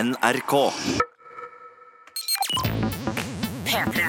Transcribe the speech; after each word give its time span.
NRK. 0.00 0.54
P3. 3.66 4.04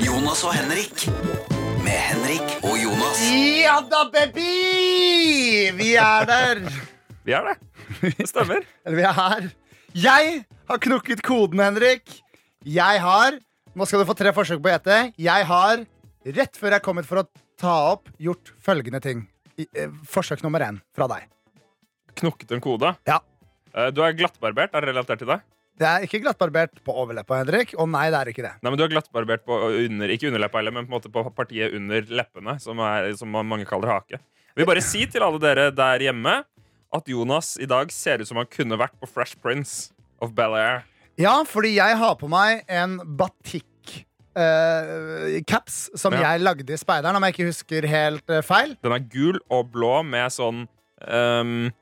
Jonas 0.00 0.44
og 0.46 0.54
Henrik. 0.56 1.04
Med 1.84 1.92
Henrik 2.06 2.40
og 2.62 2.78
Jonas. 2.80 3.20
Ja 3.60 3.76
da, 3.84 4.06
baby! 4.14 4.48
Vi 5.76 5.92
er 6.00 6.24
der. 6.30 6.64
Vi 7.26 7.36
er 7.36 7.50
det. 7.50 7.56
Det 8.16 8.30
stemmer. 8.32 8.64
Eller 8.86 8.96
vi 8.96 9.08
er 9.10 9.16
her. 9.20 9.50
Jeg 9.92 10.44
har 10.70 10.84
knukket 10.88 11.20
koden, 11.26 11.60
Henrik. 11.60 12.22
Jeg 12.64 13.04
har 13.04 13.42
Nå 13.76 13.84
skal 13.84 14.00
du 14.00 14.08
få 14.08 14.16
tre 14.16 14.32
forsøk 14.32 14.62
på 14.64 14.70
å 14.70 14.78
gjette. 14.78 15.10
Jeg 15.20 15.44
har, 15.52 15.82
rett 16.38 16.56
før 16.56 16.78
jeg 16.78 16.84
kom 16.86 16.96
hit 16.96 17.04
for 17.10 17.20
å 17.20 17.28
ta 17.60 17.74
opp, 17.92 18.08
gjort 18.20 18.52
følgende 18.62 19.00
ting. 19.02 19.26
I, 19.56 19.66
eh, 19.74 19.92
forsøk 20.04 20.42
nummer 20.44 20.60
én 20.60 20.80
fra 20.94 21.08
deg. 21.08 21.28
Knokket 22.16 22.52
en 22.52 22.60
kode. 22.64 22.94
Ja. 23.08 23.20
Eh, 23.74 23.90
Du 23.90 24.02
er 24.02 24.12
glattbarbert. 24.12 24.74
Er 24.74 24.80
det 24.84 24.88
relatert 24.94 25.18
til 25.18 25.28
deg? 25.28 25.40
Det 25.76 25.84
er 25.86 26.04
ikke 26.06 26.22
glattbarbert 26.24 26.78
på 26.84 26.94
overleppa, 26.96 27.42
Henrik. 27.42 27.74
Og 27.78 27.88
nei, 27.92 28.06
det 28.08 28.16
er 28.20 28.30
ikke 28.32 28.44
det. 28.46 28.52
Nei, 28.62 28.70
men 28.70 28.78
Du 28.78 28.84
er 28.84 28.92
glattbarbert 28.94 29.44
på 29.44 29.58
under, 29.84 30.08
ikke 30.08 30.30
underleppa 30.30 30.58
heller, 30.62 30.72
men 30.72 30.86
på, 30.86 30.92
en 30.92 30.96
måte 31.00 31.12
på 31.12 31.34
partiet 31.36 31.74
under 31.76 32.00
leppene, 32.08 32.58
som, 32.60 32.80
er, 32.80 33.12
som 33.16 33.28
mange 33.28 33.66
kaller 33.68 33.92
hake. 33.92 34.20
Jeg 34.56 34.62
vil 34.64 34.70
bare 34.70 34.84
si 34.84 35.04
til 35.04 35.20
alle 35.20 35.38
dere 35.38 35.70
der 35.70 36.00
hjemme 36.00 36.38
at 36.96 37.08
Jonas 37.12 37.58
i 37.60 37.66
dag 37.68 37.90
ser 37.92 38.22
ut 38.22 38.28
som 38.28 38.38
han 38.40 38.48
kunne 38.48 38.78
vært 38.80 38.96
på 38.96 39.08
Fresh 39.10 39.36
Prince 39.42 39.92
of 40.24 40.32
Bel-Air. 40.32 40.86
Ja, 41.20 41.42
fordi 41.44 41.74
jeg 41.76 41.96
har 42.00 42.14
på 42.16 42.28
meg 42.28 42.64
en 42.68 42.98
batikk-caps 44.36 45.90
som 45.98 46.12
Ja. 46.14 46.20
jeg 46.32 46.40
lagde 46.42 46.72
i 46.72 46.76
Speideren, 46.76 47.16
om 47.16 47.22
jeg 47.24 47.34
ikke 47.34 47.48
husker 47.50 47.86
helt 47.88 48.30
uh, 48.30 48.42
feil. 48.42 48.76
Den 48.82 48.92
er 48.92 48.98
gul 49.00 49.38
og 49.50 49.70
blå 49.72 50.02
med 50.04 50.30
sånn 50.32 50.66
um, 51.08 51.72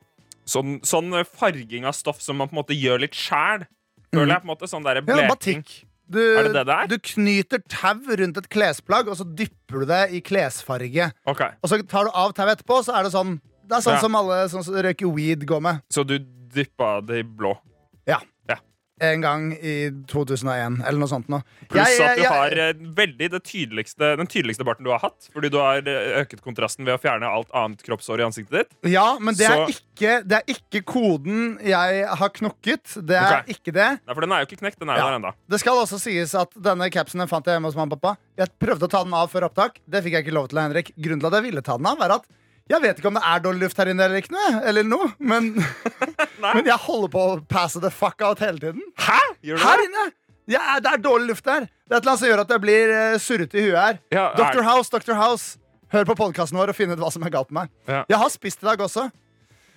Sånn, 0.45 0.75
sånn 0.85 1.09
farging 1.25 1.85
av 1.89 1.95
stoff 1.97 2.19
som 2.21 2.37
man 2.37 2.47
på 2.47 2.53
en 2.53 2.59
måte 2.61 2.75
gjør 2.77 2.99
litt 3.01 3.15
sjæl. 3.17 3.63
Føler 4.13 4.35
jeg 4.35 4.43
på 4.43 4.45
en 4.45 4.51
måte 4.51 4.67
sånn 4.69 4.83
der 4.85 4.99
bleking. 5.01 5.23
Ja, 5.25 5.31
batikk. 5.33 5.71
Du, 6.07 6.19
Er 6.21 6.43
det 6.45 6.51
det 6.53 6.65
det 6.67 6.75
er? 6.75 6.87
du 6.91 6.99
knyter 7.01 7.63
tau 7.67 7.97
rundt 8.19 8.37
et 8.37 8.47
klesplagg, 8.53 9.07
og 9.09 9.17
så 9.17 9.25
dypper 9.25 9.79
du 9.81 9.85
det 9.89 10.03
i 10.13 10.21
klesfarge. 10.21 11.07
Ok, 11.25 11.41
Og 11.63 11.71
så 11.71 11.79
tar 11.89 12.05
du 12.05 12.11
av 12.13 12.35
tauet 12.37 12.59
etterpå, 12.59 12.77
så 12.85 12.93
er 12.93 13.03
det 13.07 13.11
sånn 13.15 13.39
Det 13.65 13.73
er 13.79 13.81
sånn 13.81 13.95
Ja. 13.97 13.99
som 14.05 14.15
alle 14.15 14.37
sånn 14.53 14.63
som 14.63 14.75
røyker 14.75 15.09
weed 15.15 15.47
går 15.47 15.61
med. 15.65 15.81
Så 15.89 16.05
du 16.05 16.19
dyppa 16.19 17.01
det 17.03 17.17
i 17.17 17.23
blå. 17.23 17.57
En 19.03 19.19
gang 19.19 19.49
i 19.59 19.89
2001, 20.07 20.77
eller 20.87 20.99
noe 21.01 21.11
sånt 21.11 21.27
Nå. 21.27 21.41
Pluss 21.67 21.97
at 21.99 22.15
du 22.15 22.23
har 22.31 22.53
eh, 22.55 22.69
veldig 22.95 23.27
det 23.33 23.41
tydeligste, 23.43 24.13
den 24.21 24.29
tydeligste 24.31 24.63
barten 24.67 24.87
du 24.87 24.91
har 24.93 25.01
hatt. 25.03 25.27
Fordi 25.35 25.51
du 25.51 25.57
har 25.59 25.81
eh, 25.83 26.21
øket 26.21 26.39
kontrasten 26.45 26.87
ved 26.87 26.95
å 26.95 27.01
fjerne 27.03 27.27
alt 27.27 27.51
annet 27.51 27.83
kroppshår 27.83 28.23
i 28.23 28.27
ansiktet 28.29 28.55
ditt. 28.61 28.77
Ja, 28.93 29.17
men 29.19 29.35
det 29.35 29.49
er, 29.49 29.65
ikke, 29.73 30.21
det 30.23 30.39
er 30.39 30.55
ikke 30.55 30.83
koden 30.87 31.57
jeg 31.65 32.05
har 32.21 32.31
knokket. 32.39 32.95
Det 33.03 33.19
er 33.19 33.41
okay. 33.41 33.57
ikke 33.57 33.75
det. 33.75 33.89
Nei, 33.99 34.15
for 34.15 34.23
den 34.23 34.37
er 34.37 34.45
jo 34.45 34.49
ikke 34.49 34.61
knekt. 34.63 34.79
Den 34.79 34.93
er 34.93 35.01
jo 35.01 35.03
Ja. 35.03 35.11
der 35.11 35.19
enda. 35.19 35.35
Det 35.51 35.59
skal 35.59 35.83
også 35.83 35.99
sies 35.99 36.31
at 36.39 36.55
denne 36.55 36.87
capsen 36.93 37.19
den 37.19 37.31
fant 37.31 37.51
jeg 37.51 37.59
hjemme 37.59 37.73
hos 37.73 37.75
mamma 37.75 37.99
og 37.99 37.99
pappa. 37.99 38.15
Jeg 38.39 38.55
prøvde 38.63 38.87
å 38.87 38.95
ta 38.95 39.03
den 39.03 39.19
av 39.19 39.27
før 39.33 39.49
opptak. 39.49 39.83
Det 39.83 40.05
fikk 40.05 40.19
jeg 40.19 40.27
ikke 40.29 40.39
lov 40.39 40.47
til, 40.53 40.63
Henrik. 40.63 40.95
Grunnen 40.95 41.19
til 41.19 41.33
at 41.33 41.39
jeg 41.41 41.49
ville 41.49 41.65
ta 41.65 41.75
den 41.75 41.91
av, 41.91 41.99
er 41.99 42.15
at 42.21 42.31
jeg 42.69 42.81
vet 42.81 42.99
ikke 42.99 43.09
om 43.11 43.17
det 43.19 43.23
er 43.29 43.41
dårlig 43.45 43.61
luft 43.67 43.77
her 43.81 43.91
inne 43.91 44.05
eller 44.07 44.21
ikke 44.23 44.33
noe, 44.33 44.51
eller 44.65 44.87
noe, 44.87 45.09
men, 45.19 45.51
men 46.55 46.65
jeg 46.65 46.79
holder 46.87 47.11
på 47.13 47.25
å 47.31 47.35
passe 47.49 47.81
the 47.83 47.91
fuck 47.93 48.23
out 48.25 48.41
hele 48.43 48.61
tiden. 48.61 48.81
Hæ? 49.01 49.19
Gjør 49.45 49.61
du 49.61 49.67
Her 49.67 49.81
det? 49.83 49.89
inne! 49.89 50.05
Ja, 50.55 50.63
det 50.77 50.91
er 50.93 51.01
dårlig 51.01 51.31
luft 51.33 51.45
der. 51.45 51.65
Det 51.65 51.93
er 51.93 51.97
et 51.97 52.03
eller 52.03 52.11
annet 52.11 52.21
som 52.21 52.29
gjør 52.29 52.41
at 52.43 52.51
jeg 52.53 52.61
blir 52.61 52.91
uh, 52.93 53.15
surrete 53.21 53.57
i 53.57 53.63
huet 53.65 53.79
her. 53.81 54.01
Ja, 54.13 54.25
Dr. 54.37 54.61
House, 54.65 54.91
Dr. 54.93 55.15
House. 55.17 55.57
Hør 55.93 56.05
på 56.09 56.15
podkasten 56.17 56.57
vår 56.57 56.73
og 56.73 56.77
finn 56.77 56.91
ut 56.93 57.01
hva 57.01 57.09
som 57.13 57.23
er 57.25 57.33
galt 57.33 57.49
med 57.53 57.63
meg. 57.65 57.71
Ja. 57.89 58.03
Jeg 58.09 58.19
har 58.21 58.29
spist 58.33 58.61
i 58.61 58.67
dag 58.67 58.81
også. 58.81 59.07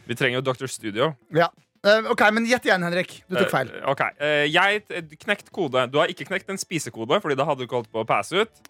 Vi 0.09 0.17
trenger 0.17 0.41
jo 0.41 0.45
Dr. 0.49 0.69
Studio. 0.73 1.11
Ja. 1.37 1.49
Uh, 1.85 2.11
ok, 2.13 2.25
Men 2.35 2.49
gjett 2.49 2.67
igjen, 2.67 2.83
Henrik. 2.85 3.13
Du 3.29 3.37
tok 3.39 3.53
feil. 3.53 3.71
Uh, 3.77 3.91
ok, 3.93 4.03
eh, 4.25 4.45
Jeg 4.51 4.83
eh, 4.91 5.13
knekt 5.23 5.53
kode. 5.55 5.85
Du 5.93 6.01
har 6.01 6.11
ikke 6.11 6.27
knekt 6.29 6.51
en 6.51 6.59
spisekode, 6.61 7.21
Fordi 7.23 7.37
da 7.39 7.47
hadde 7.49 7.63
du 7.63 7.69
ikke 7.69 7.79
holdt 7.81 7.93
på 7.93 8.03
å 8.03 8.09
passe 8.09 8.45
ut. 8.45 8.63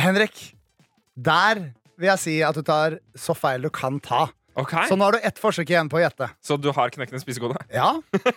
Henrik, 0.00 0.40
der 1.14 1.68
vil 1.98 2.10
jeg 2.12 2.22
si 2.22 2.36
at 2.46 2.56
du 2.56 2.62
tar 2.66 2.98
så 3.18 3.34
feil 3.36 3.64
du 3.66 3.70
kan 3.74 3.98
ta. 4.02 4.28
Okay. 4.58 4.88
Så 4.90 4.96
nå 4.98 5.06
har 5.06 5.14
du 5.18 5.26
ett 5.26 5.38
forsøk 5.38 5.70
igjen 5.70 5.90
på 5.90 5.98
å 6.00 6.02
gjette. 6.02 6.30
Så 6.42 6.56
du 6.58 6.70
har 6.74 6.90
knekkende 6.94 7.20
en 7.20 7.24
spisekode? 7.24 7.58
Ja? 7.74 7.92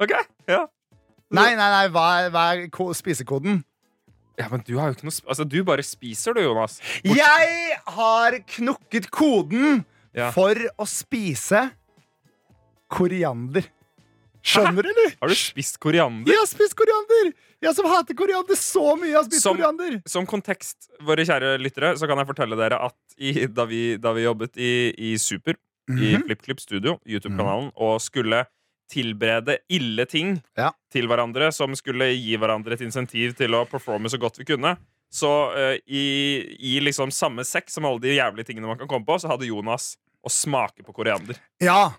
Ok, 0.00 0.14
ja 0.48 0.62
Nei, 1.30 1.50
nei, 1.52 1.66
nei, 1.68 1.82
hva 1.92 2.04
er, 2.24 2.30
hva 2.32 2.44
er 2.56 2.94
spisekoden? 2.96 3.58
Ja, 4.40 4.46
men 4.48 4.62
du 4.64 4.72
har 4.78 4.88
jo 4.88 4.96
ikke 4.96 5.06
noe 5.10 5.28
Altså, 5.28 5.44
du 5.44 5.58
bare 5.68 5.84
spiser 5.84 6.34
du, 6.34 6.40
Jonas. 6.42 6.78
Jeg 7.04 7.76
har 7.98 8.38
knukket 8.56 9.10
koden 9.12 9.84
Ja. 10.16 10.30
for 10.34 10.56
å 10.80 10.86
spise 10.90 11.68
koriander. 12.90 13.68
Skjønner 14.42 14.82
du, 14.82 14.88
eller? 14.90 15.12
Har 15.20 15.30
du 15.30 15.36
spist 15.38 15.76
koriander? 15.78 16.32
Jeg 16.32 16.40
har 16.40 16.48
spist 16.50 16.74
koriander! 16.74 17.30
Jeg 17.62 17.74
som 17.76 17.84
hater 17.92 18.16
koriander 18.16 18.56
så 18.56 18.94
mye. 18.96 19.10
Jeg 19.10 19.16
har 19.18 19.24
spist 19.28 19.42
Som- 19.44 19.56
koriander. 19.58 19.98
Som 20.08 20.26
kontekst, 20.26 20.88
våre 21.04 21.26
kjære 21.28 21.58
lyttere, 21.60 21.94
så 22.00 22.06
kan 22.08 22.16
jeg 22.18 22.26
fortelle 22.30 22.56
dere 22.56 22.78
at 22.86 22.96
i, 23.18 23.46
da, 23.46 23.66
vi, 23.68 23.96
da 24.00 24.12
vi 24.16 24.22
jobbet 24.24 24.56
i, 24.56 24.70
i 24.96 25.16
Super, 25.20 25.58
i 25.90 26.14
Mhm. 26.16 26.22
FlippKlipp 26.24 26.60
Studio, 26.60 26.98
YouTube-kanalen, 27.04 27.72
og 27.76 28.00
skulle 28.00 28.46
tilberede 28.90 29.58
ille 29.70 30.04
ting 30.06 30.42
Ja. 30.56 30.70
til 30.90 31.06
hverandre, 31.06 31.52
som 31.52 31.74
skulle 31.74 32.08
gi 32.16 32.36
hverandre 32.36 32.72
et 32.72 32.80
insentiv 32.80 33.36
til 33.36 33.50
å 33.54 33.64
performe 33.68 34.08
så 34.10 34.18
godt 34.18 34.38
vi 34.38 34.44
kunne, 34.44 34.76
så 35.12 35.30
uh, 35.54 35.78
i, 35.86 36.56
i 36.58 36.80
liksom 36.80 37.10
samme 37.12 37.42
sekk 37.46 37.68
som 37.70 37.84
alle 37.84 38.00
de 38.00 38.16
jævlige 38.16 38.46
tingene 38.46 38.66
man 38.66 38.78
kan 38.78 38.88
komme 38.88 39.04
på, 39.06 39.18
så 39.20 39.28
hadde 39.30 39.46
Jonas 39.46 39.96
å 40.26 40.30
smake 40.30 40.82
på 40.86 40.94
koriander. 40.94 41.36
Ja. 41.60 41.92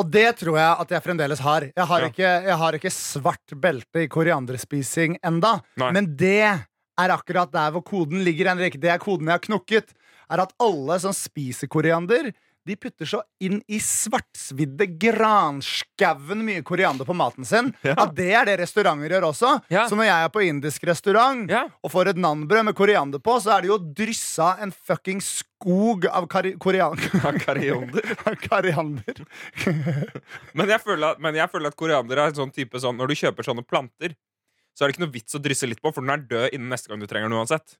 Og 0.00 0.08
det 0.10 0.36
tror 0.40 0.56
jeg 0.56 0.76
at 0.84 0.92
jeg 0.94 1.02
fremdeles 1.04 1.40
har. 1.44 1.66
Jeg 1.76 1.86
har, 1.86 2.00
Ja. 2.00 2.06
ikke, 2.08 2.30
jeg 2.48 2.56
har 2.56 2.72
ikke 2.78 2.90
svart 2.90 3.54
belte 3.60 4.02
i 4.04 4.08
korianderspising 4.08 5.18
enda. 5.24 5.60
Nei. 5.76 5.90
Men 5.92 6.16
det 6.16 6.38
er 6.48 7.12
akkurat 7.12 7.52
der 7.52 7.70
hvor 7.74 7.84
koden 7.84 8.24
ligger, 8.24 8.48
Henrik. 8.48 8.80
Det 8.80 8.90
er 8.90 8.98
koden 9.02 9.26
jeg 9.28 9.36
har 9.36 9.44
knukket. 9.44 9.92
Er 10.32 10.40
at 10.46 10.52
alle 10.60 10.98
som 11.02 11.12
spiser 11.12 11.68
koriander, 11.68 12.32
de 12.66 12.76
putter 12.78 13.08
så 13.08 13.18
inn 13.42 13.58
i 13.66 13.78
svartsvidde 13.82 14.86
granskauen 15.02 16.44
mye 16.46 16.62
koriander 16.66 17.04
på 17.08 17.14
maten 17.16 17.44
sin. 17.48 17.72
Ja. 17.82 17.94
At 18.04 18.14
det 18.16 18.28
er 18.38 18.46
det 18.46 18.58
restauranter 18.62 19.10
gjør 19.16 19.26
også. 19.32 19.52
Ja. 19.72 19.86
Så 19.90 19.98
når 19.98 20.06
jeg 20.08 20.26
er 20.26 20.32
på 20.34 20.44
indisk 20.46 20.84
restaurant 20.88 21.50
Ja. 21.50 21.64
og 21.82 21.90
får 21.90 22.12
et 22.12 22.20
nanbrød 22.22 22.64
med 22.70 22.76
koriander 22.78 23.18
på, 23.22 23.34
så 23.42 23.56
er 23.56 23.62
det 23.66 23.72
jo 23.72 23.78
dryssa 23.78 24.52
en 24.62 24.72
fucking 24.72 25.20
skog 25.22 26.06
av 26.06 26.26
kari 26.30 26.54
korian 26.58 26.96
Koriander. 27.46 28.14
koriander. 28.48 29.22
Men 30.58 30.68
jeg 30.70 30.80
føler 30.82 31.12
at, 31.14 31.20
men 31.22 31.34
jeg 31.38 31.50
føler 31.52 31.70
at 31.72 31.76
koriander 31.78 32.18
er 32.18 32.30
en 32.32 32.38
sånn 32.38 32.52
type 32.54 32.78
sånn 32.82 32.96
Når 32.98 33.10
du 33.12 33.14
kjøper 33.18 33.46
sånne 33.46 33.64
planter, 33.66 34.14
så 34.76 34.84
er 34.84 34.88
det 34.90 34.96
ikke 34.96 35.04
noe 35.04 35.12
vits 35.14 35.36
å 35.36 35.40
drysse 35.42 35.66
litt 35.68 35.82
på, 35.82 35.90
for 35.92 36.00
den 36.04 36.14
er 36.14 36.22
død 36.30 36.54
innen 36.56 36.70
neste 36.72 36.88
gang 36.88 37.00
du 37.02 37.06
trenger 37.10 37.28
den 37.28 37.36
uansett. 37.42 37.74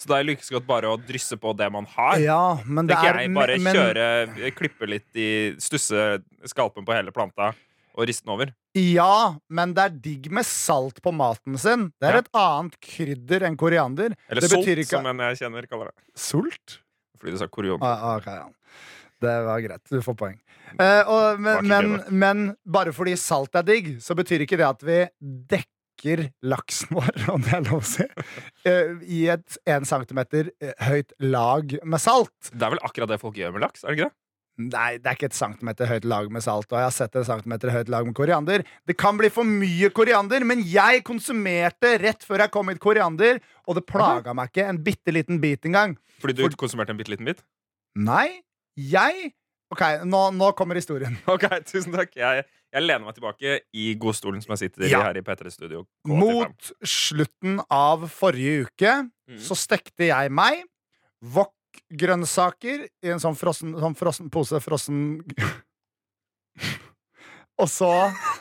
Så 0.00 0.08
da 0.08 0.16
er 0.16 0.24
det 0.24 0.32
like 0.32 0.54
godt 0.54 0.64
bare 0.68 0.88
å 0.88 0.96
drysse 0.96 1.36
på 1.36 1.52
det 1.58 1.66
man 1.72 1.84
har. 1.92 2.16
Ja, 2.22 2.42
men 2.64 2.88
det 2.88 2.96
er 2.96 3.18
jeg 3.20 3.32
bare 3.36 3.58
men, 3.60 3.76
kjøre, 3.76 4.52
klippe 4.56 4.88
litt 4.88 5.18
i 5.20 5.28
Stusse 5.60 6.22
skalpen 6.48 6.86
på 6.88 6.94
hele 6.96 7.12
planta 7.12 7.50
og 7.90 8.06
riste 8.08 8.24
den 8.24 8.32
over. 8.32 8.52
Ja, 8.78 9.34
men 9.50 9.74
det 9.76 9.82
er 9.82 9.96
digg 10.06 10.30
med 10.32 10.46
salt 10.48 11.02
på 11.04 11.12
maten 11.12 11.58
sin. 11.60 11.88
Det 12.00 12.08
er 12.08 12.16
Ja. 12.16 12.22
et 12.24 12.30
annet 12.32 12.78
krydder 12.80 13.44
enn 13.48 13.58
koriander. 13.60 14.14
Eller 14.30 14.40
det 14.40 14.50
sult, 14.50 14.68
ikke 14.68 14.86
som 14.86 15.06
en 15.10 15.18
jeg 15.18 15.40
kjenner 15.42 15.68
kaller 15.68 15.90
det. 15.90 15.94
Sult? 16.16 16.78
Fordi 17.18 17.32
du 17.32 17.38
sa 17.42 17.48
koriander. 17.50 17.84
Ah, 17.84 18.16
okay, 18.16 18.36
ja. 18.40 18.48
Det 19.20 19.34
var 19.44 19.60
greit. 19.60 19.84
Du 19.90 20.00
får 20.00 20.16
poeng. 20.16 20.38
Eh, 20.78 21.02
og, 21.10 21.40
men, 21.42 21.66
men, 21.66 22.02
men 22.08 22.56
bare 22.64 22.94
fordi 22.96 23.16
salt 23.18 23.54
er 23.58 23.66
digg, 23.66 23.98
så 24.00 24.14
betyr 24.16 24.46
ikke 24.46 24.56
det 24.56 24.68
at 24.68 24.82
vi 24.86 25.00
dekker 25.20 25.68
laksen 26.42 26.94
vår, 26.96 27.10
om 27.34 27.42
det 27.44 27.52
er 27.58 27.66
lov 27.68 27.82
å 27.82 27.86
si, 27.86 28.06
eh, 28.68 28.94
i 29.06 29.20
et 29.34 29.58
én 29.70 29.86
centimeter 29.88 30.50
eh, 30.62 30.72
høyt 30.88 31.12
lag 31.22 31.76
med 31.84 32.02
salt. 32.02 32.32
Det 32.52 32.62
er 32.66 32.74
vel 32.76 32.82
akkurat 32.86 33.12
det 33.12 33.20
folk 33.22 33.38
gjør 33.40 33.54
med 33.56 33.64
laks? 33.66 33.84
er 33.84 33.92
det 33.92 33.98
ikke 34.00 34.08
det? 34.10 34.16
Nei, 34.60 34.88
det 35.00 35.08
er 35.08 35.16
ikke 35.16 35.28
et 35.30 35.36
centimeter 35.38 35.88
høyt 35.88 36.04
lag 36.10 36.26
med 36.34 36.42
salt. 36.44 36.66
Og 36.68 36.76
jeg 36.76 36.84
har 36.84 36.92
sett 36.92 37.14
et 37.16 37.24
centimeter 37.24 37.70
høyt 37.72 37.88
lag 37.88 38.04
med 38.04 38.12
koriander. 38.18 38.64
Det 38.84 38.96
kan 39.00 39.16
bli 39.16 39.30
for 39.32 39.48
mye 39.48 39.88
koriander, 39.96 40.44
men 40.44 40.60
jeg 40.68 41.00
konsumerte 41.06 41.94
rett 42.02 42.26
før 42.28 42.44
jeg 42.44 42.52
kom 42.52 42.68
hit 42.68 42.80
koriander, 42.82 43.40
og 43.64 43.78
det 43.78 43.86
plaga 43.88 44.34
meg 44.36 44.50
ikke 44.52 44.66
en 44.68 44.82
bitte 44.84 45.14
liten 45.16 45.40
bit 45.40 45.64
engang. 45.70 45.96
Fordi 46.20 46.36
du 46.36 46.42
For- 46.44 46.58
konsumerte 46.66 46.92
en 46.92 47.00
bitte 47.00 47.14
liten 47.14 47.30
bit? 47.30 47.40
Nei, 47.96 48.42
jeg 48.76 49.32
Ok, 49.70 49.82
nå, 50.06 50.20
nå 50.34 50.50
kommer 50.58 50.78
historien. 50.78 51.14
Ok, 51.34 51.46
tusen 51.68 51.94
takk. 51.94 52.12
Jeg, 52.18 52.44
jeg 52.74 52.84
lener 52.84 53.06
meg 53.06 53.16
tilbake 53.16 53.60
i 53.70 53.92
godstolen 54.00 54.42
som 54.42 54.56
jeg 54.56 54.66
sitter 54.66 54.88
i 54.88 54.90
Ja. 54.90 55.04
her 55.06 55.20
i 55.20 55.24
P3 55.26 55.52
Studio. 55.54 55.84
K85. 56.08 56.18
Mot 56.18 56.72
slutten 56.82 57.62
av 57.70 58.08
forrige 58.10 58.66
uke 58.66 58.96
mm. 59.06 59.40
så 59.46 59.58
stekte 59.58 60.10
jeg 60.10 60.34
meg 60.34 60.64
wok-grønnsaker 61.22 62.88
i 62.88 63.14
en 63.14 63.22
sånn 63.22 63.38
frossen, 63.38 63.76
sånn 63.78 63.98
frossen 63.98 64.30
pose 64.32 64.62
frossen 64.64 65.20
Og 67.60 67.68
så 67.68 67.90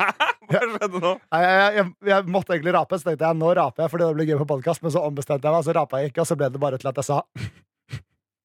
Hva 0.49 0.63
skjedde 0.63 1.01
nå? 1.03 1.11
Jeg, 1.35 1.73
jeg, 1.75 1.89
jeg, 2.09 2.29
måtte 2.31 2.55
egentlig 2.55 2.73
rape, 2.73 2.97
så 2.97 3.11
tenkte 3.11 3.27
jeg 3.27 3.37
nå 3.37 3.51
raper 3.59 3.85
jeg 3.85 3.93
fordi 3.93 4.07
det 4.07 4.17
blir 4.17 4.31
gøy 4.31 4.39
på 4.41 4.53
podcast, 4.55 4.81
men 4.81 4.95
så 4.95 5.03
ombestemte 5.05 5.45
jeg 5.45 5.53
meg, 5.53 5.61
og 5.61 5.67
så 5.67 5.75
rapa 5.77 6.01
jeg 6.01 6.09
ikke, 6.09 6.23
og 6.23 6.29
så 6.31 6.39
ble 6.39 6.49
det 6.49 6.61
bare 6.63 6.79
til 6.81 6.89
at 6.89 7.03
jeg 7.03 7.09
sa 7.11 7.19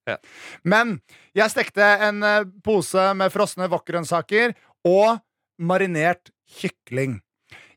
Ja. 0.07 0.17
Men 0.65 1.01
jeg 1.35 1.51
stekte 1.51 1.85
en 2.09 2.23
eh, 2.23 2.45
pose 2.63 3.15
med 3.17 3.33
frosne 3.33 3.69
wokgrønnsaker 3.73 4.55
og 4.85 5.21
marinert 5.59 6.31
kykling. 6.61 7.21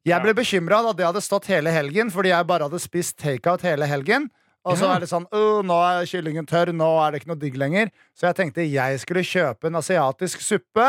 Jeg 0.07 0.23
ble 0.23 0.33
bekymra 0.37 0.81
da 0.85 0.93
det 0.95 1.05
hadde 1.07 1.21
stått 1.23 1.49
hele 1.51 1.71
helgen, 1.71 2.09
fordi 2.13 2.31
jeg 2.31 2.47
bare 2.47 2.67
hadde 2.69 2.79
spist 2.79 3.17
takeout 3.19 3.63
hele 3.67 3.87
helgen. 3.89 4.29
Og 4.67 4.75
så 4.79 4.89
er 4.91 4.99
det 4.99 5.07
sånn 5.07 5.23
Nå 5.31 5.75
er 5.79 6.07
kyllingen 6.07 6.47
tørr, 6.47 6.73
nå 6.75 6.87
er 6.99 7.11
det 7.13 7.21
ikke 7.21 7.29
noe 7.31 7.39
digg 7.39 7.55
lenger. 7.59 7.91
Så 8.15 8.27
jeg 8.27 8.35
tenkte 8.35 8.65
jeg 8.67 8.99
skulle 8.99 9.23
kjøpe 9.23 9.69
en 9.69 9.79
asiatisk 9.79 10.41
suppe, 10.43 10.87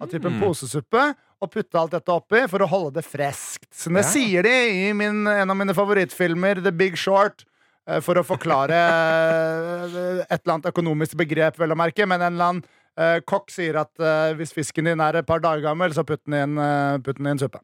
av 0.00 0.08
typen 0.08 0.32
Mm. 0.32 0.40
posesuppe, 0.40 1.14
og 1.42 1.50
putte 1.52 1.76
alt 1.76 1.90
dette 1.92 2.08
oppi 2.12 2.46
for 2.48 2.60
å 2.64 2.68
holde 2.68 2.94
det 2.94 3.04
freskt. 3.04 3.68
Så 3.72 3.92
det 3.92 4.04
Ja. 4.04 4.08
sier 4.08 4.42
de 4.42 4.88
i 4.88 4.92
min, 4.94 5.26
en 5.26 5.50
av 5.50 5.56
mine 5.56 5.74
favorittfilmer, 5.74 6.62
The 6.64 6.72
Big 6.72 6.96
Short. 6.96 7.44
Eh, 7.88 8.00
For 8.04 8.20
å 8.20 8.26
forklare 8.26 8.80
eh, 8.80 10.20
et 10.26 10.40
eller 10.40 10.56
annet 10.56 10.70
økonomisk 10.72 11.16
begrep, 11.20 11.58
vel 11.60 11.74
å 11.74 11.78
merke. 11.78 12.06
Men 12.08 12.20
en 12.24 12.34
eller 12.34 12.52
annen 12.52 12.62
eh, 12.98 13.18
kokk 13.24 13.52
sier 13.54 13.80
at 13.82 13.92
hvis 14.38 14.54
fisken 14.56 14.90
din 14.90 15.04
er 15.04 15.20
et 15.20 15.28
par 15.28 15.42
dager 15.44 15.64
gammel, 15.70 15.94
så 15.96 16.06
putt 16.06 16.24
den 16.26 16.38
i 16.38 16.44
en, 16.44 17.02
putt 17.04 17.20
den 17.20 17.30
i 17.30 17.34
en 17.36 17.42
suppe. 17.42 17.62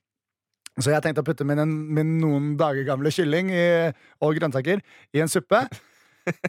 Så 0.76 0.92
jeg 0.92 1.00
tenkte 1.04 1.22
å 1.24 1.26
putte 1.26 1.44
min, 1.48 1.62
min 1.96 2.16
noen 2.20 2.50
dager 2.60 2.84
gamle 2.84 3.08
kylling 3.14 3.48
i, 3.48 3.66
og 4.20 4.36
grønnsaker 4.36 4.82
i 5.16 5.22
en 5.24 5.32
suppe. 5.32 5.62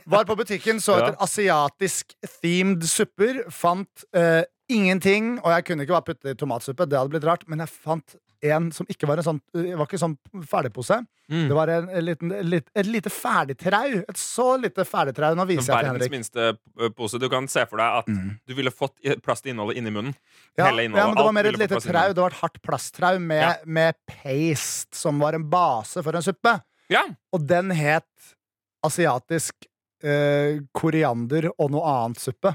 Var 0.10 0.26
på 0.28 0.36
butikken, 0.36 0.82
så 0.84 0.96
etter 1.00 1.18
asiatisk 1.24 2.16
themed 2.42 2.84
supper. 2.90 3.46
Fant 3.54 4.08
uh, 4.18 4.44
ingenting, 4.68 5.38
og 5.44 5.54
jeg 5.54 5.68
kunne 5.68 5.86
ikke 5.86 5.96
bare 5.96 6.10
putte 6.10 6.34
i 6.34 6.40
tomatsuppe. 6.40 6.90
Det 6.90 7.00
hadde 7.00 7.14
blitt 7.14 7.28
rart, 7.28 7.46
men 7.48 7.64
jeg 7.64 7.72
fant 7.72 8.18
en 8.46 8.72
som 8.72 8.86
ikke 8.90 9.08
var 9.10 9.18
en 9.18 9.24
sånn 9.26 9.40
Det 9.54 9.76
var 9.78 9.88
ikke 9.88 9.98
sånn 10.02 10.18
ferdigpose. 10.46 11.00
Mm. 11.32 11.48
Det 11.50 11.56
var 11.58 11.68
en, 11.74 11.88
en 11.90 12.06
liten, 12.06 12.32
et, 12.54 12.70
et 12.78 12.86
lite 12.88 13.10
ferdigtrau. 13.12 14.04
Et 14.08 14.18
så 14.22 14.46
lite 14.62 14.86
ferdigtrau. 14.88 15.34
Nå 15.36 15.46
viser 15.50 15.74
jeg 15.74 15.88
til 15.88 15.94
Verdens 15.98 16.14
minste 16.14 16.46
eh, 16.54 16.90
pose. 16.96 17.20
Du 17.20 17.28
kan 17.30 17.48
se 17.52 17.66
for 17.68 17.78
deg 17.82 17.98
at 18.04 18.08
Mm. 18.08 18.30
du 18.48 18.54
ville 18.56 18.72
fått 18.72 18.96
plass 19.26 19.42
til 19.42 19.52
innholdet 19.56 19.78
inni 19.82 19.92
munnen. 19.92 20.14
Ja, 20.58 20.70
Hele 20.70 20.86
innholdet. 20.88 21.02
ja, 21.04 21.08
men 21.08 21.16
det 21.18 21.26
var 21.26 21.36
mer 21.40 21.50
et 21.52 21.58
lite 21.60 21.82
trau. 21.84 22.14
Det 22.14 22.22
var 22.24 22.32
et 22.36 22.42
hardt 22.44 22.62
plasttrau 22.64 23.20
med, 23.20 23.42
Ja. 23.42 23.54
med 23.66 23.96
paste, 24.08 24.96
som 24.96 25.20
var 25.20 25.34
en 25.36 25.50
base 25.50 26.04
for 26.04 26.16
en 26.16 26.22
suppe. 26.24 26.60
Ja. 26.90 27.04
Og 27.34 27.44
den 27.48 27.72
het 27.76 28.06
asiatisk 28.86 29.66
eh, 30.04 30.60
koriander 30.78 31.50
og 31.58 31.72
noe 31.74 31.84
annet 32.06 32.22
suppe. 32.22 32.54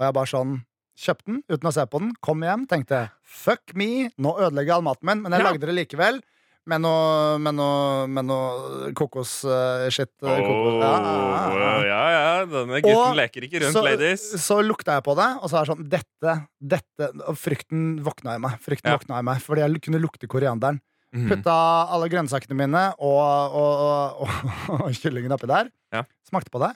Og 0.00 0.06
jeg 0.06 0.16
bare 0.16 0.30
sånn 0.30 0.58
kjøpte 1.00 1.26
den 1.32 1.40
uten 1.48 1.70
å 1.70 1.72
se 1.74 1.84
på 1.88 2.00
den. 2.02 2.12
Kom 2.24 2.44
hjem, 2.44 2.66
tenkte 2.70 3.06
fuck 3.24 3.72
me, 3.78 4.10
nå 4.20 4.34
ødelegger 4.36 4.72
jeg 4.74 4.76
all 4.80 4.86
maten 4.86 5.08
min. 5.10 5.22
Men 5.24 5.32
jeg 5.32 5.40
Ja. 5.44 5.50
lagde 5.50 5.66
det 5.70 5.76
likevel. 5.78 6.20
Med 6.68 6.82
noe, 6.84 7.38
med 7.40 7.54
noe, 7.56 8.06
med 8.06 8.24
noe 8.28 8.90
kokos-shit. 8.94 10.10
ja, 10.22 11.80
ja, 11.88 12.02
ja. 12.14 12.44
Denne 12.50 12.80
gutten 12.82 12.98
Og 13.00 13.16
leker 13.18 13.46
ikke 13.46 13.62
rundt, 13.64 13.74
så, 13.74 13.82
ladies. 13.84 14.26
så 14.44 14.60
lukta 14.62 14.98
jeg 14.98 15.04
på 15.06 15.14
det, 15.18 15.28
og 15.40 15.48
så 15.50 15.56
er 15.56 15.64
det 15.64 15.72
sånn 15.72 15.88
Dette, 15.90 16.34
dette 16.60 17.08
Og 17.30 17.36
frykten 17.40 17.82
våkna 18.04 18.36
i 18.36 18.42
meg. 18.44 18.60
Frykten 18.62 18.92
Ja. 18.92 18.98
våkna 18.98 19.18
i 19.18 19.26
meg 19.26 19.40
Fordi 19.42 19.64
jeg 19.64 19.82
kunne 19.82 20.00
lukte 20.02 20.28
korianderen. 20.30 20.80
Mm. 21.16 21.26
Putta 21.28 21.56
alle 21.90 22.08
grønnsakene 22.08 22.54
mine 22.54 22.94
og, 23.02 23.56
og, 23.56 24.20
og, 24.22 24.28
og, 24.76 24.90
kyllingen 24.94 25.32
oppi 25.34 25.48
der. 25.50 25.70
Ja. 25.92 26.04
Smakte 26.28 26.52
på 26.54 26.60
det. 26.62 26.74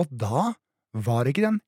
Og 0.00 0.08
da 0.10 0.54
var 0.96 1.24
ikke 1.30 1.44
den 1.44 1.60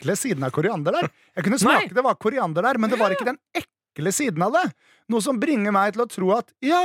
ekle 0.00 0.16
siden 0.16 0.42
av 0.48 0.50
koriander 0.56 0.96
der. 0.96 1.10
Jeg 1.36 1.44
kunne 1.46 1.60
smake 1.60 1.86
Nei. 1.86 1.94
det 2.00 2.04
var 2.08 2.16
koriander 2.16 2.62
der, 2.66 2.78
men 2.80 2.90
det 2.90 2.98
var 2.98 3.12
ikke 3.14 3.28
den 3.30 3.38
ekle 3.54 4.12
siden 4.16 4.42
av 4.48 4.52
det. 4.56 4.66
Noe 5.10 5.20
som 5.22 5.38
bringer 5.42 5.70
meg 5.76 5.92
til 5.94 6.02
å 6.02 6.10
tro 6.10 6.32
at 6.36 6.50
ja, 6.64 6.82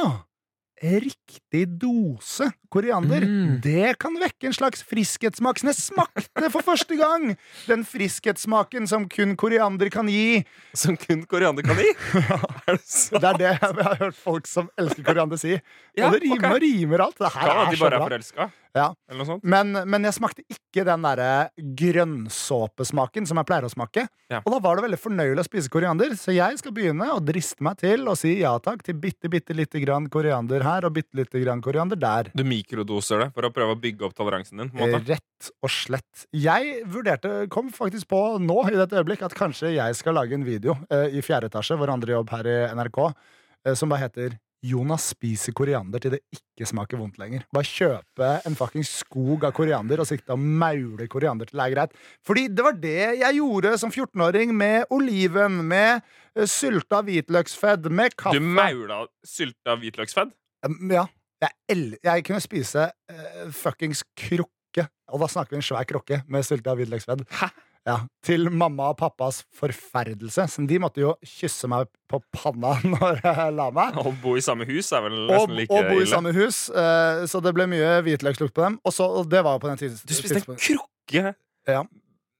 riktig 0.83 1.65
dose 1.79 2.49
koriander, 2.69 3.23
Mm. 3.23 3.61
det 3.63 3.97
kan 3.97 4.13
vekke 4.19 4.47
en 4.49 4.53
slags 4.53 4.83
friskhetssmak 4.83 5.57
som 5.61 5.69
jeg 5.71 5.77
smakte 5.79 6.49
for 6.51 6.61
første 6.61 6.97
gang 6.99 7.37
den 7.65 7.85
friskhetssmaken 7.87 8.85
som 8.87 9.07
kun 9.07 9.35
koriander 9.39 9.89
kan 9.89 10.07
gi. 10.11 10.43
Som 10.75 10.97
kun 10.97 11.23
koriander 11.25 11.63
kan 11.63 11.77
gi? 11.79 11.87
Er 12.67 12.75
det 12.75 12.83
sant? 12.83 13.21
Det 13.21 13.29
er 13.31 13.37
det 13.39 13.47
jeg 13.53 13.85
har 13.85 13.95
hørt 14.03 14.15
folk 14.19 14.47
som 14.51 14.69
elsker 14.77 15.03
koriander 15.07 15.37
si. 15.39 15.55
Ja, 15.95 16.09
og 16.09 16.17
det 16.17 16.23
rimer 16.27 16.57
og 16.57 16.61
rimer 16.61 17.05
alt. 17.07 17.17
Det 17.23 17.31
her 17.33 17.47
Kan 17.47 17.67
er 17.67 17.71
de 17.71 17.79
bare 17.79 17.93
er 17.93 17.97
bra. 17.97 18.07
forelska? 18.09 18.51
Ja. 18.75 18.89
Eller 19.07 19.21
noe 19.21 19.29
sånt? 19.29 19.45
Men, 19.47 19.71
men 19.87 20.03
jeg 20.03 20.17
smakte 20.17 20.43
ikke 20.51 20.83
den 20.87 21.05
derre 21.05 21.47
grønnsåpesmaken 21.79 23.27
som 23.29 23.39
jeg 23.39 23.47
pleier 23.47 23.67
å 23.67 23.71
smake. 23.71 24.03
Ja. 24.31 24.41
Og 24.41 24.51
da 24.51 24.59
var 24.63 24.77
det 24.77 24.85
veldig 24.89 24.99
fornøyelig 24.99 25.45
å 25.45 25.47
spise 25.47 25.71
koriander, 25.71 26.11
så 26.19 26.35
jeg 26.35 26.59
skal 26.59 26.75
begynne 26.75 27.07
å 27.13 27.21
driste 27.23 27.63
meg 27.65 27.79
til 27.79 28.03
å 28.11 28.17
si 28.19 28.35
ja 28.41 28.51
takk 28.59 28.83
til 28.85 28.97
bitte, 28.99 29.31
bitte 29.31 29.55
lite 29.55 29.79
grann 29.83 30.09
koriander 30.11 30.65
her 30.67 30.87
og 30.87 30.95
bitte 30.97 31.15
lite 31.21 31.39
grann 31.43 31.63
koriander 31.63 31.99
der. 31.99 32.31
Du 32.35 32.43
mikrodoser 32.47 33.23
det 33.23 33.29
for 33.37 33.47
å 33.47 33.53
prøve 33.55 33.77
å 33.77 33.79
bygge 33.79 34.09
opp 34.09 34.17
toleransen 34.17 34.59
din? 34.61 34.73
måte. 34.75 34.99
Rett 35.07 35.51
og 35.63 35.71
slett. 35.71 36.25
Jeg 36.35 36.81
vurderte, 36.91 37.45
kom 37.53 37.71
faktisk 37.73 38.09
på 38.11 38.21
nå 38.43 38.59
i 38.71 38.75
dette 38.75 38.99
øyeblikk, 38.99 39.23
at 39.25 39.37
kanskje 39.37 39.75
jeg 39.75 39.97
skal 39.97 40.17
lage 40.19 40.35
en 40.35 40.45
video 40.47 40.75
eh, 40.89 41.15
i 41.15 41.23
fjerde 41.25 41.51
etasje, 41.51 41.79
vår 41.79 41.95
andre 41.95 42.17
jobb 42.17 42.33
her 42.35 42.49
i 42.49 42.57
NRK, 42.75 42.99
eh, 43.07 43.77
som 43.77 43.91
bare 43.91 44.07
heter 44.09 44.35
Jonas 44.65 45.09
spiser 45.13 45.53
koriander 45.55 46.01
til 46.01 46.15
det 46.15 46.21
ikke 46.33 46.67
smaker 46.69 46.99
vondt 46.99 47.19
lenger. 47.21 47.43
Bare 47.53 47.67
kjøpe 47.67 48.29
en 48.47 48.57
fucking 48.57 48.85
skog 48.87 49.45
av 49.47 49.53
koriander 49.57 50.01
og 50.01 50.09
sikte 50.09 50.35
og 50.35 50.41
maule 50.41 51.07
koriander 51.11 51.49
til 51.49 51.59
det 51.59 51.65
er 51.65 51.75
greit. 51.75 51.99
Fordi 52.25 52.47
det 52.51 52.65
var 52.65 52.79
det 52.79 52.95
jeg 53.21 53.37
gjorde 53.39 53.75
som 53.81 53.93
14-åring 53.93 54.55
med 54.55 54.89
oliven, 54.95 55.61
med 55.69 56.01
eh, 56.35 56.47
sylta 56.49 57.03
hvitløksfedd, 57.05 57.91
med 57.91 58.17
kaffe. 58.17 58.39
Du 58.39 58.49
maula 58.57 59.03
sylta 59.27 59.77
hvitløksfedd? 59.81 60.33
Ja. 60.93 61.05
Jeg, 61.43 61.99
jeg 61.99 62.23
kunne 62.25 62.41
spise 62.41 62.87
uh, 63.11 63.47
fuckings 63.53 64.05
krukke, 64.17 64.85
og 65.11 65.21
da 65.21 65.27
snakker 65.29 65.53
vi 65.53 65.59
en 65.59 65.65
svær 65.67 65.85
krukke 65.85 66.21
med 66.31 66.47
sylta 66.47 66.73
hvitløksfedd. 66.79 67.25
Hæ? 67.41 67.51
Ja, 67.85 67.99
til 68.25 68.47
mamma 68.49 68.87
og 68.89 68.97
pappas 68.97 69.43
forferdelse. 69.53 70.47
Så 70.49 70.63
de 70.65 70.79
måtte 70.81 71.03
jo 71.03 71.11
kysse 71.21 71.67
meg 71.69 71.85
på 72.09 72.17
panna 72.33 72.71
når 72.95 73.19
jeg 73.21 73.53
la 73.53 73.67
meg. 73.75 73.99
Å 74.01 74.13
bo 74.23 74.33
i 74.39 74.41
samme 74.41 74.65
hus 74.65 74.89
er 74.91 75.03
vel 75.05 75.19
Og, 75.29 75.49
like 75.53 75.69
ille. 75.69 75.83
og 75.83 75.91
bo 75.93 76.01
i 76.01 76.07
samme 76.09 76.33
hus, 76.33 76.63
eh, 76.73 77.25
så 77.29 77.41
det 77.45 77.53
ble 77.53 77.67
mye 77.69 77.99
hvitløkslukt 78.07 78.55
på 78.57 78.65
dem. 78.65 78.79
Og, 78.83 78.95
så, 78.95 79.05
og 79.21 79.29
det 79.29 79.43
var 79.45 79.59
jo 79.59 79.63
på 79.67 79.69
den 79.69 79.77
tiden 79.83 79.99
Du 80.01 80.15
spiste 80.17 80.41
en 80.41 80.57
krukke? 80.57 81.35
Ja. 81.69 81.83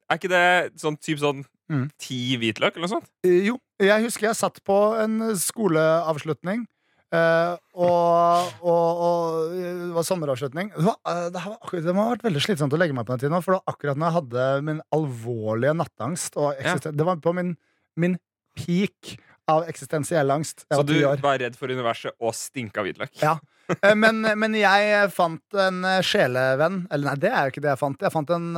Er 0.09 0.17
ikke 0.19 0.29
det 0.33 0.45
sånn 0.81 0.97
typ 1.01 1.21
sånn 1.21 1.45
Mm. 1.65 1.87
ti 1.97 2.37
hvitløk, 2.37 2.75
eller 2.75 2.85
noe 2.85 2.91
sånt? 2.91 3.07
Eh, 3.25 3.39
Jo, 3.47 3.55
jeg 3.81 4.03
husker 4.03 4.27
jeg 4.27 4.37
satt 4.37 4.59
på 4.69 4.75
en 5.01 5.15
skoleavslutning. 5.33 6.67
Eh, 7.15 7.55
og, 7.79 8.51
og, 8.61 9.01
og 9.07 9.53
det 9.55 9.93
var 9.95 10.05
sommeravslutning. 10.07 10.69
Det, 10.75 10.83
var, 10.85 10.97
uh, 11.07 11.27
det, 11.33 11.41
var, 11.45 11.55
akkurat- 11.61 11.85
det 11.87 11.95
må 11.95 12.05
ha 12.05 12.13
vært 12.15 12.25
veldig 12.27 12.43
slitsomt 12.45 12.75
å 12.75 12.79
legge 12.81 12.95
meg 12.97 13.07
på 13.07 13.15
den 13.15 13.23
tiden. 13.25 13.37
For 13.45 13.55
det 13.55 13.59
var 13.61 13.73
akkurat 13.75 13.99
når 14.01 14.07
jeg 14.11 14.17
hadde 14.19 14.47
min 14.69 14.81
alvorlige 14.97 15.75
nattangst. 15.81 16.37
Eksisten- 16.59 16.95
Det 16.99 17.07
var 17.07 17.21
på 17.23 17.33
min, 17.37 17.55
min 17.97 18.17
peak 18.59 19.15
av 19.51 19.67
eksistensiell 19.69 20.31
angst. 20.33 20.65
Så 20.73 20.81
du 20.87 20.95
var 21.21 21.37
redd 21.41 21.55
for 21.59 21.69
universet 21.69 22.15
og 22.19 22.33
stinka 22.37 22.81
hvitløk? 22.85 23.13
Ja. 23.21 23.37
Uh, 23.81 23.95
Men, 23.97 24.21
men 24.37 24.53
jeg 24.57 25.09
fant 25.13 25.55
en 25.57 25.81
sjelevenn. 26.05 26.83
Eller 26.93 27.11
nei, 27.11 27.15
det 27.23 27.31
er 27.31 27.47
jo 27.47 27.55
ikke 27.55 27.63
det 27.65 27.71
jeg 27.73 27.81
fant. 27.81 28.03
Jeg 28.05 28.13
fant 28.13 28.29
en, 28.35 28.51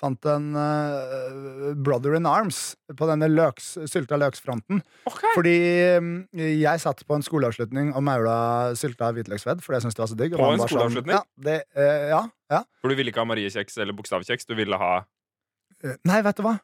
fant 0.00 0.28
en 0.28 0.50
uh, 0.56 1.72
brother 1.74 2.16
in 2.18 2.28
arms 2.28 2.74
på 2.98 3.08
denne 3.08 3.28
løks, 3.32 3.72
sylta 3.88 4.18
løksfronten. 4.20 4.82
Okay. 5.08 5.32
Fordi 5.34 5.56
um, 5.96 6.14
jeg 6.36 6.82
satt 6.84 7.02
på 7.08 7.16
en 7.16 7.24
skoleavslutning 7.26 7.94
og 7.96 8.04
maula 8.06 8.38
sylta 8.78 9.10
hvitløksvedd 9.16 9.64
fordi 9.64 9.78
jeg 9.80 9.86
syntes 9.86 9.98
det 9.98 10.04
var 10.04 10.12
så 10.12 10.20
digg. 10.22 10.38
På 10.38 10.52
en 10.52 10.64
skoleavslutning? 10.64 11.16
sånn, 11.16 11.26
ja, 11.26 11.48
det, 11.48 11.58
uh, 11.76 12.06
ja, 12.12 12.22
ja. 12.52 12.62
For 12.82 12.92
du 12.92 12.98
ville 13.00 13.14
ikke 13.14 13.24
ha 13.24 13.30
mariekjeks 13.32 13.80
eller 13.82 13.96
bokstavkjeks? 13.96 14.48
Du 14.48 14.56
ville 14.58 14.80
ha 14.80 14.94
Eh, 15.84 15.98
Nei, 16.08 16.22
vet 16.24 16.38
du 16.38 16.46
hva? 16.46 16.56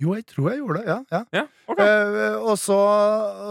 Jo, 0.00 0.14
jeg 0.16 0.24
tror 0.30 0.48
jeg 0.50 0.62
gjorde 0.62 0.80
det. 0.80 0.86
Ja, 0.88 0.98
ja. 1.12 1.20
Ja, 1.36 1.42
ok. 1.68 1.80
Eh, 1.84 2.36
og 2.40 2.56
så, 2.58 2.76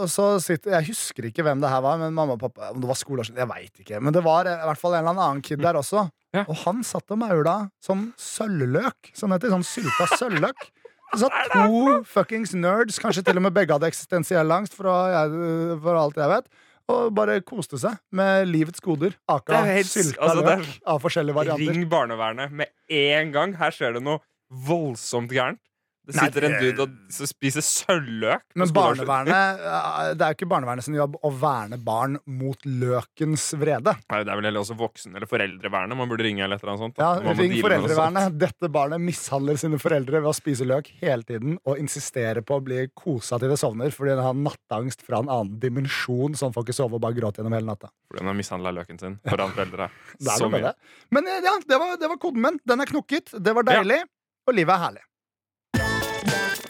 og 0.02 0.08
så 0.10 0.26
sitter 0.42 0.74
Jeg 0.74 0.88
husker 0.90 1.28
ikke 1.28 1.44
hvem 1.46 1.62
det 1.62 1.70
her 1.70 1.82
var, 1.84 2.00
men 2.00 2.14
mamma 2.16 2.34
og 2.34 2.42
pappa 2.42 2.72
Om 2.74 2.82
det 2.82 2.90
var 2.90 2.98
skoleavslutning, 2.98 3.40
jeg 3.44 3.50
veit 3.52 3.82
ikke. 3.84 4.00
Men 4.02 4.16
det 4.16 4.24
var 4.26 4.50
i 4.50 4.56
hvert 4.66 4.80
fall 4.80 4.96
en 4.98 5.06
eller 5.06 5.22
annen 5.22 5.44
kid 5.46 5.62
der 5.62 5.78
også. 5.78 6.08
Ja. 6.34 6.42
Og 6.48 6.56
han 6.64 6.82
satt 6.86 7.12
og 7.14 7.20
maula 7.22 7.56
sånn 7.84 8.08
sølvløk, 8.20 9.12
som 9.16 9.32
heter. 9.36 9.52
Sånn 9.54 9.66
sylta 9.68 10.08
sølvløk. 10.16 10.66
Det 11.12 11.20
satt 11.20 11.38
to 11.52 11.98
fuckings 12.08 12.54
nerds, 12.56 12.98
kanskje 13.02 13.22
til 13.26 13.36
og 13.36 13.44
med 13.46 13.54
begge 13.56 13.76
hadde 13.76 13.88
eksistensiell 13.90 14.48
angst, 14.54 14.72
for, 14.78 14.88
jeg, 15.12 15.76
for 15.84 15.98
alt 16.00 16.16
jeg 16.16 16.30
vet. 16.32 16.48
Og 16.92 17.12
bare 17.14 17.36
koste 17.46 17.78
seg 17.78 17.98
med 18.16 18.48
livets 18.50 18.80
goder. 18.82 19.14
Aka 19.30 19.60
sylta 19.86 20.24
altså, 20.26 20.46
løk 20.48 20.70
av 20.88 21.02
forskjellige 21.04 21.36
varianter. 21.36 21.68
Ring 21.76 21.84
barnevernet 21.92 22.56
med 22.62 22.72
en 22.88 23.30
gang. 23.34 23.54
Her 23.60 23.76
skjer 23.76 23.98
det 23.98 24.02
noe 24.04 24.24
voldsomt 24.66 25.32
gærent. 25.32 25.60
Det 26.02 26.16
Nei, 26.16 26.24
sitter 26.26 26.44
en 26.48 26.52
det- 26.58 26.72
dude 26.74 26.82
og 26.82 26.94
spiser 27.30 27.62
sølvløk. 27.62 28.42
Men 28.58 28.68
barnevernet 28.74 29.60
eh, 29.62 30.14
Det 30.18 30.24
er 30.26 30.32
jo 30.32 30.36
ikke 30.40 30.48
barnevernet 30.50 30.82
sin 30.82 30.96
jobb 30.98 31.14
å 31.22 31.30
verne 31.38 31.78
barn 31.78 32.16
mot 32.26 32.58
løkens 32.66 33.44
vrede. 33.60 33.94
Nei, 34.10 34.22
det 34.24 34.32
er 34.32 34.40
vel 34.40 34.48
heller 34.48 34.64
også 34.64 34.74
voksen- 34.80 35.14
eller 35.14 35.30
foreldrevernet 35.30 35.96
man 35.96 36.08
burde 36.10 36.26
ringe. 36.26 36.42
eller 36.42 36.56
et 36.58 36.64
eller 36.64 36.72
annet 36.74 36.82
sånt. 36.82 36.96
da. 36.96 37.12
Ja, 37.22 37.34
Ring 37.38 37.54
foreldrevernet. 37.62 38.36
Dette 38.38 38.68
barnet 38.68 39.00
mishandler 39.00 39.56
sine 39.62 39.78
foreldre 39.78 40.18
ved 40.18 40.30
å 40.30 40.34
spise 40.34 40.66
løk 40.66 40.90
hele 41.00 41.22
tiden 41.22 41.58
og 41.64 41.78
insistere 41.78 42.42
på 42.42 42.58
å 42.58 42.64
bli 42.64 42.88
kosa 42.98 43.38
til 43.38 43.48
det 43.54 43.60
sovner 43.62 43.94
fordi 43.94 44.16
den 44.16 44.24
har 44.26 44.34
nattangst 44.34 45.02
fra 45.06 45.22
en 45.22 45.28
annen 45.30 45.60
dimensjon, 45.62 46.34
så 46.34 46.48
han 46.50 46.52
får 46.52 46.66
ikke 46.66 46.74
sove 46.80 46.94
og 46.98 47.00
bare 47.06 47.14
gråte 47.14 47.38
gjennom 47.38 47.54
hele 47.54 47.70
natta. 47.70 47.92
Fordi 48.10 48.24
hun 48.26 48.32
har 48.32 48.34
mishandla 48.42 48.74
løken 48.74 48.98
sin 48.98 49.20
foran 49.28 49.54
foreldre. 49.54 49.88
Så 50.18 50.50
mye. 50.50 50.62
det. 50.66 50.74
Men 51.10 51.26
eh, 51.30 51.40
ja, 51.46 51.54
det 51.62 51.78
var, 51.78 51.96
det 51.96 52.08
var 52.10 52.18
koden 52.18 52.42
min. 52.42 52.58
Den 52.66 52.80
er 52.80 52.86
knokket, 52.90 53.32
det 53.38 53.54
var 53.54 53.62
deilig, 53.62 54.02
og 54.48 54.54
livet 54.58 54.74
er 54.74 54.82
herlig. 54.88 55.02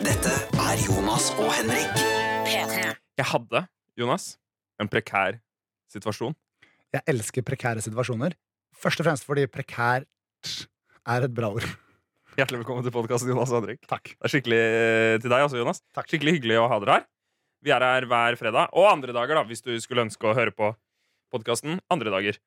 Dette 0.03 0.33
er 0.59 0.81
Jonas 0.83 1.29
og 1.39 1.53
Henrik. 1.55 2.01
Jeg 2.49 3.27
hadde, 3.29 3.61
Jonas, 3.95 4.25
en 4.83 4.89
prekær 4.91 5.37
situasjon. 5.95 6.35
Jeg 6.91 7.05
elsker 7.13 7.45
prekære 7.47 7.85
situasjoner. 7.85 8.35
Først 8.75 8.99
og 8.99 9.07
fremst 9.07 9.27
fordi 9.29 9.45
prekært 9.47 10.09
er 11.07 11.27
et 11.29 11.35
bra 11.37 11.53
ord. 11.55 11.69
Hjertelig 12.35 12.65
velkommen 12.65 12.83
til 12.83 12.95
podkasten, 12.95 13.31
Jonas 13.31 13.53
og 13.55 13.61
Henrik. 13.61 13.83
Takk. 13.87 14.11
Det 14.17 14.27
er 14.27 14.33
skikkelig 14.35 14.59
eh, 14.63 15.17
til 15.23 15.31
deg 15.31 15.45
også, 15.47 15.61
Jonas. 15.61 15.83
Takk. 15.95 16.11
Skikkelig 16.11 16.35
hyggelig 16.41 16.59
å 16.59 16.67
ha 16.73 16.79
dere 16.83 16.97
her. 16.99 17.07
Vi 17.63 17.75
er 17.77 17.87
her 17.87 18.09
hver 18.11 18.39
fredag, 18.41 18.73
og 18.75 18.89
andre 18.91 19.15
dager, 19.15 19.39
da, 19.39 19.45
hvis 19.47 19.63
du 19.63 19.77
skulle 19.85 20.09
ønske 20.09 20.27
å 20.27 20.35
høre 20.35 20.51
på 20.57 20.73
podkasten. 21.31 21.79
Andre 21.95 22.11
dager. 22.11 22.43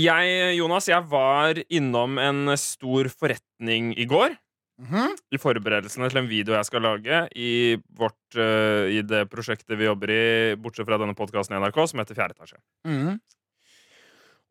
Jeg, 0.00 0.56
Jonas, 0.56 0.88
jeg 0.88 1.04
var 1.12 1.60
innom 1.68 2.16
en 2.16 2.56
stor 2.56 3.12
forretning 3.12 3.92
i 4.00 4.08
går. 4.08 4.38
Mhm. 4.80 5.12
I 5.32 5.40
forberedelsene 5.40 6.08
til 6.10 6.22
en 6.22 6.30
video 6.30 6.56
jeg 6.56 6.68
skal 6.68 6.84
lage 6.86 7.26
i, 7.36 7.76
vårt, 7.98 8.18
uh, 8.38 8.88
i 8.88 9.02
det 9.06 9.26
prosjektet 9.32 9.76
vi 9.78 9.86
jobber 9.86 10.10
i, 10.10 10.24
bortsett 10.58 10.88
fra 10.88 10.98
denne 11.00 11.16
podkasten 11.18 11.56
i 11.56 11.60
NRK, 11.62 11.84
som 11.90 12.02
heter 12.02 12.18
Fjerde 12.18 12.38
etasje. 12.38 12.60
Mhm. 12.88 13.20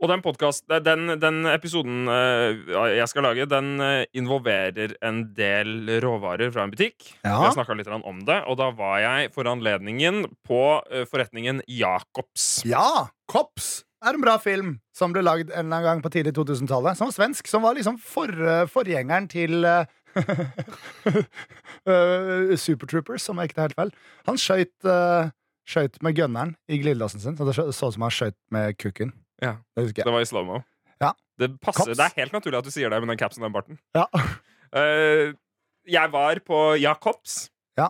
Og 0.02 0.10
den, 0.10 0.22
podcast, 0.26 0.64
den, 0.82 1.12
den 1.22 1.44
episoden 1.46 2.10
uh, 2.10 2.90
jeg 2.90 3.06
skal 3.12 3.28
lage, 3.28 3.46
den 3.46 3.76
uh, 3.78 4.02
involverer 4.18 4.96
en 5.06 5.22
del 5.38 5.92
råvarer 6.02 6.50
fra 6.54 6.66
en 6.66 6.74
butikk. 6.74 7.12
Ja. 7.22 7.36
Jeg 7.46 7.54
snakka 7.60 7.78
litt 7.78 7.92
om 8.00 8.24
det, 8.26 8.40
og 8.50 8.58
da 8.58 8.72
var 8.74 8.98
jeg 9.04 9.30
for 9.36 9.46
anledningen 9.52 10.26
på 10.48 10.64
forretningen 11.12 11.62
Jacobs. 11.70 12.64
Ja! 12.66 13.12
Kops 13.30 13.84
er 14.02 14.18
en 14.18 14.24
bra 14.24 14.38
film 14.42 14.72
som 14.98 15.14
ble 15.14 15.22
lagd 15.24 15.52
en 15.52 15.68
eller 15.68 15.78
annen 15.78 15.86
gang 15.86 16.02
på 16.04 16.12
tidlig 16.14 16.34
2000-tallet. 16.38 16.98
Som 16.98 17.10
var 17.10 17.16
svensk. 17.16 17.50
Som 17.50 17.66
var 17.66 17.78
liksom 17.78 18.00
for, 18.02 18.32
forgjengeren 18.72 19.30
til 19.32 19.66
eh, 19.68 19.86
eh, 21.90 22.56
Super 22.60 22.88
Troopers, 22.88 23.24
som 23.26 23.40
jeg 23.40 23.52
ikke 23.52 23.60
tar 23.60 23.70
helt 23.70 23.80
feil. 23.80 23.94
Han 24.28 24.40
skøyt 24.42 24.90
uh, 24.90 25.32
skjøt 25.68 26.00
med 26.04 26.18
gunneren 26.18 26.56
i 26.72 26.80
glidelåsen 26.82 27.22
sin, 27.24 27.38
så 27.38 27.48
det 27.48 27.56
så 27.58 27.68
ut 27.70 27.76
som 27.78 28.06
han 28.06 28.14
skjøt 28.14 28.38
med 28.54 28.78
kukken. 28.82 29.14
Ja. 29.42 29.58
Det 29.76 29.88
husker 29.88 30.08
Det 30.08 30.14
var 30.14 30.24
i 30.24 30.30
slow-mo. 30.30 30.62
Ja. 31.02 31.14
Det, 31.40 31.54
passer, 31.64 31.96
det 31.98 32.06
er 32.06 32.18
helt 32.20 32.36
naturlig 32.36 32.60
at 32.62 32.68
du 32.68 32.74
sier 32.74 32.92
det 32.92 33.00
med 33.02 33.14
den 33.14 33.22
capsen 33.22 33.44
og 33.44 33.50
den 33.50 33.58
barten. 33.58 33.82
Ja. 33.98 34.08
Eh, 34.72 35.34
jeg 35.92 36.12
var 36.14 36.40
på 36.48 36.58
Jacobs. 36.80 37.50
Ja. 37.76 37.90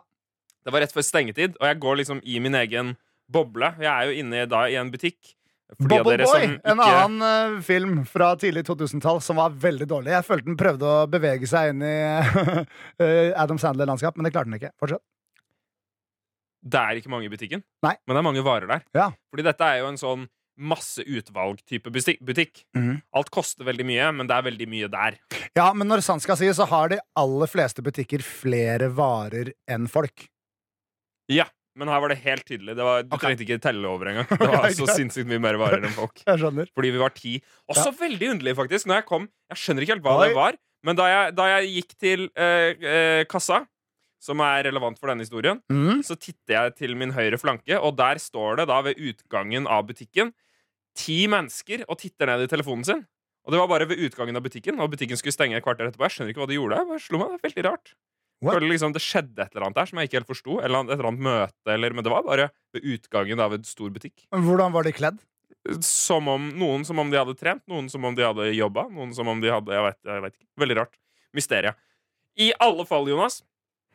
Det 0.65 0.73
var 0.73 0.81
rett 0.81 0.95
før 0.95 1.05
stengetid, 1.05 1.59
og 1.59 1.67
jeg 1.67 1.77
går 1.83 1.99
liksom 1.99 2.23
i 2.25 2.39
min 2.41 2.57
egen 2.57 2.95
boble. 3.29 3.69
Jeg 3.77 3.91
er 3.91 4.09
jo 4.09 4.23
inne 4.23 4.47
da 4.49 4.63
i 4.65 4.79
en 4.79 4.89
butikk. 4.89 5.19
Bobble 5.79 6.17
Boy, 6.19 6.43
ikke... 6.47 6.59
en 6.67 6.81
annen 6.83 7.21
uh, 7.23 7.61
film 7.63 8.01
fra 8.09 8.33
tidlig 8.39 8.65
2000-tall 8.67 9.21
som 9.23 9.39
var 9.39 9.53
veldig 9.55 9.87
dårlig. 9.87 10.11
Jeg 10.17 10.27
følte 10.27 10.49
den 10.49 10.59
prøvde 10.59 10.89
å 10.89 11.07
bevege 11.11 11.47
seg 11.49 11.71
inn 11.71 11.85
i 11.87 11.95
eh, 13.03 13.31
Adam 13.39 13.59
Sandler-landskap, 13.61 14.17
men 14.17 14.27
det 14.27 14.33
klarte 14.35 14.51
den 14.51 14.59
ikke. 14.59 14.73
Fortsett. 14.81 15.03
Det 16.61 16.77
er 16.77 16.99
ikke 16.99 17.09
mange 17.09 17.25
i 17.25 17.31
butikken, 17.31 17.63
Nei. 17.81 17.95
men 18.05 18.13
det 18.13 18.21
er 18.21 18.27
mange 18.27 18.43
varer 18.45 18.69
der. 18.69 18.83
Ja. 18.93 19.07
Fordi 19.33 19.47
dette 19.47 19.65
er 19.65 19.79
jo 19.81 19.87
en 19.89 19.97
sånn 20.01 20.27
masse 20.61 21.01
utvalg-type 21.07 21.89
butikk. 21.89 22.65
Mhm. 22.77 22.99
Alt 23.17 23.31
koster 23.33 23.65
veldig 23.65 23.87
mye, 23.87 24.11
men 24.13 24.29
det 24.29 24.35
er 24.35 24.45
veldig 24.45 24.67
mye 24.69 24.91
der. 24.91 25.17
Ja, 25.57 25.71
men 25.73 25.89
når 25.89 26.03
sant 26.05 26.21
skal 26.21 26.37
sies, 26.37 26.59
så 26.59 26.67
har 26.69 26.91
de 26.91 26.99
aller 27.17 27.49
fleste 27.49 27.81
butikker 27.81 28.21
flere 28.25 28.91
varer 28.93 29.55
enn 29.71 29.87
folk. 29.89 30.27
Ja, 31.31 31.47
men 31.79 31.91
her 31.91 32.01
var 32.03 32.11
det 32.11 32.19
helt 32.23 32.43
tydelig. 32.47 32.75
Det 32.75 32.85
var, 32.85 33.05
du 33.05 33.13
okay. 33.15 33.29
trengte 33.29 33.45
ikke 33.45 33.59
telle 33.63 33.87
over 33.87 34.11
engang. 34.11 34.27
Det 34.41 34.49
var 34.57 34.73
så 34.75 34.87
sinnssykt 34.91 35.29
mye 35.29 35.41
mer 35.43 35.59
varer 35.61 35.85
enn 35.87 35.95
folk. 35.95 36.23
Fordi 36.75 36.93
vi 36.93 37.01
var 37.01 37.15
ti. 37.15 37.37
Også 37.71 37.93
veldig 37.99 38.33
underlig, 38.35 38.55
faktisk. 38.59 38.89
Når 38.89 39.01
jeg 39.01 39.07
kom 39.09 39.29
Jeg 39.53 39.63
skjønner 39.63 39.85
ikke 39.85 39.95
helt 39.95 40.07
hva 40.07 40.17
Oi. 40.19 40.25
det 40.27 40.37
var, 40.37 40.59
men 40.87 40.97
da 40.97 41.07
jeg, 41.09 41.35
da 41.37 41.47
jeg 41.55 41.71
gikk 41.77 41.95
til 42.01 42.27
eh, 42.33 42.73
eh, 42.79 43.23
kassa, 43.29 43.63
som 44.21 44.41
er 44.45 44.67
relevant 44.67 44.99
for 45.01 45.09
denne 45.09 45.25
historien, 45.25 45.61
mm. 45.71 46.03
så 46.05 46.13
titter 46.13 46.53
jeg 46.53 46.75
til 46.77 46.93
min 46.97 47.13
høyre 47.15 47.39
flanke, 47.41 47.73
og 47.79 47.95
der 47.97 48.21
står 48.21 48.61
det 48.61 48.67
da 48.69 48.77
ved 48.85 48.99
utgangen 49.01 49.65
av 49.65 49.87
butikken 49.89 50.29
ti 50.97 51.23
mennesker 51.31 51.85
og 51.87 51.99
titter 52.01 52.29
ned 52.29 52.45
i 52.45 52.51
telefonen 52.51 52.85
sin. 52.87 53.03
Og 53.47 53.53
det 53.53 53.61
var 53.61 53.69
bare 53.71 53.87
ved 53.89 54.01
utgangen 54.05 54.37
av 54.37 54.43
butikken, 54.45 54.77
og 54.83 54.91
butikken 54.93 55.17
skulle 55.17 55.33
stenge 55.33 55.57
et 55.57 55.65
kvarter 55.65 55.87
etterpå. 55.87 56.05
Jeg 56.05 56.15
skjønner 56.15 56.33
ikke 56.33 56.43
hva 56.43 56.49
de 56.51 56.57
gjorde. 56.59 56.77
Jeg 56.77 56.89
bare 56.91 57.03
slo 57.05 57.21
meg, 57.21 57.31
det 57.31 57.39
er 57.39 57.47
veldig 57.47 57.65
rart. 57.69 57.93
Liksom 58.41 58.93
Det 58.95 59.01
skjedde 59.03 59.43
et 59.43 59.51
eller 59.53 59.67
annet 59.67 59.77
der 59.77 59.89
som 59.89 59.99
jeg 60.01 60.09
ikke 60.09 60.19
helt 60.21 60.31
forsto. 60.31 60.55
Eller 60.61 60.87
et 60.87 60.95
eller 60.95 61.11
annet 61.11 61.25
møte, 61.27 61.73
eller, 61.73 61.93
men 61.93 62.05
det 62.05 62.13
var 62.13 62.25
bare 62.25 62.47
ved 62.73 62.87
utgangen 62.95 63.43
av 63.43 63.53
en 63.53 63.67
stor 63.67 63.91
butikk. 63.93 64.25
Hvordan 64.33 64.73
var 64.73 64.87
de 64.87 64.95
kledd? 64.97 65.21
Som 65.85 66.25
om, 66.31 66.49
noen 66.57 66.83
som 66.87 66.97
om 66.97 67.11
de 67.11 67.19
hadde 67.19 67.37
trent, 67.37 67.61
noen 67.69 67.85
som 67.91 68.03
om 68.07 68.15
de 68.17 68.25
hadde 68.25 68.49
jobba, 68.57 68.87
noen 68.89 69.13
som 69.13 69.29
om 69.29 69.43
de 69.43 69.51
hadde 69.53 69.75
Jeg 69.75 69.85
vet, 69.85 69.99
jeg 70.09 70.25
vet 70.25 70.35
ikke. 70.39 70.49
Veldig 70.63 70.77
rart. 70.79 70.97
Mysteriet. 71.37 71.77
I 72.41 72.49
alle 72.63 72.87
fall, 72.89 73.05
Jonas, 73.11 73.43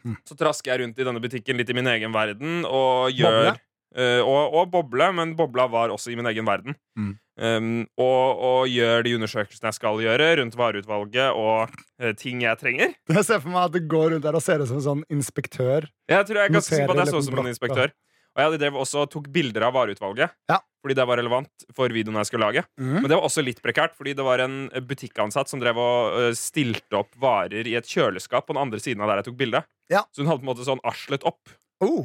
Hm. 0.07 0.17
så 0.29 0.37
trasker 0.38 0.71
jeg 0.71 0.85
rundt 0.85 0.99
i 1.00 1.07
denne 1.07 1.23
butikken 1.23 1.59
litt 1.59 1.71
i 1.73 1.75
min 1.75 1.88
egen 1.91 2.12
verden 2.15 2.61
og 2.69 3.11
gjør 3.17 3.41
Boble? 3.41 3.55
Uh, 3.97 4.21
og, 4.21 4.55
og 4.61 4.67
boble, 4.75 5.07
men 5.17 5.31
bobla 5.38 5.65
var 5.73 5.93
også 5.95 6.11
i 6.12 6.17
min 6.19 6.26
egen 6.29 6.45
verden. 6.45 6.75
Mm. 6.99 7.15
Um, 7.37 7.83
og, 8.00 8.38
og 8.49 8.61
gjør 8.73 9.02
de 9.05 9.11
undersøkelsene 9.19 9.69
jeg 9.69 9.76
skal 9.76 9.99
gjøre 10.00 10.28
rundt 10.40 10.55
vareutvalget 10.57 11.37
og 11.37 11.69
uh, 12.00 12.12
ting 12.16 12.40
jeg 12.47 12.57
trenger. 12.62 12.95
Jeg 13.12 13.26
ser 13.28 13.43
for 13.45 13.52
meg 13.52 13.66
at 13.69 13.75
du 13.75 13.83
går 13.93 14.14
rundt 14.14 14.25
der 14.25 14.38
og 14.38 14.45
ser 14.45 14.62
ut 14.64 14.71
som 14.71 14.78
en 14.81 14.87
sånn 14.87 15.02
inspektør. 15.12 15.85
Jeg 16.09 16.28
tror 16.31 16.40
jeg 16.40 16.55
kan 16.55 16.64
si 16.64 16.78
på 16.81 16.95
at 16.95 17.02
jeg 17.02 17.12
så 17.12 17.21
ut 17.21 17.26
som 17.28 17.40
en 17.43 17.50
inspektør. 17.52 17.93
Og 18.37 18.40
jeg 18.43 18.61
drev 18.61 18.75
også 18.76 19.05
tok 19.09 19.28
bilder 19.33 19.64
av 19.64 19.73
vareutvalget, 19.73 20.33
Ja. 20.52 20.59
fordi 20.85 20.97
det 20.99 21.07
var 21.09 21.16
relevant 21.16 21.64
for 21.76 21.88
videoen 21.93 22.19
jeg 22.21 22.28
skulle 22.28 22.45
lage. 22.45 22.64
Mm. 22.76 22.99
Men 23.00 23.07
det 23.09 23.16
var 23.16 23.25
også 23.25 23.45
litt 23.45 23.62
prekært, 23.64 23.95
fordi 23.97 24.12
det 24.16 24.26
var 24.26 24.43
en 24.45 24.59
butikkansatt 24.88 25.49
som 25.49 25.61
drev 25.62 25.81
og 25.81 26.16
uh, 26.16 26.28
stilte 26.37 27.00
opp 27.00 27.16
varer 27.21 27.64
i 27.69 27.76
et 27.81 27.88
kjøleskap 27.88 28.45
på 28.49 28.52
den 28.57 28.61
andre 28.64 28.81
siden 28.81 29.00
av 29.05 29.09
der 29.12 29.23
jeg 29.23 29.31
tok 29.31 29.38
bilde. 29.40 29.64
Ja. 29.93 30.05
Så 30.12 30.21
hun 30.21 30.28
hadde 30.28 30.45
på 30.45 30.49
en 30.49 30.52
måte 30.52 30.69
sånn 30.69 30.85
arslet 30.85 31.25
opp. 31.28 31.52
Oh, 31.85 32.05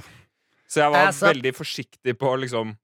Så 0.72 0.84
jeg 0.86 0.92
var 0.96 1.12
veldig 1.20 1.52
forsiktig 1.56 2.16
på 2.20 2.32
liksom 2.46 2.76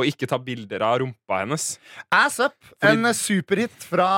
å 0.00 0.06
ikke 0.08 0.28
ta 0.30 0.38
bilder 0.42 0.82
av 0.86 0.98
rumpa 1.02 1.42
hennes. 1.42 1.66
Ass 2.14 2.40
Up, 2.42 2.56
Fordi- 2.80 2.96
en 2.96 3.12
superhit 3.16 3.86
fra 3.86 4.08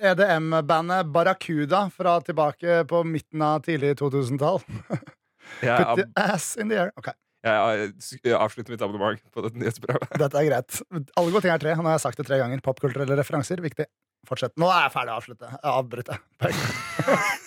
EDM-bandet 0.00 1.12
Barracuda 1.12 1.86
fra 1.94 2.18
tilbake 2.24 2.82
på 2.90 3.04
midten 3.06 3.42
av 3.42 3.62
tidlig 3.66 3.94
2000-tall. 4.00 4.62
Jeg, 5.62 5.78
Put 5.78 6.00
your 6.02 6.10
ass 6.18 6.56
in 6.58 6.68
the 6.72 6.74
air. 6.80 6.90
Ok, 6.98 7.12
jeg, 7.46 7.92
jeg 8.24 8.34
avslutter 8.34 8.74
mitt 8.74 8.82
abonnement 8.82 9.20
på 9.30 9.44
dette 9.44 9.60
nyhetsbrevet. 9.60 10.10
Dette 10.24 10.40
er 10.40 10.48
greit. 10.48 10.80
Alle 10.90 11.30
gode 11.30 11.44
ting 11.44 11.54
er 11.54 11.62
tre. 11.62 11.76
Nå 11.78 11.86
har 11.86 11.94
jeg 11.94 12.02
sagt 12.02 12.18
det 12.18 12.26
tre 12.26 12.40
ganger. 12.42 12.58
Popkulturelle 12.66 13.18
referanser, 13.20 13.62
viktig. 13.62 13.86
Fortsett. 14.26 14.56
Nå 14.58 14.66
er 14.72 14.88
jeg 14.88 14.94
ferdig 14.96 15.14
å 15.14 15.20
avslutte. 15.20 15.52
Jeg 15.54 15.70
avbryter. 15.76 16.18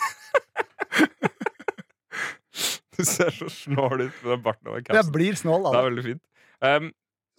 Du 3.00 3.06
ser 3.08 3.32
så 3.32 3.48
snål 3.48 4.02
ut 4.02 4.16
med 4.26 4.32
den 4.34 4.42
barten 4.44 4.68
over 4.68 4.82
den 4.84 4.98
Jeg 4.98 5.08
blir 5.16 5.38
snål 5.40 5.64
da. 5.64 5.70
Det 5.72 5.80
er 5.80 5.86
veldig 5.88 6.04
fint. 6.04 6.24
Um, 6.60 6.90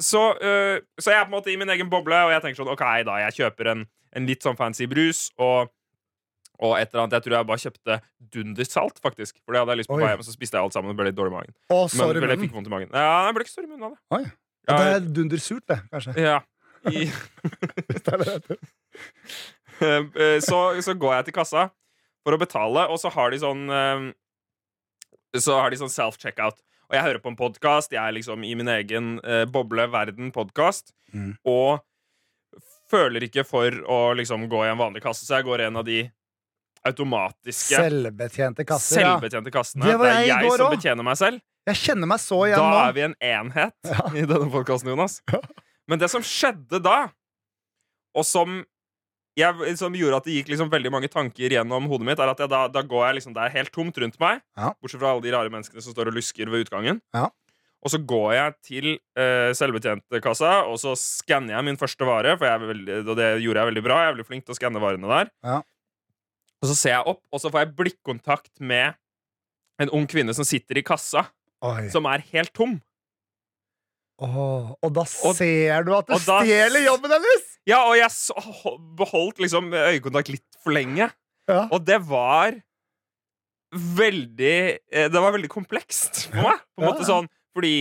så, 0.00 0.23
uh, 0.40 0.78
så 1.00 1.12
jeg 1.12 1.21
er 1.21 1.26
på 1.26 1.30
en 1.30 1.37
måte 1.37 1.52
i 1.52 1.59
min 1.61 1.71
egen 1.76 1.90
boble, 1.92 2.16
og 2.26 2.33
jeg 2.35 2.42
tenker 2.45 2.62
sånn 2.62 2.73
OK, 2.73 2.85
da, 3.07 3.19
jeg 3.26 3.37
kjøper 3.40 3.71
en, 3.75 3.85
en 4.16 4.28
litt 4.28 4.47
sånn 4.47 4.59
fancy 4.59 4.88
brus 4.90 5.26
og, 5.38 5.71
og 6.61 6.76
et 6.78 6.90
eller 6.90 7.04
annet. 7.04 7.19
Jeg 7.19 7.26
tror 7.26 7.37
jeg 7.37 7.49
bare 7.50 7.64
kjøpte 7.64 7.99
dundersalt, 8.37 9.00
faktisk. 9.04 9.38
For 9.45 9.54
det 9.54 9.62
hadde 9.62 9.76
jeg 9.76 9.83
lyst 9.83 9.92
på 9.92 9.99
Oi. 9.99 10.02
på 10.04 10.11
hjem, 10.11 10.23
og 10.25 10.28
så 10.28 10.37
spiste 10.37 10.59
jeg 10.59 10.69
alt 10.69 10.76
sammen 10.76 10.92
og 10.92 11.00
ble 11.00 11.11
litt 11.11 11.19
dårlig 11.19 11.35
i 11.35 11.38
magen. 11.38 11.57
Og 11.71 11.85
Men, 11.95 12.14
eller 12.16 12.35
jeg 12.35 12.45
fikk 12.47 12.57
vondt 12.59 12.71
i 12.71 12.75
magen. 12.75 12.95
Ja, 12.95 13.26
jeg 13.28 13.37
ble 13.37 13.47
ikke 13.47 13.54
sår 13.54 13.66
i 13.66 13.71
munnen 13.71 13.90
av 13.90 13.97
det. 13.97 14.00
Oi. 14.19 14.25
Ja, 14.69 14.76
det 14.76 14.90
er 14.92 15.07
dundersurt, 15.16 15.66
det, 15.71 15.80
kanskje. 15.90 16.16
Ja. 16.21 16.40
I. 16.90 17.09
Eh, 19.80 20.40
så, 20.45 20.57
så 20.85 20.92
går 20.92 21.14
jeg 21.14 21.30
til 21.30 21.35
kassa 21.38 21.62
for 22.21 22.37
å 22.37 22.40
betale, 22.40 22.83
og 22.92 22.99
så 23.00 23.09
har 23.14 23.33
de 23.33 23.38
sånn 23.40 23.62
eh, 23.73 24.02
Så 25.40 25.54
har 25.57 25.73
de 25.73 25.78
sånn 25.80 25.92
self-checkout. 25.92 26.59
Og 26.90 26.97
jeg 26.99 27.06
hører 27.06 27.23
på 27.23 27.30
en 27.30 27.38
podkast. 27.38 27.92
Jeg 27.94 28.02
er 28.02 28.14
liksom 28.16 28.42
i 28.42 28.50
min 28.59 28.68
egen 28.73 29.12
eh, 29.23 29.44
boble 29.47 29.85
verden-podkast. 29.92 30.90
Mm. 31.14 31.37
Og 31.47 31.78
føler 32.90 33.28
ikke 33.28 33.44
for 33.47 33.76
å 33.87 33.99
liksom 34.18 34.49
gå 34.50 34.64
i 34.66 34.73
en 34.73 34.80
vanlig 34.80 35.04
kasse, 35.04 35.23
så 35.23 35.38
jeg 35.38 35.47
går 35.47 35.62
i 35.62 35.68
en 35.68 35.78
av 35.78 35.87
de 35.87 36.00
automatiske 36.88 37.76
Selvbetjente 37.78 38.64
kasser. 38.66 39.04
Ja. 39.04 39.12
selvbetjente 39.14 39.52
kassene. 39.54 39.87
Det 39.87 39.94
var 40.00 40.09
Det 40.11 40.16
er 40.16 40.25
jeg 40.25 40.32
jeg 40.32 40.50
som 40.50 40.66
også. 40.66 40.70
betjener 40.75 41.06
meg 41.06 41.20
selv. 41.20 41.42
Jeg 41.70 41.78
kjenner 41.85 42.11
meg 42.11 42.23
så 42.25 42.38
igjen 42.49 42.59
nå. 42.64 42.73
Da 42.75 42.82
er 42.88 42.97
vi 42.97 43.04
en 43.06 43.16
enhet 43.30 43.92
i 44.16 44.26
denne 44.26 44.50
podkasten, 44.50 44.90
Jonas. 44.90 45.20
Men 45.87 46.00
det 46.02 46.09
som 46.11 46.25
skjedde 46.26 46.80
da, 46.82 46.97
og 48.16 48.26
som 48.26 48.62
jeg, 49.38 49.76
som 49.78 49.94
gjorde 49.94 50.16
at 50.18 50.25
det 50.26 50.34
gikk 50.38 50.49
liksom 50.52 50.70
veldig 50.72 50.90
mange 50.92 51.08
tanker 51.12 51.52
gjennom 51.54 51.87
hodet 51.90 52.06
mitt, 52.08 52.18
er 52.22 52.32
at 52.32 52.40
jeg, 52.42 52.50
da, 52.50 52.64
da 52.68 52.82
går 52.82 53.04
jeg 53.06 53.14
liksom 53.20 53.34
Det 53.37 53.42
er 53.44 53.52
helt 53.54 53.72
tomt 53.72 53.96
rundt 54.02 54.18
meg, 54.20 54.40
Ja. 54.58 54.72
bortsett 54.82 55.00
fra 55.00 55.12
alle 55.14 55.22
de 55.22 55.32
rare 55.34 55.52
menneskene 55.52 55.82
som 55.84 55.94
står 55.94 56.10
og 56.10 56.16
lusker 56.18 56.50
ved 56.50 56.66
utgangen. 56.66 57.00
Ja. 57.14 57.28
Og 57.80 57.88
så 57.94 57.96
går 58.04 58.32
jeg 58.34 58.54
til 58.66 58.87
uh, 59.16 59.54
selvbetjentkassa, 59.56 60.66
og 60.68 60.76
så 60.82 60.92
skanner 61.00 61.54
jeg 61.56 61.64
min 61.64 61.78
første 61.80 62.04
vare. 62.04 62.34
For 62.37 62.44
jeg 62.44 62.60
veldig, 62.60 62.99
og 63.08 63.16
det 63.16 63.28
gjorde 63.40 63.62
jeg 63.62 63.70
veldig 63.70 63.84
bra. 63.87 64.00
Jeg 64.02 64.10
er 64.10 64.16
veldig 64.18 64.26
flink 64.28 64.44
til 64.44 64.52
å 64.52 64.58
skanne 64.58 64.82
varene 64.82 65.08
der. 65.08 65.30
Ja. 65.46 65.60
Og 66.60 66.68
så 66.68 66.76
ser 66.76 66.92
jeg 66.99 67.06
opp, 67.08 67.22
og 67.32 67.40
så 67.40 67.49
får 67.49 67.62
jeg 67.64 67.76
blikkontakt 67.78 68.52
med 68.60 68.99
en 69.80 69.88
ung 69.96 70.04
kvinne 70.10 70.34
som 70.37 70.44
sitter 70.44 70.76
i 70.76 70.84
kassa, 70.84 71.22
Oi. 71.64 71.88
som 71.88 72.04
er 72.10 72.20
helt 72.34 72.52
tom. 72.52 72.76
Åh, 74.20 74.74
og 74.82 74.92
da 74.92 75.00
Og- 75.00 75.36
ser 75.36 75.82
du 75.84 75.94
at 75.96 76.06
du 76.06 76.14
stjeler 76.18 76.84
jobben 76.84 77.10
hennes! 77.10 77.46
Ja, 77.66 77.82
og 77.88 77.96
jeg 77.96 78.10
beholdt 78.98 79.38
liksom 79.38 79.70
øyekontakt 79.72 80.28
litt 80.32 80.44
for 80.62 80.72
lenge. 80.72 81.10
Ja. 81.48 81.66
Og 81.72 81.84
det 81.84 82.00
var 82.08 82.52
veldig 83.72 84.78
eh, 84.92 85.08
Det 85.10 85.20
var 85.22 85.32
veldig 85.36 85.48
komplekst 85.52 86.26
for 86.30 86.42
meg. 86.42 86.60
På 86.76 86.82
en 86.82 86.86
Ja, 86.88 86.92
måte 86.92 87.06
sånn 87.06 87.28
Fordi 87.54 87.72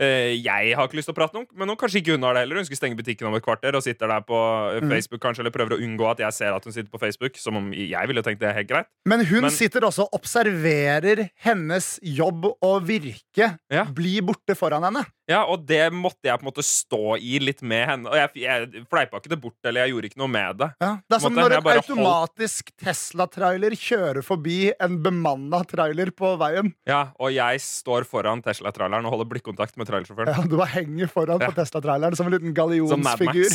eh, 0.00 0.32
jeg 0.36 0.74
har 0.76 0.86
ikke 0.88 0.96
lyst 0.98 1.08
til 1.10 1.14
å 1.14 1.18
prate 1.18 1.42
med 1.56 1.68
noen. 1.68 1.76
Kanskje 1.80 2.00
ikke 2.02 2.16
hun 2.16 2.24
har 2.26 2.34
det 2.36 2.42
heller. 2.44 2.60
Hun 2.60 2.66
skulle 2.68 2.80
stenge 2.80 2.98
butikken 2.98 3.28
om 3.30 3.34
et 3.38 3.44
kvarter 3.44 3.76
og 3.78 3.84
sitter 3.84 4.08
der 4.12 4.24
på 4.28 4.36
eh, 4.74 4.80
Mm. 4.84 4.90
Facebook 4.92 5.20
kanskje 5.24 5.40
Eller 5.44 5.54
prøver 5.54 5.76
å 5.76 5.80
unngå 5.82 6.10
at 6.10 6.18
jeg 6.24 6.32
ser 6.36 6.52
at 6.56 6.64
hun 6.64 6.72
sitter 6.72 6.90
på 6.92 7.00
Facebook. 7.00 7.36
Som 7.40 7.56
om 7.56 7.70
jeg 7.72 8.08
ville 8.08 8.22
tenkt 8.24 8.40
det 8.40 8.48
er 8.50 8.58
helt 8.60 8.68
greit. 8.68 8.86
Men 9.06 9.24
hun 9.24 9.42
Men- 9.42 9.50
sitter 9.50 9.80
også 9.88 10.04
og 10.08 10.12
observerer 10.20 11.30
hennes 11.44 11.98
jobb 12.02 12.44
og 12.62 12.82
virke 12.88 13.58
Ja. 13.70 13.84
bli 13.84 14.20
borte 14.20 14.56
foran 14.56 14.82
henne. 14.84 15.04
Ja, 15.28 15.40
Og 15.50 15.64
det 15.66 15.80
måtte 15.92 16.28
jeg 16.28 16.38
på 16.38 16.44
en 16.46 16.50
måte 16.52 16.62
stå 16.62 17.16
i 17.18 17.38
litt 17.42 17.62
med 17.66 17.82
henne. 17.88 18.06
Og 18.10 18.14
jeg, 18.14 18.30
jeg 18.44 18.84
fleipa 18.90 19.18
ikke 19.18 19.32
det 19.32 19.38
bort, 19.42 19.56
eller 19.66 19.82
jeg 19.86 19.94
gjorde 19.94 20.10
ikke 20.12 20.20
noe 20.22 20.30
med 20.30 20.60
det. 20.60 20.68
Ja. 20.82 20.90
Det 21.02 21.16
er 21.18 21.22
som 21.24 21.34
måte, 21.34 21.42
når 21.42 21.56
en 21.56 21.70
automatisk 21.72 21.92
automatisk 21.96 22.70
Tesla-trailer 22.84 23.74
kjører 23.80 24.22
forbi 24.26 24.58
en 24.82 24.98
bemanna 25.02 25.62
trailer 25.66 26.12
på 26.14 26.30
veien. 26.40 26.70
Ja, 26.86 27.00
Og 27.18 27.32
jeg 27.34 27.60
står 27.64 28.06
foran 28.06 28.42
Tesla-traileren 28.46 29.06
og 29.08 29.16
holder 29.16 29.30
blikkontakt 29.34 29.76
med 29.80 29.88
trailersjåføren. 29.90 30.30
Ja, 30.36 30.46
Du 30.46 30.56
bare 30.60 30.70
henger 30.76 31.10
foran 31.10 31.40
Ja. 31.42 31.50
på 31.50 31.56
Tesla-traileren 31.58 32.16
som 32.16 32.26
en 32.30 32.36
liten 32.38 32.54
gallionsfigur. 32.54 33.50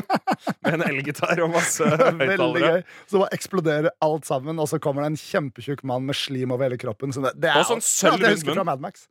Med 0.64 0.74
en 0.78 0.82
elgitar 0.86 1.40
og 1.44 1.50
masse 1.52 1.84
høyttalere. 2.20 2.84
Så 3.10 3.18
bare 3.20 3.34
eksploderer 3.36 3.90
alt 4.04 4.24
sammen, 4.28 4.58
og 4.62 4.68
så 4.70 4.78
kommer 4.82 5.04
det 5.04 5.10
en 5.12 5.20
kjempetjukk 5.20 5.82
mann 5.88 6.06
med 6.08 6.16
slim 6.16 6.52
over 6.54 6.68
hele 6.68 6.78
kroppen. 6.80 7.12
Så 7.12 7.20
det, 7.24 7.34
det 7.42 7.50
er 7.52 7.60
Og 7.60 7.68
sånn 7.74 7.82
ja, 7.82 7.88
sølv 8.14 8.24
rundt 8.24 8.46
fra. 8.54 8.64
Mad 8.70 8.80
Max. 8.84 9.06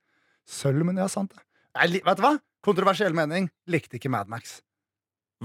Sølvmunn, 0.50 0.98
ja, 0.98 1.06
sant 1.12 1.36
det. 1.36 1.44
Jeg, 1.78 2.02
vet 2.06 2.18
du 2.18 2.24
hva? 2.26 2.34
Kontroversiell 2.66 3.14
mening. 3.16 3.50
Likte 3.70 4.00
ikke 4.00 4.10
Mad 4.12 4.30
Max. 4.32 4.60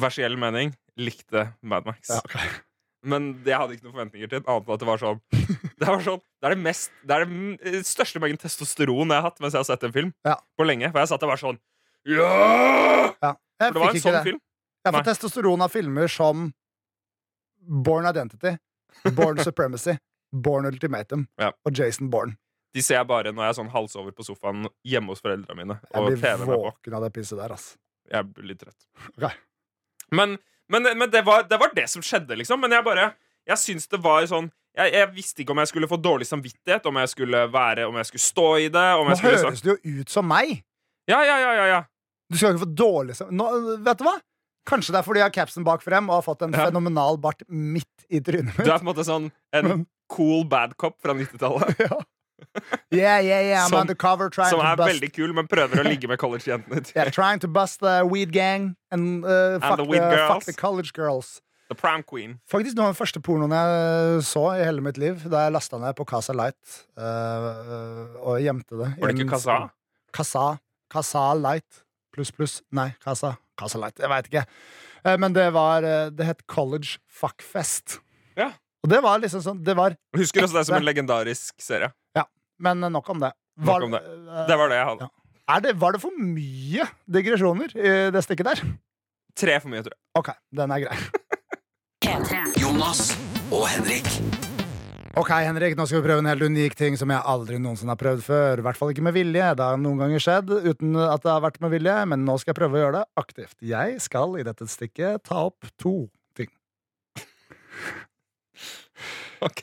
Versiell 0.01 0.37
mening. 0.41 0.73
Likte 0.99 1.49
Mad 1.63 1.87
Max. 1.87 2.09
Ja, 2.11 2.21
okay. 2.25 2.49
Men 3.05 3.35
jeg 3.45 3.59
hadde 3.61 3.77
ikke 3.77 3.85
noen 3.85 3.95
forventninger 3.99 4.31
til 4.33 4.41
annet 4.41 4.65
enn 4.65 4.75
at 4.75 4.81
det 4.81 4.87
var 4.89 5.01
sånn 5.03 5.19
Det, 5.35 5.85
var 5.91 6.01
sånn, 6.07 6.23
det 6.41 6.49
er 6.49 6.55
det 6.55 6.61
mest 6.65 6.93
Det 7.05 7.13
er 7.13 7.25
det 7.27 7.35
mm, 7.35 7.83
største 7.85 8.23
mengden 8.23 8.41
testosteron 8.41 9.13
jeg 9.13 9.19
har 9.21 9.27
hatt 9.27 9.43
mens 9.45 9.53
jeg 9.53 9.61
har 9.61 9.69
sett 9.69 9.85
en 9.85 9.93
film. 9.93 10.13
Ja. 10.25 10.39
På 10.57 10.65
lenge. 10.65 10.89
For 10.95 11.03
jeg 11.03 11.11
satt 11.13 11.21
der 11.25 11.31
bare 11.35 11.43
sånn 11.43 11.59
Ja! 12.09 12.31
Ja. 13.21 13.33
For 13.61 13.77
det 13.77 13.83
var 13.83 13.93
en 13.93 14.05
sånn 14.07 14.21
film. 14.31 14.41
Jeg 14.85 14.93
får 14.93 15.01
Nei. 15.01 15.09
testosteron 15.11 15.65
av 15.65 15.73
filmer 15.73 16.09
som 16.13 16.49
Born 17.85 18.09
Identity, 18.09 18.55
Born 19.17 19.39
Supremacy, 19.47 19.95
Born 20.33 20.67
Ultimatum 20.69 21.27
Ja. 21.41 21.53
og 21.65 21.77
Jason 21.79 22.11
Bourne. 22.13 22.37
De 22.75 22.83
ser 22.83 22.99
jeg 22.99 23.07
bare 23.07 23.31
når 23.33 23.47
jeg 23.47 23.53
er 23.55 23.59
sånn 23.61 23.71
halsover 23.71 24.15
på 24.17 24.25
sofaen 24.27 24.67
hjemme 24.87 25.15
hos 25.15 25.23
foreldrene 25.23 25.61
mine. 25.61 25.77
Jeg 25.95 26.19
blir 26.19 26.43
våken 26.49 26.97
av 26.99 27.05
det 27.07 27.13
pisset 27.15 27.39
der, 27.39 27.55
ass. 27.55 27.69
Jeg 28.11 28.27
blir 28.35 28.51
litt 28.51 28.61
trøtt. 28.61 28.87
Okay. 29.15 29.31
Men, 30.15 30.37
men, 30.69 30.91
men 30.99 31.11
det, 31.13 31.23
var, 31.27 31.47
det 31.49 31.59
var 31.61 31.73
det 31.77 31.87
som 31.93 32.03
skjedde, 32.05 32.37
liksom. 32.41 32.61
Men 32.61 32.75
jeg 32.77 32.85
bare 32.87 33.13
Jeg 33.49 33.61
syns 33.61 33.89
det 33.93 34.01
var 34.05 34.27
sånn 34.29 34.51
jeg, 34.75 34.91
jeg 34.91 35.09
visste 35.15 35.43
ikke 35.45 35.55
om 35.55 35.61
jeg 35.63 35.71
skulle 35.71 35.87
få 35.87 35.97
dårlig 36.03 36.27
samvittighet, 36.27 36.87
om 36.91 36.97
jeg 36.99 37.11
skulle 37.13 37.45
være 37.53 37.87
Om 37.87 37.99
jeg 38.01 38.09
skulle 38.11 38.25
stå 38.27 38.47
i 38.59 38.69
det. 38.75 38.87
Om 38.99 39.11
Nå 39.13 39.17
skulle 39.21 39.39
sånn 39.39 39.51
høres 39.53 39.63
det 39.65 39.71
jo 39.75 40.01
ut 40.03 40.11
som 40.11 40.27
meg! 40.29 40.57
Ja, 41.11 41.21
ja, 41.23 41.37
ja, 41.39 41.53
ja, 41.61 41.67
ja. 41.71 41.81
Du 42.33 42.39
skal 42.41 42.55
ikke 42.55 42.65
få 42.65 42.73
dårlig 42.83 43.17
samvittighet 43.21 43.85
Vet 43.87 44.01
du 44.03 44.07
hva? 44.09 44.17
Kanskje 44.67 44.95
det 44.95 45.01
er 45.03 45.07
fordi 45.07 45.21
jeg 45.21 45.29
har 45.29 45.37
capsen 45.37 45.67
bak 45.67 45.83
frem 45.85 46.09
og 46.09 46.19
har 46.19 46.25
fått 46.27 46.43
en 46.47 46.55
Ja. 46.57 46.67
fenomenal 46.71 47.21
bart 47.21 47.45
midt 47.49 48.07
i 48.09 48.21
trynet 48.25 48.57
Du 48.57 48.65
er 48.65 48.79
på 48.79 48.83
en 48.83 48.91
måte 48.91 49.05
sånn 49.07 49.31
en 49.55 49.87
cool 50.13 50.45
bad 50.49 50.75
cop 50.81 50.99
fra 51.03 51.15
90-tallet. 51.17 51.79
Ja. 51.87 52.01
Yeah, 52.91 53.19
yeah, 53.21 53.41
yeah, 53.43 53.65
I'm 53.65 53.71
Som- 53.71 53.81
undercover 53.81 54.29
trying 54.31 54.51
Som 54.51 54.61
er 54.61 54.77
bust 54.77 54.91
veldig 54.93 55.11
kul, 55.15 55.33
men 55.35 55.47
prøver 55.51 55.81
å 55.83 55.85
ligge 55.87 56.09
med 56.11 56.19
college-jentene 56.19 56.83
yeah, 56.97 57.11
trying 57.11 57.41
to 57.41 57.49
bust 57.49 57.81
the 57.81 58.05
weed 58.07 58.33
gang 58.33 58.77
and, 58.91 59.25
uh, 59.25 59.59
fuck, 59.61 59.77
the 59.79 59.85
weed 59.85 60.03
the, 60.03 60.19
fuck 60.29 60.45
the 60.45 60.53
college 60.53 60.93
girls. 60.93 61.41
The 61.71 61.75
Prom 61.75 62.03
Queen. 62.05 62.39
Faktisk 62.51 62.77
noe 62.77 62.91
av 62.91 62.93
den 62.95 62.99
første 63.01 63.23
pornoen 63.25 63.55
jeg 63.57 64.25
så 64.29 64.43
i 64.59 64.65
hele 64.67 64.83
mitt 64.85 64.99
liv, 65.01 65.23
da 65.33 65.47
jeg 65.47 65.55
lasta 65.57 65.79
ned 65.81 65.97
på 65.97 66.05
Casa 66.11 66.35
Light 66.37 66.75
uh, 67.01 68.19
og 68.21 68.41
gjemte 68.45 68.77
det. 68.83 68.91
Var 69.01 69.13
det 69.15 69.25
ikke 69.27 69.41
sånn- 69.47 69.71
Casa. 70.15 70.45
Casa 70.93 71.23
Light. 71.35 71.81
Pluss, 72.15 72.31
pluss. 72.31 72.59
Nei, 72.71 72.91
Casa. 73.03 73.37
Casa 73.59 73.81
Light. 73.81 73.97
Jeg 73.99 74.11
veit 74.13 74.29
ikke. 74.31 74.45
Uh, 75.07 75.17
Men 75.19 75.33
det 75.35 75.49
var 75.53 75.83
eh, 75.85 76.11
Det 76.15 76.25
het 76.29 76.47
College 76.47 76.99
Fuckfest. 77.11 77.99
Ja. 78.39 78.53
Og 78.85 78.91
det 78.93 79.01
var 79.05 79.19
liksom 79.21 79.43
sånn 79.45 79.59
Det 79.65 79.75
var 79.77 79.97
Husker 80.17 80.45
også 80.47 80.59
det 80.61 80.67
som 80.69 80.77
en 80.79 80.85
legendarisk 80.87 81.55
serie. 81.63 81.91
Men 82.63 82.81
nok 82.93 83.09
om 83.11 83.21
det. 83.23 83.33
Nok 83.59 83.83
om 83.89 83.91
det. 83.97 84.03
eh, 84.05 84.47
Det 84.49 84.57
var 84.59 84.69
det 84.71 84.77
jeg 84.81 84.87
hadde. 84.93 85.09
Ja. 85.09 85.11
Er 85.55 85.61
det, 85.61 85.75
var 85.77 85.93
det 85.93 86.01
for 86.01 86.11
mye 86.17 86.87
digresjoner 87.13 87.75
i 87.77 87.91
det 88.15 88.23
stikket 88.25 88.47
der? 88.49 88.63
Tre 89.37 89.59
for 89.61 89.69
mye, 89.73 89.83
tror 89.85 89.93
jeg. 89.93 90.01
OK, 90.17 90.31
den 90.57 90.71
er 90.73 90.85
grei. 90.87 90.99
Jonas 92.61 93.11
og 93.53 93.67
Henrik. 93.69 94.07
Ok, 95.15 95.29
Henrik, 95.47 95.77
nå 95.79 95.85
skal 95.87 96.01
vi 96.01 96.07
prøve 96.09 96.23
en 96.25 96.27
helt 96.27 96.43
unik 96.43 96.75
ting 96.79 96.97
som 96.99 97.11
jeg 97.13 97.23
aldri 97.31 97.59
noensinne 97.63 97.93
har 97.95 98.01
prøvd 98.01 98.23
før. 98.27 98.59
I 98.59 98.65
hvert 98.67 98.79
fall 98.81 98.91
ikke 98.95 99.05
med 99.07 99.15
vilje. 99.15 99.45
Det 99.55 99.63
har 99.69 99.77
noen 99.79 100.01
ganger 100.03 100.23
skjedd 100.23 100.51
uten 100.65 100.97
at 100.99 101.23
det 101.23 101.31
har 101.31 101.45
vært 101.45 101.61
med 101.63 101.71
vilje, 101.77 101.95
men 102.11 102.25
nå 102.27 102.35
skal 102.41 102.51
jeg 102.55 102.59
prøve 102.59 102.79
å 102.79 102.83
gjøre 102.83 102.97
det 103.03 103.05
aktivt. 103.23 103.55
Jeg 103.63 104.01
skal 104.03 104.35
i 104.41 104.47
dette 104.49 104.67
stikket 104.73 105.23
ta 105.29 105.45
opp 105.51 105.69
to 105.79 105.95
ting. 106.35 106.51
Ok, 109.45 109.61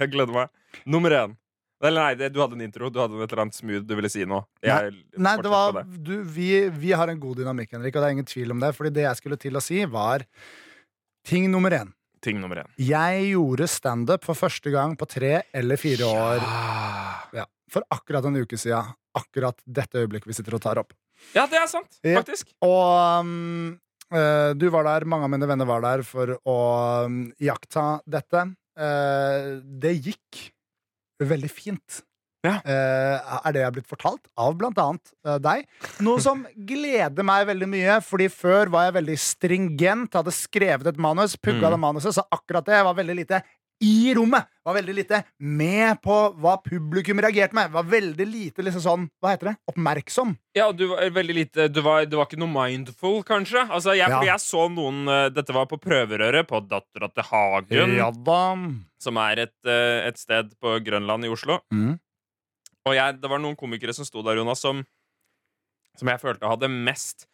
Jeg 0.00 0.10
gleder 0.12 0.32
meg. 0.34 0.48
Nummer 0.90 1.12
én. 1.16 1.36
Eller 1.82 2.02
nei, 2.04 2.28
du 2.28 2.40
hadde 2.42 2.58
en 2.58 2.64
intro. 2.66 2.90
Du 2.92 2.98
hadde 3.00 3.16
et 3.16 3.30
eller 3.32 3.42
annet 3.46 3.56
smooth 3.56 3.86
du 3.88 3.94
ville 3.96 4.10
si 4.12 4.26
nå. 4.28 4.42
Jeg 4.64 4.90
Nei, 5.16 5.36
det 5.40 5.52
var, 5.52 5.78
det. 5.78 5.84
du, 6.04 6.18
vi, 6.28 6.50
vi 6.68 6.90
har 6.92 7.08
en 7.08 7.20
god 7.22 7.40
dynamikk, 7.40 7.72
Henrik, 7.72 7.96
og 7.96 8.02
det 8.04 8.10
er 8.10 8.16
ingen 8.18 8.28
tvil 8.28 8.52
om 8.52 8.60
det. 8.60 8.74
Fordi 8.76 8.92
det 8.98 9.06
jeg 9.06 9.20
skulle 9.22 9.38
til 9.40 9.56
å 9.56 9.62
si, 9.64 9.80
var 9.88 10.26
ting 11.26 11.48
nummer 11.52 11.72
én. 11.78 11.92
Ting 12.20 12.36
nummer 12.42 12.60
én. 12.60 12.68
Jeg 12.84 13.30
gjorde 13.30 13.68
standup 13.72 14.26
for 14.28 14.36
første 14.36 14.72
gang 14.74 14.92
på 15.00 15.08
tre 15.08 15.38
eller 15.56 15.80
fire 15.80 16.04
år. 16.10 16.44
Ja, 17.40 17.46
for 17.72 17.86
akkurat 17.96 18.28
en 18.28 18.36
uke 18.42 18.60
siden. 18.60 18.92
Akkurat 19.16 19.56
dette 19.64 20.04
øyeblikket 20.04 20.28
vi 20.28 20.36
sitter 20.36 20.58
og 20.58 20.62
tar 20.62 20.78
opp. 20.84 20.92
Ja, 21.32 21.46
det 21.48 21.58
er 21.60 21.68
sant, 21.68 21.96
Ja. 22.04 22.20
faktisk. 22.20 22.52
Og 22.64 23.24
um, 23.24 23.80
eh, 24.12 24.52
du 24.56 24.68
var 24.72 24.84
der, 24.84 25.08
mange 25.08 25.24
av 25.26 25.32
mine 25.32 25.48
venner 25.48 25.68
var 25.68 25.80
der 25.84 26.04
for 26.06 26.36
å 26.44 26.58
um, 27.08 27.22
iaktta 27.40 28.02
dette. 28.04 28.44
Uh, 28.80 29.58
det 29.80 29.96
gikk 30.04 30.46
veldig 31.28 31.50
fint. 31.52 32.00
Ja. 32.40 32.54
Uh, 32.64 33.40
er 33.44 33.52
det 33.52 33.60
jeg 33.60 33.66
har 33.68 33.74
blitt 33.74 33.90
fortalt 33.90 34.22
av 34.40 34.54
blant 34.56 34.78
annet 34.80 35.10
uh, 35.28 35.36
deg. 35.44 35.66
Noe 36.00 36.22
som 36.24 36.46
gleder 36.70 37.26
meg 37.26 37.44
veldig 37.50 37.68
mye, 37.68 37.98
Fordi 38.00 38.30
før 38.32 38.72
var 38.72 38.86
jeg 38.86 38.96
veldig 38.96 39.16
stringent, 39.20 40.16
hadde 40.16 40.32
skrevet 40.32 40.88
et 40.88 41.00
manus, 41.00 41.36
pugga 41.36 41.68
Mm. 41.68 41.74
det 41.74 41.80
manuset, 41.82 42.16
så 42.16 42.24
akkurat 42.32 42.64
det 42.64 42.80
var 42.86 42.96
veldig 42.96 43.18
lite 43.18 43.42
i 43.80 44.14
rommet. 44.14 44.48
Var 44.64 44.76
veldig 44.76 44.94
lite 44.94 45.22
med 45.40 46.00
på 46.04 46.16
hva 46.40 46.58
publikum 46.62 47.20
reagerte 47.22 47.56
med. 47.56 47.70
Var 47.72 47.86
veldig 47.88 48.26
lite 48.28 48.64
liksom 48.64 48.82
sånn, 48.84 49.06
hva 49.22 49.32
heter 49.32 49.50
det, 49.50 49.54
oppmerksom. 49.72 50.34
Ja, 50.56 50.68
du 50.76 50.84
var 50.90 51.08
veldig 51.16 51.36
lite 51.36 51.68
du 51.72 51.80
var, 51.84 52.04
du 52.04 52.18
var 52.20 52.28
ikke 52.28 52.40
noe 52.42 52.52
mindful, 52.52 53.22
kanskje? 53.26 53.64
Altså, 53.68 53.94
jeg, 53.96 54.12
Ja. 54.12 54.20
Jeg 54.26 54.42
så 54.44 54.66
noen 54.72 55.08
eh, 55.08 55.30
Dette 55.32 55.54
var 55.56 55.66
på 55.70 55.78
prøverøret 55.80 56.48
på 56.50 56.60
Dattera 56.68 57.08
til 57.14 57.26
Hagen, 57.30 57.96
Ja 57.96 58.10
da. 58.12 58.42
som 59.00 59.16
er 59.24 59.46
et, 59.46 59.56
eh, 59.64 60.06
et 60.10 60.20
sted 60.20 60.52
på 60.60 60.76
Grønland 60.84 61.24
i 61.24 61.32
Oslo. 61.32 61.60
Mm. 61.72 61.96
Og 62.88 62.96
jeg, 62.96 63.18
det 63.20 63.30
var 63.30 63.40
noen 63.42 63.56
komikere 63.56 63.94
som 63.96 64.04
sto 64.08 64.22
der, 64.24 64.38
Jonas, 64.40 64.60
som, 64.60 64.84
som 65.98 66.08
jeg 66.08 66.20
følte 66.20 66.48
hadde 66.48 66.68
mest 66.68 67.26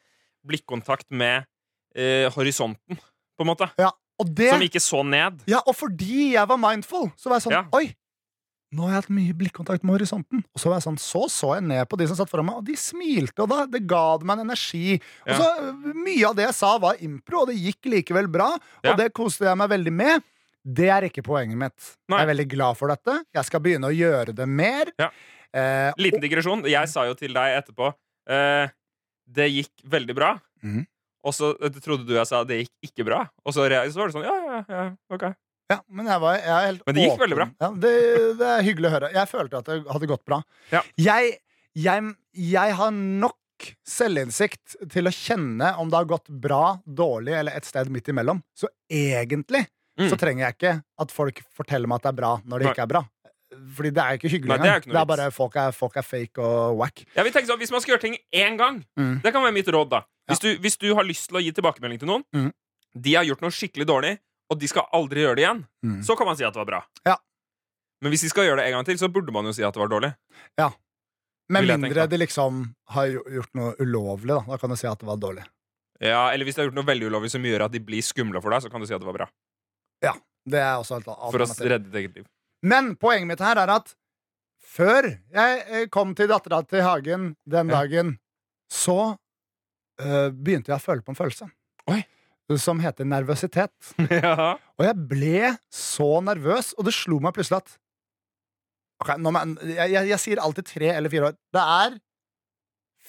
blikkontakt 0.47 1.11
med 1.11 1.47
eh, 1.97 2.31
horisonten, 2.35 2.99
på 3.37 3.45
en 3.45 3.51
måte. 3.51 3.69
Ja, 3.83 3.91
det 4.25 4.49
Som 4.55 4.63
ikke 4.65 4.81
så 4.81 5.03
ned. 5.05 5.43
Ja, 5.51 5.61
og 5.67 5.77
fordi 5.77 6.33
jeg 6.33 6.49
var 6.49 6.57
mindful, 6.57 7.11
så 7.21 7.29
var 7.29 7.37
jeg 7.41 7.49
sånn 7.51 7.53
Ja. 7.59 7.65
Oi! 7.77 7.91
Nå 8.75 8.83
har 8.83 8.97
jeg 8.97 9.03
hatt 9.05 9.13
mye 9.15 9.35
blikkontakt 9.39 9.85
med 9.87 9.95
horisonten. 9.95 10.41
Og 10.53 10.59
så 10.61 10.69
var 10.69 10.81
jeg 10.81 10.87
sånn, 10.89 10.97
så 10.99 11.21
så 11.31 11.53
jeg 11.55 11.63
ned 11.69 11.87
på 11.89 11.97
de 12.01 12.07
som 12.11 12.17
satt 12.19 12.29
foran 12.33 12.49
meg, 12.49 12.57
og 12.59 12.65
de 12.67 12.75
smilte, 12.77 13.45
og 13.45 13.49
da, 13.53 13.61
det 13.71 13.85
ga 13.87 14.19
meg 14.27 14.41
en 14.41 14.49
energi. 14.49 14.97
Og 15.23 15.37
så 15.39 15.47
øh, 15.69 15.93
Mye 15.95 16.25
av 16.27 16.35
det 16.37 16.49
jeg 16.49 16.57
sa, 16.59 16.73
var 16.83 16.99
impro, 17.07 17.45
og 17.45 17.53
det 17.53 17.57
gikk 17.61 17.87
likevel 17.93 18.27
bra. 18.29 18.49
Ja. 18.83 18.91
Og 18.93 18.99
det 18.99 19.13
koste 19.17 19.47
jeg 19.47 19.57
meg 19.61 19.71
veldig 19.71 19.93
med. 19.95 20.27
Det 20.67 20.89
er 20.91 21.07
ikke 21.07 21.23
poenget 21.23 21.57
mitt. 21.61 21.79
Nei. 22.11 22.19
Jeg 22.19 22.27
er 22.27 22.33
veldig 22.33 22.49
glad 22.57 22.77
for 22.81 22.91
dette. 22.91 23.21
Jeg 23.39 23.47
skal 23.47 23.63
begynne 23.63 23.87
å 23.87 23.95
gjøre 23.95 24.35
det 24.35 24.49
mer. 24.51 24.91
Ja. 24.99 25.13
Eh, 25.55 25.93
Liten 26.03 26.21
digresjon. 26.21 26.67
Jeg 26.67 26.91
sa 26.91 27.07
jo 27.07 27.15
til 27.17 27.33
deg 27.33 27.61
etterpå 27.63 27.93
eh, 28.29 28.67
Det 29.31 29.47
gikk 29.47 29.87
veldig 29.95 30.17
bra. 30.19 30.35
Mhm. 30.67 30.85
Og 31.27 31.35
så 31.35 31.51
eh, 31.59 31.81
trodde 31.83 32.07
du 32.09 32.15
jeg 32.17 32.29
sa 32.31 32.45
det 32.47 32.61
gikk 32.62 32.91
ikke 32.91 33.07
bra. 33.09 33.25
Og 33.45 33.55
så, 33.57 33.67
så 33.67 33.99
var 34.01 34.09
det 34.12 34.15
sånn 34.17 34.27
ja, 34.29 34.37
ja, 34.47 34.61
ja, 34.71 34.85
ok. 35.12 35.27
Ja, 35.73 35.81
men 35.91 36.07
jeg, 36.07 36.23
var, 36.23 36.37
jeg 36.39 36.77
Men 36.87 36.95
det 36.95 37.03
gikk 37.03 37.17
åpen. 37.17 37.23
veldig 37.25 37.37
bra. 37.41 37.47
Ja, 37.65 37.71
det, 37.83 37.93
det 38.39 38.51
er 38.53 38.62
hyggelig 38.69 38.87
å 38.87 38.95
høre. 38.95 39.09
Jeg 39.17 39.31
følte 39.33 39.59
at 39.59 39.71
det 39.73 39.79
hadde 39.91 40.09
gått 40.12 40.23
bra. 40.31 40.39
Ja. 40.71 40.85
Jeg, 41.03 41.33
jeg, 41.75 42.12
jeg 42.55 42.77
har 42.79 42.93
nok 42.95 43.67
selvinnsikt 43.89 44.77
til 44.93 45.09
å 45.11 45.12
kjenne 45.15 45.73
om 45.81 45.91
det 45.91 45.99
har 45.99 46.09
gått 46.11 46.29
bra, 46.31 46.77
dårlig 46.87 47.35
eller 47.41 47.57
et 47.59 47.67
sted 47.67 47.91
midt 47.93 48.12
imellom. 48.15 48.43
Så 48.57 48.71
egentlig 48.93 49.67
Mm. 49.97 50.11
så 50.12 50.17
trenger 50.21 50.43
jeg 50.45 50.55
ikke 50.59 50.71
at 51.01 51.12
folk 51.17 51.39
forteller 51.57 51.89
meg 51.89 51.97
at 51.97 52.03
det 52.05 52.11
er 52.11 52.17
bra 52.19 52.31
når 52.45 52.61
det 52.61 52.67
ikke 52.69 52.83
er 52.85 52.89
bra. 52.91 53.01
Fordi 53.77 53.90
det 53.95 54.03
er 54.03 54.19
ikke 54.19 54.31
hyggelig 54.31 54.49
Nei, 54.49 54.57
det 54.59 54.66
er 54.66 54.75
engang. 54.75 54.83
ikke 54.83 54.92
Det 54.92 55.01
er 55.01 55.05
bare 55.12 55.31
folk 55.33 55.57
er, 55.57 55.71
folk 55.73 55.97
er 55.97 56.03
fake 56.03 56.38
og 56.38 56.77
whack. 56.79 57.05
Tenke 57.14 57.47
sånn, 57.47 57.59
Hvis 57.59 57.71
man 57.71 57.81
skal 57.81 57.95
gjøre 57.97 58.01
ting 58.01 58.16
én 58.35 58.57
gang, 58.59 58.85
Mm. 58.99 59.21
det 59.23 59.33
kan 59.33 59.42
være 59.42 59.53
mitt 59.55 59.66
råd. 59.66 59.90
da 59.90 60.03
hvis, 60.29 60.38
du, 60.40 60.57
hvis 60.59 60.77
du 60.79 60.95
har 60.95 61.05
lyst 61.05 61.29
til 61.29 61.37
å 61.38 61.42
gi 61.42 61.53
tilbakemelding 61.53 61.99
til 62.01 62.09
noen, 62.09 62.25
Mm. 62.35 62.53
de 63.01 63.14
har 63.14 63.25
gjort 63.25 63.40
noe 63.42 63.51
skikkelig 63.51 63.87
dårlig, 63.87 64.19
og 64.51 64.59
de 64.59 64.66
skal 64.66 64.85
aldri 64.92 65.23
gjøre 65.23 65.37
det 65.37 65.45
igjen, 65.45 65.66
Mm. 65.85 66.03
så 66.03 66.16
kan 66.16 66.27
man 66.27 66.37
si 66.37 66.45
at 66.45 66.53
det 66.53 66.59
var 66.59 66.66
bra. 66.66 66.83
Ja. 67.07 67.16
Men 68.03 68.12
hvis 68.12 68.21
de 68.23 68.29
skal 68.29 68.45
gjøre 68.45 68.57
det 68.59 68.66
en 68.66 68.73
gang 68.73 68.85
til, 68.85 68.97
så 68.99 69.09
burde 69.12 69.33
man 69.33 69.45
jo 69.45 69.53
si 69.53 69.62
at 69.62 69.73
det 69.75 69.81
var 69.81 69.88
dårlig. 69.88 70.14
Med 71.49 71.62
mindre 71.69 72.07
de 72.11 72.19
liksom 72.19 72.75
har 72.90 73.07
gjort 73.07 73.53
noe 73.55 73.75
ulovlig. 73.79 74.35
Da 74.35 74.40
Da 74.51 74.57
kan 74.59 74.71
du 74.71 74.77
si 74.77 74.87
at 74.87 74.99
det 74.99 75.07
var 75.07 75.16
dårlig. 75.16 75.45
Ja, 76.01 76.31
Eller 76.33 76.45
hvis 76.45 76.57
de 76.57 76.62
har 76.62 76.69
gjort 76.71 76.75
noe 76.75 76.85
veldig 76.85 77.07
ulovlig 77.09 77.31
som 77.31 77.42
gjør 77.42 77.64
at 77.66 77.73
de 77.73 77.79
blir 77.81 78.03
skumle 78.03 78.42
for 78.42 78.51
deg, 78.51 78.62
så 78.62 78.71
kan 78.71 78.81
du 78.81 78.87
si 78.87 78.95
at 78.95 79.01
det 79.01 79.07
var 79.07 79.14
bra. 79.14 79.29
Ja, 80.03 80.12
Det 80.47 80.59
er 80.61 80.75
også 80.79 80.99
et 80.99 81.05
For 81.05 81.38
å 81.38 81.69
redde 81.69 81.90
ditt 81.90 81.95
eget 81.95 82.14
liv. 82.16 82.27
Men 82.64 82.95
poenget 83.01 83.29
mitt 83.31 83.45
her 83.45 83.59
er 83.61 83.73
at 83.77 83.92
før 84.77 85.09
jeg 85.09 85.62
eh, 85.66 85.87
kom 85.92 86.14
til 86.16 86.31
dattera 86.31 86.62
til 86.69 86.85
Hagen 86.85 87.31
den 87.49 87.73
dagen, 87.73 88.16
så 88.73 89.16
eh, 90.01 90.29
begynte 90.33 90.73
jeg 90.73 90.79
å 90.79 90.85
føle 90.85 91.05
på 91.05 91.14
en 91.14 91.19
følelse. 91.19 91.49
Oi. 91.92 92.03
Som 92.62 92.81
heter 92.83 93.09
nervøsitet. 93.09 93.75
ja. 94.23 94.55
Og 94.79 94.87
jeg 94.87 95.07
ble 95.11 95.53
så 95.73 96.11
nervøs, 96.23 96.73
og 96.77 96.87
det 96.87 96.95
slo 96.95 97.19
meg 97.23 97.35
plutselig 97.37 97.62
at 97.64 97.77
okay, 99.03 99.19
nå 99.21 99.33
jeg, 99.35 99.88
jeg, 99.92 100.03
jeg, 100.12 100.21
sier 100.23 100.42
alltid 100.42 100.69
tre 100.69 100.92
eller 100.95 101.12
fire 101.12 101.31
år. 101.31 101.40
Det 101.55 101.64
er 101.79 101.97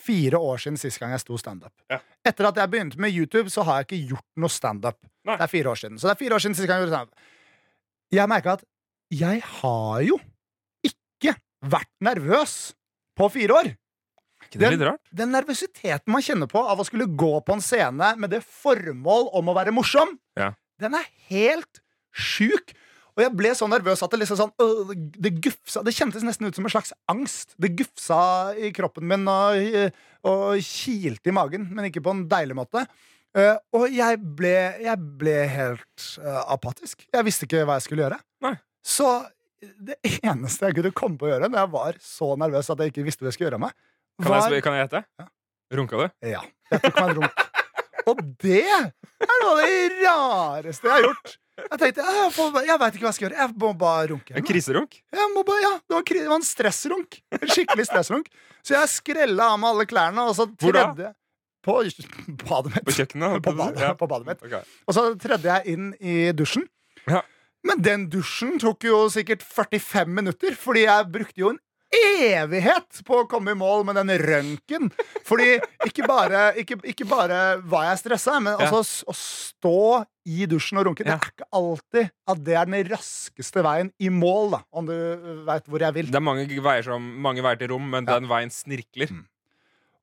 fire 0.07 0.39
år 0.39 0.62
siden 0.62 0.79
sist 0.79 1.01
gang 1.01 1.13
jeg 1.13 1.23
sto 1.23 1.38
standup. 1.41 1.73
Ja. 1.91 1.99
Etter 2.27 2.49
at 2.49 2.60
jeg 2.62 2.71
begynte 2.71 3.01
med 3.01 3.13
YouTube, 3.13 3.51
så 3.53 3.65
har 3.67 3.81
jeg 3.81 3.88
ikke 3.88 4.15
gjort 4.15 4.27
noe 4.41 4.53
standup. 4.53 4.99
Det 5.27 5.38
er 5.43 5.51
fire 5.51 5.73
år 5.73 5.79
siden. 5.81 5.99
Så 5.99 6.07
det 6.07 6.15
er 6.15 6.21
fire 6.21 6.38
år 6.38 6.43
siden 6.43 6.57
sist 6.57 6.69
gang 6.69 6.79
jeg 6.79 6.88
gjorde 6.88 6.97
standup. 6.97 7.31
Jeg 8.13 8.31
merka 8.31 8.57
at 8.57 8.65
jeg 9.13 9.41
har 9.41 10.02
jo 10.06 10.17
ikke 10.86 11.36
vært 11.65 11.91
nervøs 12.04 12.56
på 13.17 13.30
fire 13.34 13.56
år. 13.62 13.70
Ikke 14.48 14.60
det 14.60 14.62
Den- 14.70 14.74
litt 14.80 14.88
rart? 14.88 15.02
Den 15.13 15.32
nervøsiteten 15.32 16.08
man 16.13 16.22
kjenner 16.22 16.48
på 16.48 16.62
av 16.63 16.80
å 16.80 16.86
skulle 16.86 17.08
gå 17.08 17.43
på 17.43 17.54
en 17.54 17.62
scene 17.62 18.15
med 18.17 18.30
det 18.30 18.43
formål 18.43 19.30
om 19.34 19.50
å 19.50 19.56
være 19.56 19.74
morsom, 19.74 20.17
Ja. 20.38 20.54
den 20.80 20.93
er 20.96 21.06
helt 21.30 21.82
sjuk. 22.13 22.74
Og 23.17 23.24
jeg 23.24 23.36
ble 23.36 23.50
så 23.50 23.67
nervøs 23.67 24.04
at 24.04 24.12
det 24.12 24.20
liksom 24.20 24.38
sånn 24.38 24.54
øh, 24.62 24.93
det- 24.93 25.22
Det 25.22 25.41
gufsa 25.41 25.84
Det 25.84 25.93
kjentes 25.96 26.22
nesten 26.24 26.46
ut 26.46 26.54
som 26.56 26.65
en 26.65 26.70
slags 26.70 26.93
angst. 27.10 27.56
Det 27.60 27.76
gufsa 27.76 28.54
i 28.56 28.72
kroppen 28.72 29.04
min 29.08 29.28
og, 29.28 29.91
og 30.24 30.60
kilte 30.62 31.28
i 31.28 31.32
magen, 31.32 31.67
men 31.74 31.86
ikke 31.91 32.04
på 32.04 32.12
en 32.12 32.28
deilig 32.30 32.54
måte. 32.56 32.88
Uh, 33.36 33.58
og 33.74 33.89
jeg 33.91 34.17
ble, 34.36 34.80
jeg 34.82 34.98
ble 35.17 35.48
helt 35.48 36.17
uh, 36.24 36.43
apatisk. 36.54 37.06
Jeg 37.13 37.26
visste 37.26 37.46
ikke 37.46 37.65
hva 37.65 37.76
jeg 37.78 37.84
skulle 37.89 38.04
gjøre. 38.10 38.20
Nei. 38.41 38.56
Så 38.88 39.08
det 39.84 39.97
eneste 40.30 40.69
jeg 40.69 40.78
kunne 40.80 40.93
komme 40.95 41.17
på 41.19 41.28
å 41.28 41.32
gjøre 41.34 41.50
når 41.52 41.63
jeg 41.63 41.71
var 41.73 41.97
så 42.04 42.32
nervøs 42.39 42.69
at 42.73 42.84
jeg 42.84 42.93
ikke 42.93 43.06
visste 43.08 43.26
hva 43.26 43.32
jeg 43.32 43.38
skulle 43.38 43.50
gjøre 43.52 43.60
av 43.60 43.65
meg, 43.67 43.76
Kan 44.21 44.32
var 44.34 44.54
jeg, 44.56 44.63
kan 44.65 44.78
jeg 44.78 44.86
gjette? 44.88 45.04
Ja. 45.21 45.28
Runka 45.78 46.00
du? 46.00 46.08
ja. 46.32 46.43
Jeg 46.71 46.82
tok 46.84 46.95
meg 47.02 47.10
en 47.12 47.17
runk. 47.21 47.43
Og 48.08 48.19
det 48.43 48.62
er 48.63 48.88
noe 49.43 49.52
av 49.52 49.60
det 49.60 50.00
rareste 50.00 50.88
jeg 50.88 50.93
har 50.95 51.06
gjort. 51.10 51.34
Jeg 51.58 51.80
tenkte, 51.82 52.04
jeg, 52.08 52.32
får- 52.38 52.65
jeg 52.67 52.80
veit 52.84 52.95
ikke 52.97 53.04
hva 53.04 53.10
jeg 53.12 53.17
skal 53.17 53.26
gjøre. 53.28 53.38
Jeg 53.41 53.54
må 53.63 53.69
bare 53.82 54.08
runke. 54.13 54.36
En 54.38 54.45
kriserunk? 54.47 54.97
Bare, 55.12 55.58
ja, 55.63 55.71
det, 55.82 55.95
var, 55.97 56.04
det 56.08 56.28
var 56.30 56.36
en 56.38 56.45
stressrunk. 56.47 57.17
En 57.36 57.47
skikkelig 57.52 57.86
stressrunk. 57.89 58.30
Så 58.67 58.76
jeg 58.78 58.91
skrella 58.93 59.50
av 59.56 59.60
meg 59.63 59.73
alle 59.73 59.88
klærne, 59.89 60.23
og 60.30 60.36
så 60.38 60.45
Hvor 60.54 60.76
da? 60.78 61.12
På 61.67 61.80
badet 61.82 62.76
mitt. 62.78 62.86
På 62.88 62.95
kjøkkenet? 62.95 63.41
På 63.47 63.56
badet, 63.58 63.82
Ja. 63.84 63.91
på 64.00 64.08
badet 64.12 64.30
mitt. 64.30 64.43
Okay. 64.47 64.63
Og 64.88 64.95
så 64.95 65.04
tredde 65.19 65.50
jeg 65.58 65.73
inn 65.76 65.89
i 66.00 66.17
dusjen. 66.38 66.63
Ja. 67.10 67.23
Men 67.65 67.82
den 67.82 68.10
dusjen 68.10 68.60
tok 68.62 68.84
jo 68.84 69.08
sikkert 69.10 69.41
45 69.43 70.08
minutter, 70.13 70.54
fordi 70.56 70.86
jeg 70.86 71.08
brukte 71.12 71.41
jo 71.41 71.50
en 71.50 71.60
evighet 71.98 73.00
på 73.08 73.22
å 73.22 73.28
komme 73.32 73.54
i 73.54 73.58
mål 73.58 73.86
med 73.88 73.96
den 73.96 74.12
røntgen. 74.20 74.89
Fordi 75.28 75.54
ikke 75.88 76.04
bare, 76.08 76.41
ikke, 76.60 76.78
ikke 76.93 77.08
bare 77.08 77.38
var 77.63 77.86
jeg 77.89 78.02
stressa, 78.04 78.39
men 78.43 78.58
Ja. 78.60 78.67
altså 78.70 79.06
å 79.08 79.15
stå 79.15 80.06
i 80.28 80.46
dusjen 80.46 80.78
og 80.82 80.86
runke 80.89 81.06
Ja. 81.06 81.15
Det 81.15 81.15
er 81.15 81.32
ikke 81.32 81.48
alltid 81.54 82.12
at 82.28 82.43
det 82.43 82.56
er 82.60 82.65
den 82.65 82.89
raskeste 82.91 83.63
veien 83.63 83.91
i 84.00 84.10
mål, 84.10 84.52
da, 84.52 84.60
om 84.74 84.86
du 84.86 84.93
veit 85.48 85.65
hvor 85.65 85.80
jeg 85.80 85.93
vil. 85.93 86.06
Det 86.12 86.15
er 86.20 86.28
mange 86.28 86.46
veier, 86.48 86.84
som, 86.84 87.02
mange 87.22 87.41
veier 87.41 87.58
til 87.58 87.70
rom, 87.70 87.89
men 87.89 88.06
Ja. 88.06 88.20
den 88.20 88.28
veien 88.30 88.50
snirkler. 88.52 89.10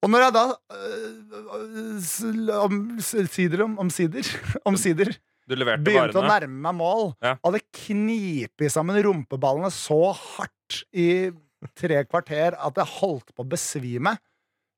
Og 0.02 0.10
når 0.10 0.20
jeg 0.20 0.32
da 0.34 0.46
øh, 0.72 2.00
s- 2.00 2.50
om, 2.50 2.98
sider 3.00 3.62
om, 3.64 3.78
omsider 3.78 4.24
Omsider 4.66 5.14
Du 5.46 5.54
leverte 5.56 5.84
begynte 5.84 6.16
å 6.20 6.24
nærme 6.26 6.60
meg 6.64 6.74
mål, 6.78 7.14
Ja. 7.22 7.34
det 7.52 7.62
knipet 7.72 8.72
sammen 8.72 8.96
rumpeballene 9.04 9.70
så 9.70 10.14
hardt 10.16 10.84
i 10.92 11.30
tre 11.76 12.04
kvarter 12.04 12.56
at 12.58 12.74
jeg 12.80 12.86
holdt 13.00 13.34
på 13.34 13.44
å 13.44 13.48
besvime. 13.48 14.16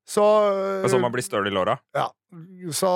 Så 0.07 0.23
sånn 0.87 1.01
man 1.03 1.11
blir 1.11 1.23
støl 1.23 1.47
i 1.47 1.51
låra. 1.51 1.77
ja, 1.95 2.09
Så 2.71 2.89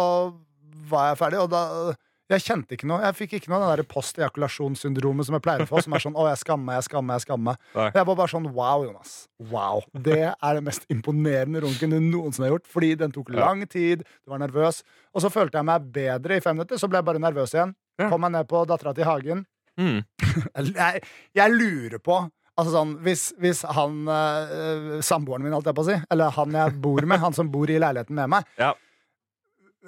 var 0.91 1.09
jeg 1.11 1.17
ferdig, 1.19 1.39
og 1.43 1.49
da 1.51 1.95
Jeg 2.31 2.43
kjente 2.45 2.77
ikke 2.77 2.87
noe 2.87 3.01
Jeg 3.03 3.17
fikk 3.17 3.33
ikke 3.37 3.51
noe 3.51 3.67
av 3.67 3.77
det 3.81 3.85
postejakulasjonssyndromet 3.91 5.27
som 5.27 5.35
jeg 5.35 5.43
pleier 5.45 5.65
å 5.65 5.69
få, 5.69 5.81
som 5.83 5.93
er 5.97 6.03
sånn 6.03 6.15
'Å, 6.15 6.27
jeg 6.31 6.41
skammer 6.43 6.77
jeg 6.79 6.87
skammer. 6.87 7.19
Jeg 7.19 7.25
skammer 7.27 7.57
Jeg 7.75 8.05
var 8.07 8.15
bare 8.15 8.31
sånn 8.31 8.47
Wow, 8.53 8.85
Jonas. 8.85 9.27
Wow. 9.51 9.83
Det 9.93 10.33
er 10.33 10.53
det 10.55 10.63
mest 10.63 10.85
imponerende 10.89 11.61
runken 11.61 11.89
du 11.91 11.99
noensinne 11.99 12.47
har 12.47 12.57
gjort. 12.57 12.67
Fordi 12.67 12.95
den 12.97 13.11
tok 13.11 13.29
lang 13.35 13.65
tid, 13.67 14.03
du 14.25 14.31
var 14.31 14.39
nervøs. 14.39 14.83
Og 15.13 15.21
så 15.21 15.31
følte 15.31 15.59
jeg 15.59 15.65
meg 15.65 15.91
bedre 15.91 16.37
i 16.37 16.43
fem 16.43 16.55
minutter, 16.55 16.77
så 16.77 16.87
ble 16.89 16.99
jeg 17.01 17.05
bare 17.05 17.19
nervøs 17.19 17.53
igjen. 17.53 17.75
Kom 18.09 18.21
meg 18.21 18.31
ned 18.31 18.47
på 18.47 18.65
dattera 18.65 18.93
til 18.95 19.05
Hagen. 19.05 19.45
Mm. 19.79 20.03
Jeg, 20.75 21.01
jeg 21.33 21.51
lurer 21.51 21.99
på 22.03 22.29
Altså 22.59 22.73
sånn, 22.75 22.97
Hvis, 23.01 23.33
hvis 23.39 23.61
han 23.63 24.01
øh, 24.05 24.99
samboeren 25.01 25.45
min, 25.45 25.53
holdt 25.55 25.69
jeg 25.71 25.77
på 25.77 25.85
å 25.85 25.87
si, 25.87 25.95
eller 26.11 26.33
han 26.35 26.51
jeg 26.51 26.73
bor 26.83 27.05
med, 27.07 27.21
han 27.23 27.33
som 27.33 27.47
bor 27.49 27.71
i 27.71 27.79
leiligheten 27.79 28.17
med 28.17 28.29
meg 28.35 28.43
Ja. 28.59 28.73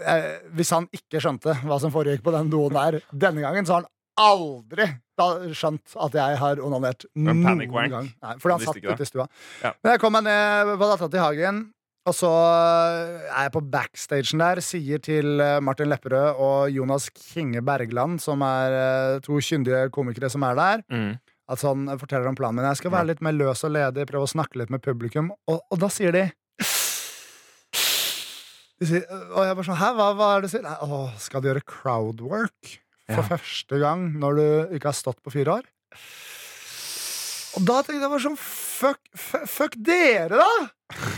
Eh, 0.01 0.39
Hvis 0.57 0.71
han 0.73 0.87
ikke 0.95 1.21
skjønte 1.21 1.53
hva 1.67 1.77
som 1.81 1.91
foregikk 1.93 2.23
på 2.25 2.33
den 2.35 2.49
doen 2.53 2.73
der 2.73 3.01
denne 3.11 3.43
gangen, 3.45 3.65
så 3.67 3.77
har 3.77 3.83
han 3.85 3.91
aldri 4.23 4.85
da 5.17 5.27
skjønt 5.53 5.93
at 6.05 6.13
jeg 6.17 6.37
har 6.41 6.59
onanert 6.61 7.05
noen 7.15 7.43
gang. 7.91 8.09
Nei, 8.21 8.33
fordi 8.41 8.53
han 8.57 8.65
satt 8.67 8.81
ute 8.83 9.05
i 9.05 9.09
stua. 9.09 9.27
Ja. 9.63 9.71
Men 9.83 9.91
jeg 9.95 10.01
kom 10.01 10.13
meg 10.17 10.23
ned 10.27 10.73
på 10.77 10.89
dattera 10.89 11.09
til 11.13 11.23
Hagen. 11.23 11.63
Og 12.03 12.11
så 12.17 12.29
er 13.31 13.45
jeg 13.45 13.51
på 13.55 13.61
backstagen 13.71 14.41
der, 14.43 14.59
sier 14.65 14.99
til 14.99 15.39
eh, 15.39 15.59
Martin 15.63 15.87
Lepperød 15.87 16.35
og 16.43 16.73
Jonas 16.75 17.05
Kinge 17.15 17.61
Bergland, 17.63 18.19
som 18.19 18.43
er 18.43 18.75
eh, 18.75 19.19
to 19.23 19.37
kyndige 19.39 19.85
komikere 19.95 20.29
som 20.33 20.43
er 20.43 20.57
der, 20.59 20.83
Mm. 20.91 21.13
at 21.53 21.59
sånn 21.63 21.87
forteller 21.99 22.27
om 22.27 22.35
planen 22.35 22.59
min. 22.59 22.65
Jeg 22.67 22.81
skal 22.81 22.91
være 22.91 23.07
litt 23.13 23.21
mer 23.23 23.31
løs 23.37 23.63
og 23.63 23.71
ledig, 23.75 24.05
prøve 24.09 24.27
å 24.27 24.33
snakke 24.33 24.59
litt 24.59 24.69
med 24.73 24.83
publikum. 24.83 25.31
Og, 25.47 25.61
og 25.71 25.79
da 25.79 25.87
sier 25.91 26.11
de 26.15 26.25
sier, 28.89 29.03
Og 29.33 29.43
jeg 29.47 29.55
bare 29.57 29.67
sånn 29.67 29.79
Hæ, 29.81 29.89
hva, 29.97 30.07
hva 30.17 30.29
er 30.35 30.41
det 30.43 30.49
du 30.49 30.53
sier? 30.57 30.63
Nei, 30.65 30.75
Å, 30.87 31.01
skal 31.21 31.41
du 31.43 31.49
gjøre 31.51 31.65
crowdwork 31.65 32.73
for 33.09 33.21
Ja. 33.21 33.27
første 33.35 33.79
gang 33.81 34.05
når 34.19 34.35
du 34.39 34.45
ikke 34.77 34.91
har 34.91 34.97
stått 34.97 35.19
på 35.23 35.33
fire 35.33 35.59
år? 35.59 35.65
Og 37.53 37.65
da 37.67 37.81
tenkte 37.85 38.01
jeg 38.01 38.09
bare 38.13 38.23
sånn 38.23 38.37
Fuck, 38.39 38.99
fuck, 39.15 39.75
dere, 39.79 40.35
da! 40.41 40.47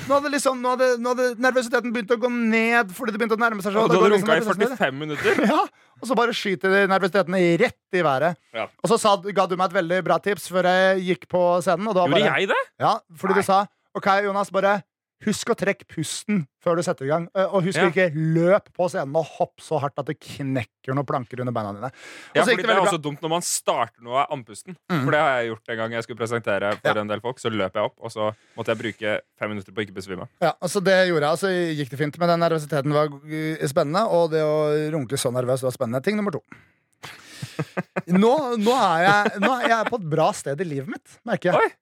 Nå 0.06 0.18
hadde, 0.20 0.30
liksom, 0.36 0.60
nå, 0.62 0.74
hadde, 0.76 0.90
nå 1.02 1.14
hadde 1.16 1.40
nervøsiteten 1.42 1.94
begynt 1.96 2.12
å 2.14 2.18
gå 2.22 2.30
ned 2.30 2.92
fordi 2.94 3.16
det 3.16 3.20
begynte 3.22 3.38
å 3.40 3.42
nærme 3.42 3.64
seg. 3.64 3.74
sånn. 3.74 3.90
Du 3.90 3.96
hadde 3.98 4.12
runka 4.14 4.36
i 4.38 4.44
45 4.46 5.00
minutter? 5.02 5.40
Ja, 5.50 5.64
og 5.98 6.06
så 6.12 6.18
bare 6.20 6.36
skyter 6.36 6.76
nervøsiteten 6.92 7.34
rett 7.64 7.98
i 7.98 8.04
været. 8.06 8.38
Ja. 8.54 8.68
Og 8.84 8.92
så 8.92 9.00
sa, 9.02 9.16
ga 9.18 9.48
du 9.50 9.56
meg 9.58 9.72
et 9.72 9.78
veldig 9.80 10.00
bra 10.06 10.20
tips 10.22 10.46
før 10.54 10.70
jeg 10.70 11.02
gikk 11.08 11.26
på 11.32 11.42
scenen. 11.66 11.88
Gjorde 11.90 12.06
bare, 12.14 12.36
jeg 12.38 12.52
det? 12.52 12.62
Ja, 12.84 12.94
fordi 13.18 13.38
Nei. 13.40 13.42
du 13.42 13.50
sa 13.50 13.60
OK, 13.98 14.12
Jonas, 14.28 14.52
bare 14.54 14.76
husk 15.24 15.48
å 15.50 15.56
trekke 15.56 15.86
pusten 15.88 16.42
før 16.62 16.76
du 16.76 16.84
setter 16.84 17.06
i 17.06 17.10
gang. 17.10 17.30
Eh, 17.34 17.46
Og 17.56 17.64
husk 17.64 17.78
Ja. 17.80 17.88
ikke 17.90 18.12
løp 18.14 18.68
på 18.76 18.90
scenen 18.92 19.16
og 19.16 19.26
hopp 19.38 19.62
så 19.64 19.80
hardt 19.80 19.98
at 19.98 20.06
det 20.10 20.18
knekker 20.20 20.94
noen 20.94 21.06
planker 21.08 21.40
under 21.40 21.54
beina 21.56 21.72
dine. 21.74 21.92
Ja, 22.36 22.44
fordi 22.44 22.58
det 22.58 22.68
det 22.68 22.76
er 22.76 22.82
også 22.84 23.02
dumt 23.02 23.22
når 23.24 23.30
man 23.30 23.42
starter 23.42 24.02
noe 24.04 24.26
av 24.26 24.30
andpusten. 24.36 24.76
Mm. 24.92 25.06
For 25.06 25.12
det 25.12 25.20
har 25.24 25.32
jeg 25.42 25.50
gjort 25.54 25.70
en 25.70 25.78
gang 25.78 25.92
jeg 25.96 26.04
skulle 26.04 26.20
presentere 26.20 26.74
for 26.82 26.94
Ja. 26.94 27.02
en 27.02 27.08
del 27.08 27.22
folk. 27.22 27.40
Så 27.40 27.50
løp 27.50 27.74
jeg 27.74 27.84
opp, 27.84 27.96
og 27.98 28.12
så 28.12 28.36
måtte 28.58 28.76
jeg 28.76 28.78
bruke 28.84 29.22
fem 29.40 29.50
minutter 29.50 29.72
på 29.72 29.82
å 29.82 29.86
ikke 29.88 29.96
besvime. 29.96 30.28
Ja, 30.42 30.54
altså 30.62 30.84
Det 30.84 31.08
gjorde 31.08 31.24
jeg, 31.24 31.32
og 31.32 31.40
så 31.40 31.50
gikk 31.80 31.90
det 31.90 31.98
fint. 32.00 32.20
Men 32.20 32.30
den 32.30 32.40
nervøsiteten 32.50 32.92
var 32.94 33.08
uh, 33.08 33.68
spennende, 33.68 34.04
og 34.12 34.32
det 34.32 34.44
å 34.44 34.92
runke 34.92 35.18
så 35.18 35.32
nervøs 35.32 35.64
var 35.64 35.72
spennende. 35.72 36.04
Ting 36.04 36.18
nummer 36.18 36.32
to. 36.32 36.44
Nå, 38.08 38.34
nå, 38.62 38.74
er 38.76 39.02
jeg, 39.06 39.40
nå 39.42 39.52
er 39.62 39.70
jeg 39.72 39.90
på 39.90 39.96
et 40.02 40.10
bra 40.12 40.32
sted 40.34 40.60
i 40.62 40.68
livet 40.68 40.90
mitt, 40.92 41.20
merker 41.26 41.54
jeg. 41.54 41.56
Oi. 41.56 41.74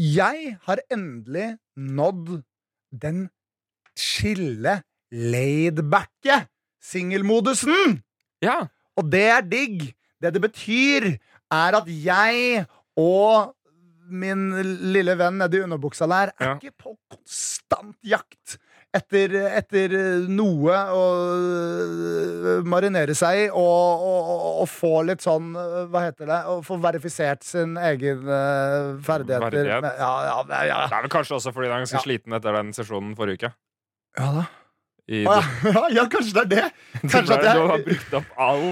Jeg 0.00 0.56
har 0.66 0.80
endelig 0.90 1.58
nådd 1.76 2.42
den 2.92 3.28
chille, 3.98 4.82
laid-backe 5.12 6.46
singelmodusen. 6.82 8.00
Ja. 8.42 8.58
Og 8.96 9.08
det 9.12 9.24
er 9.28 9.40
digg. 9.46 9.90
Det 10.20 10.34
det 10.34 10.42
betyr, 10.42 11.06
er 11.50 11.76
at 11.80 11.88
jeg 11.88 12.66
og 12.96 13.54
min 14.10 14.50
lille 14.92 15.14
venn 15.18 15.38
nedi 15.38 15.60
underbuksa 15.62 16.06
der 16.10 16.32
er 16.34 16.46
Ja. 16.46 16.54
ikke 16.58 16.72
på 16.78 16.96
konstant 17.10 17.96
jakt 18.04 18.58
etter, 18.96 19.34
etter 19.60 19.94
noe 20.30 20.76
å 20.90 21.02
øh, 21.30 22.62
marinere 22.66 23.14
seg 23.18 23.44
i 23.44 23.48
og, 23.48 24.04
og, 24.06 24.46
og, 24.64 24.68
få 24.70 24.92
litt 25.06 25.22
sånn 25.24 25.52
øh, 25.54 25.84
Hva 25.92 26.06
heter 26.08 26.30
det? 26.30 26.38
Å 26.50 26.56
få 26.66 26.78
verifisert 26.82 27.46
sin 27.46 27.76
egen 27.78 28.24
øh, 28.26 28.96
ferdigheter. 29.06 29.46
Verdighet. 29.46 29.90
Ja, 30.00 30.14
ja, 30.26 30.38
ja, 30.42 30.62
ja. 30.72 30.80
Det 30.90 30.98
er 30.98 31.06
vel 31.06 31.14
kanskje 31.14 31.38
også 31.38 31.54
fordi 31.54 31.70
han 31.70 31.78
er 31.78 31.86
ganske 31.86 32.02
sliten 32.02 32.38
etter 32.38 32.58
den 32.58 32.74
sesjonen 32.76 33.14
forrige 33.18 33.44
uke. 33.44 33.54
ja 34.18 34.32
da. 34.40 34.48
Å, 35.10 35.36
ja. 35.74 35.86
ja, 35.90 36.04
kanskje 36.10 36.34
det 36.36 36.42
er 36.42 36.50
det. 36.50 36.66
du, 37.02 37.08
Kanskje 37.10 37.38
at 37.38 37.46
du 37.46 37.64
har 37.72 37.82
brukt 37.86 38.12
opp 38.20 38.36
all, 38.38 38.68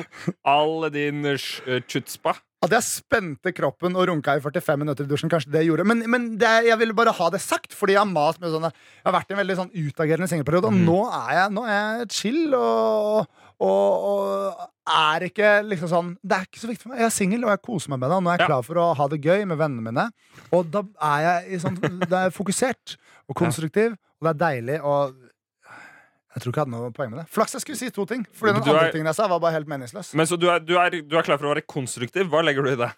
all 0.46 0.86
din 0.94 1.26
eh, 1.26 1.80
chutzpa. 1.90 2.36
At 2.64 2.72
jeg 2.74 2.86
spente 2.88 3.52
kroppen 3.54 3.94
og 3.94 4.08
runka 4.10 4.34
i 4.34 4.40
45 4.42 4.80
minutter 4.80 5.06
i 5.06 5.10
dusjen. 5.10 5.30
Kanskje 5.30 5.52
det 5.54 5.60
gjorde 5.68 5.84
Men, 5.86 6.02
men 6.10 6.24
det, 6.40 6.48
jeg 6.66 6.78
ville 6.80 6.96
bare 6.96 7.14
ha 7.14 7.28
det 7.30 7.40
sagt, 7.44 7.74
fordi 7.76 7.94
jeg 7.94 8.02
har 8.02 8.10
mast 8.10 8.40
med 8.42 8.50
sånne 8.50 8.72
Jeg 8.72 9.06
har 9.06 9.14
vært 9.14 9.30
i 9.30 9.36
en 9.36 9.40
veldig 9.42 9.58
sånn 9.60 9.70
utagerende 9.76 10.30
singelperiode 10.30 10.72
og 10.72 10.74
mm. 10.74 10.82
nå 10.88 10.98
er 11.06 11.30
jeg, 11.36 11.52
nå 11.54 11.66
er 11.68 11.78
jeg 11.78 12.08
chill 12.16 12.56
og, 12.58 13.38
og, 13.62 14.08
og 14.10 14.66
er 14.88 15.28
ikke 15.28 15.52
liksom 15.68 15.92
sånn 15.92 16.10
Det 16.22 16.38
er 16.38 16.48
ikke 16.48 16.62
så 16.62 16.70
viktig 16.70 16.86
for 16.86 16.92
meg. 16.92 17.02
Jeg 17.02 17.10
er 17.10 17.14
singel, 17.14 17.46
og 17.46 17.52
jeg 17.52 17.64
koser 17.68 17.92
meg 17.92 18.02
med 18.02 18.10
det. 18.10 18.18
Og 18.18 18.24
nå 18.24 18.32
er 18.32 18.38
jeg 18.38 18.44
Ja. 18.46 18.50
klar 18.50 18.66
for 18.66 18.82
å 18.82 18.88
ha 18.98 19.08
det 19.12 19.20
gøy 19.22 19.46
med 19.46 19.60
vennene 19.60 19.84
mine. 19.84 20.06
Og 20.54 20.70
da 20.72 20.82
er 21.10 21.24
jeg 21.26 21.52
i 21.52 21.62
sånn 21.62 21.78
Det 22.00 22.18
er 22.18 22.34
fokusert 22.34 22.96
og 23.28 23.36
konstruktiv, 23.36 23.96
og 24.18 24.28
det 24.28 24.34
er 24.34 24.40
deilig. 24.44 24.78
Og 24.82 25.27
jeg 26.38 26.44
tror 26.46 26.54
ikke 26.54 26.62
jeg 26.62 26.68
hadde 26.70 26.76
noe 26.78 26.94
poeng 26.94 27.10
med 27.12 27.20
det. 27.20 27.26
Flaks 27.34 27.58
jeg 27.58 27.64
skulle 27.66 27.80
si 27.82 27.90
to 27.90 28.06
ting, 28.08 28.22
Fordi 28.32 28.54
den 28.54 28.62
Du 28.64 28.70
andre 28.70 28.86
er- 28.88 28.94
tingen 28.94 29.10
jeg 29.10 29.18
sa, 29.18 29.26
var 29.28 29.42
bare 29.42 29.56
helt 29.58 29.68
meningsløs. 29.68 30.14
Men 30.14 30.26
så 30.30 30.38
du 30.38 30.46
er, 30.48 30.62
du, 30.62 30.76
er, 30.78 30.90
du 31.02 31.16
er 31.18 31.26
klar 31.26 31.38
for 31.42 31.50
å 31.50 31.54
være 31.56 31.66
konstruktiv? 31.66 32.30
Hva 32.32 32.40
legger 32.46 32.62
du 32.64 32.72
i 32.72 32.78
det? 32.78 32.90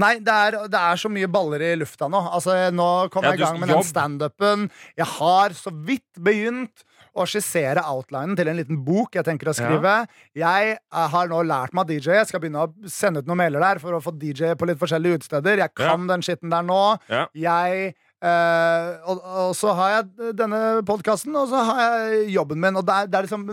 Nei, 0.00 0.14
det 0.24 0.32
er, 0.32 0.56
det 0.72 0.82
så 0.98 1.10
mye 1.12 1.28
baller 1.28 1.60
i 1.60 1.74
lufta 1.76 2.08
nå. 2.08 2.22
Altså, 2.32 2.56
nå 2.72 2.88
kom 3.12 3.22
Ja, 3.28 3.34
jeg 3.36 3.40
i 3.40 3.44
gang 3.44 3.60
med 3.60 3.68
den 3.68 3.76
jobb. 3.76 3.84
standupen. 3.90 4.70
Jeg 4.96 5.06
har 5.18 5.50
så 5.58 5.70
vidt 5.84 6.08
begynt 6.18 6.84
å 7.18 7.24
skissere 7.26 7.82
outlinen 7.82 8.36
til 8.38 8.48
en 8.48 8.56
liten 8.60 8.78
bok 8.86 9.16
jeg 9.18 9.24
tenker 9.26 9.50
å 9.50 9.54
skrive. 9.56 9.94
Jeg 10.38 10.76
eh, 10.78 11.08
har 11.12 11.28
nå 11.28 11.40
lært 11.44 11.74
meg 11.74 11.88
DJ. 11.90 12.14
Jeg 12.20 12.28
skal 12.30 12.40
begynne 12.40 12.66
å 12.68 12.88
sende 12.88 13.20
ut 13.24 13.26
noen 13.28 13.40
mailer 13.42 13.60
der 13.64 13.80
for 13.82 13.96
å 13.96 14.00
få 14.02 14.12
DJ 14.16 14.54
på 14.54 14.68
litt 14.70 14.78
forskjellige 14.78 15.20
utesteder. 15.22 15.58
Jeg 15.64 15.74
kan 15.74 16.06
den 16.06 16.22
skitten 16.22 16.52
der 16.52 16.62
nå. 16.68 16.78
Ja. 17.10 17.26
Jeg 17.34 17.94
eh, 18.22 18.88
og, 19.08 19.20
og 19.22 19.52
så 19.56 19.72
har 19.78 19.90
jeg 19.96 20.34
denne 20.38 20.60
podkasten, 20.88 21.36
og 21.38 21.48
så 21.52 21.62
har 21.68 21.80
jeg 21.84 22.30
jobben 22.34 22.60
min. 22.60 22.76
Og 22.80 22.86
det 22.88 22.94
er, 22.94 23.06
det 23.12 23.18
er 23.20 23.28
liksom 23.28 23.46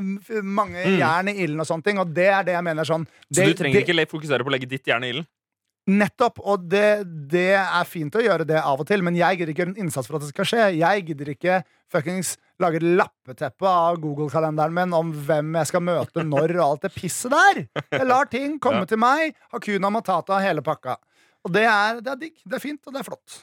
mange 0.44 0.84
Mm. 0.86 0.98
jern 1.00 1.30
i 1.32 1.38
ilden, 1.46 1.60
og 1.62 1.68
sånne 1.70 1.84
ting 1.84 1.98
Og 2.02 2.12
det 2.14 2.28
er 2.30 2.44
det 2.44 2.54
jeg 2.58 2.64
mener 2.66 2.84
sånn 2.88 3.06
Så 3.34 3.46
du 3.46 3.54
trenger 3.58 3.80
det, 3.80 3.86
ikke 3.88 3.96
fokusere 4.12 4.44
på 4.46 4.52
å 4.52 4.54
legge 4.56 4.70
ditt 4.70 4.86
jern 4.88 5.04
i 5.04 5.10
ilden? 5.14 5.28
Nettopp, 5.88 6.40
og 6.42 6.64
det, 6.66 7.04
det 7.30 7.52
er 7.62 7.84
fint 7.86 8.16
å 8.18 8.22
gjøre 8.24 8.46
det 8.50 8.58
av 8.58 8.80
og 8.82 8.88
til, 8.90 9.04
men 9.06 9.14
jeg 9.20 9.38
gidder 9.38 9.52
ikke 9.54 9.62
gjøre 9.62 9.74
en 9.76 9.84
innsats 9.84 10.08
for 10.10 10.18
at 10.18 10.24
det 10.26 10.32
skal 10.32 10.48
skje. 10.50 10.64
Jeg 10.80 11.04
gidder 11.06 11.30
ikke 11.36 11.60
fuckings 11.94 12.32
lage 12.58 12.80
et 12.80 12.86
lappeteppe 12.98 13.68
av 13.70 14.00
Google-kalenderen 14.02 14.74
min 14.74 14.96
om 14.98 15.12
hvem 15.28 15.54
jeg 15.60 15.70
skal 15.70 15.84
møte 15.86 16.24
når 16.32 16.56
og 16.58 16.64
alt 16.72 16.88
det 16.88 16.94
pisset 16.96 17.36
der. 17.36 17.62
Jeg 18.00 18.08
lar 18.10 18.26
ting 18.34 18.58
komme 18.58 18.82
Ja. 18.82 18.90
til 18.96 18.98
meg. 19.04 19.38
Hakuna 19.54 19.92
matata, 19.94 20.40
hele 20.42 20.66
pakka. 20.66 20.98
Og 21.46 21.54
det 21.54 21.68
er, 21.70 22.02
det 22.02 22.16
er 22.16 22.22
digg. 22.24 22.42
Det 22.42 22.58
er 22.58 22.64
fint, 22.66 22.82
og 22.90 22.94
det 22.98 23.04
er 23.04 23.10
flott. 23.12 23.38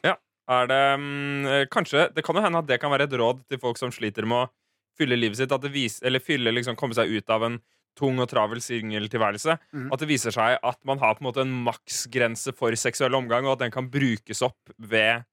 Er 0.51 0.67
det 0.67 0.81
mm, 0.99 1.47
eh, 1.47 1.67
Kanskje 1.71 2.09
Det 2.17 2.25
kan 2.27 2.35
jo 2.35 2.43
hende 2.43 2.59
at 2.59 2.67
det 2.67 2.81
kan 2.83 2.91
være 2.91 3.07
et 3.07 3.15
råd 3.21 3.45
til 3.51 3.61
folk 3.63 3.79
som 3.79 3.93
sliter 3.95 4.27
med 4.27 4.47
å 4.47 4.51
fylle 4.99 5.19
livet 5.19 5.39
sitt. 5.39 5.53
At 5.55 5.63
det 5.65 5.73
viser, 5.75 6.07
eller 6.09 6.23
fylle, 6.23 6.53
liksom, 6.55 6.77
komme 6.79 6.97
seg 6.99 7.13
ut 7.13 7.31
av 7.33 7.47
en 7.47 7.61
tung 7.99 8.19
og 8.25 8.29
travel 8.31 8.61
singeltilværelse. 8.65 9.59
Mm. 9.77 9.91
At 9.93 10.01
det 10.01 10.09
viser 10.09 10.35
seg 10.35 10.57
at 10.65 10.79
man 10.89 11.01
har 11.03 11.17
på 11.17 11.25
en 11.25 11.29
måte 11.29 11.45
en 11.45 11.55
maksgrense 11.67 12.55
for 12.57 12.75
seksuell 12.79 13.15
omgang, 13.19 13.47
og 13.47 13.57
at 13.57 13.67
den 13.67 13.75
kan 13.75 13.91
brukes 13.93 14.41
opp 14.45 14.73
ved 14.81 15.27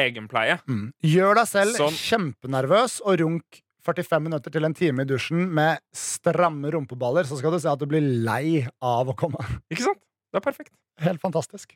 egenpleie. 0.00 0.58
Gjør 1.04 1.40
deg 1.40 1.48
selv 1.48 1.76
Sånn. 1.80 1.96
kjempenervøs 1.96 3.00
og 3.04 3.20
runk 3.20 3.62
45 3.82 4.22
minutter 4.22 4.52
til 4.54 4.64
en 4.68 4.76
time 4.78 5.02
i 5.02 5.08
dusjen 5.08 5.48
med 5.50 5.80
stramme 5.96 6.70
rumpeballer, 6.72 7.26
så 7.26 7.38
skal 7.40 7.54
du 7.54 7.58
se 7.60 7.70
at 7.72 7.80
du 7.80 7.88
blir 7.90 8.04
lei 8.24 8.62
av 8.78 9.10
å 9.10 9.16
komme. 9.18 9.42
Ikke 9.72 9.88
sant? 9.88 10.02
Det 10.32 10.38
er 10.40 10.44
perfekt. 10.44 10.72
Helt 11.02 11.20
fantastisk. 11.20 11.74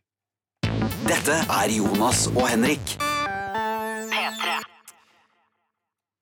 Dette 1.06 1.34
er 1.52 1.70
Jonas 1.70 2.24
og 2.32 2.46
Henrik. 2.50 2.94
P3. 4.10 4.54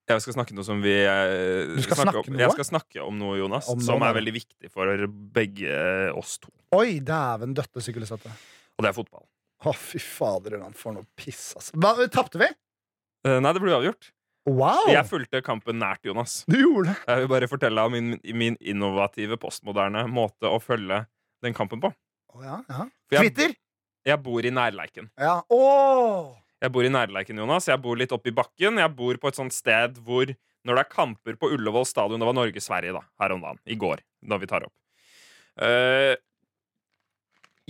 Jeg 0.04 0.20
skal 0.24 0.34
snakke 0.36 0.56
noe 0.56 0.66
som 0.66 0.82
vi 0.84 0.92
eh, 1.00 1.70
Du 1.72 1.80
skal 1.84 2.02
snakke 2.02 2.20
om. 2.20 2.26
noe? 2.28 2.40
Jeg 2.42 2.52
skal 2.58 2.68
snakke 2.68 3.04
om 3.04 3.16
noe, 3.20 3.38
Jonas, 3.40 3.68
Om 3.72 3.80
noe, 3.80 3.86
som 3.86 4.02
da. 4.04 4.10
er 4.10 4.18
veldig 4.18 4.34
viktig 4.36 4.70
for 4.72 5.06
begge 5.36 5.78
oss 6.18 6.36
to. 6.42 6.52
Oi, 6.76 6.98
dæven 7.04 7.54
døtte 7.56 7.80
sykkelstøtte. 7.84 8.32
Og 8.76 8.84
det 8.84 8.90
er 8.92 8.96
fotball. 8.98 9.24
Å, 9.64 9.72
fy 9.78 10.00
fader, 10.02 10.58
han 10.60 10.76
får 10.76 10.98
noe 10.98 11.08
piss, 11.16 11.46
altså. 11.56 11.72
Hva, 11.80 11.94
Tapte 12.12 12.42
vi? 12.42 12.50
Eh, 13.24 13.38
nei, 13.40 13.54
det 13.56 13.64
ble 13.64 13.72
avgjort. 13.78 14.10
Wow! 14.44 14.90
Jeg 14.92 15.08
fulgte 15.08 15.40
kampen 15.46 15.78
nært, 15.80 16.02
Jonas. 16.04 16.42
Du 16.52 16.58
gjorde 16.60 16.90
det. 16.92 16.98
Jeg 17.08 17.22
vil 17.24 17.30
bare 17.32 17.48
fortelle 17.48 17.86
om 17.88 17.94
min, 17.96 18.18
min 18.36 18.58
innovative, 18.60 19.38
postmoderne 19.40 20.04
måte 20.12 20.50
å 20.52 20.60
følge 20.60 21.06
den 21.44 21.56
kampen 21.56 21.80
på. 21.80 21.88
Å, 22.34 22.42
ja, 22.44 22.58
ja. 22.68 22.84
For 23.08 23.16
jeg- 23.16 23.30
Twitter? 23.32 23.54
Jeg 24.04 24.20
bor 24.24 24.44
i 24.44 24.52
nærleiken. 24.52 25.08
Ja. 25.20 25.38
Oh! 25.52 26.34
Jeg 26.60 26.72
bor 26.72 26.84
i 26.84 26.92
nærleiken, 26.92 27.38
Jonas. 27.40 27.68
Jeg 27.68 27.80
bor 27.84 27.96
litt 27.96 28.12
oppi 28.12 28.32
bakken. 28.36 28.80
Jeg 28.80 28.92
bor 28.96 29.16
på 29.20 29.30
et 29.30 29.38
sånt 29.38 29.56
sted 29.56 29.98
hvor 30.04 30.32
når 30.64 30.78
det 30.78 30.82
er 30.84 30.92
kamper 30.92 31.36
på 31.36 31.50
Ullevål 31.52 31.84
stadion 31.84 32.20
Det 32.20 32.28
var 32.28 32.36
Norge-Sverige 32.36 32.94
da, 32.96 33.02
her 33.20 33.34
om 33.34 33.42
dagen. 33.44 33.60
I 33.68 33.76
går, 33.80 34.00
da 34.24 34.38
vi 34.40 34.48
tar 34.48 34.64
opp. 34.64 34.74
Eh, 35.60 36.14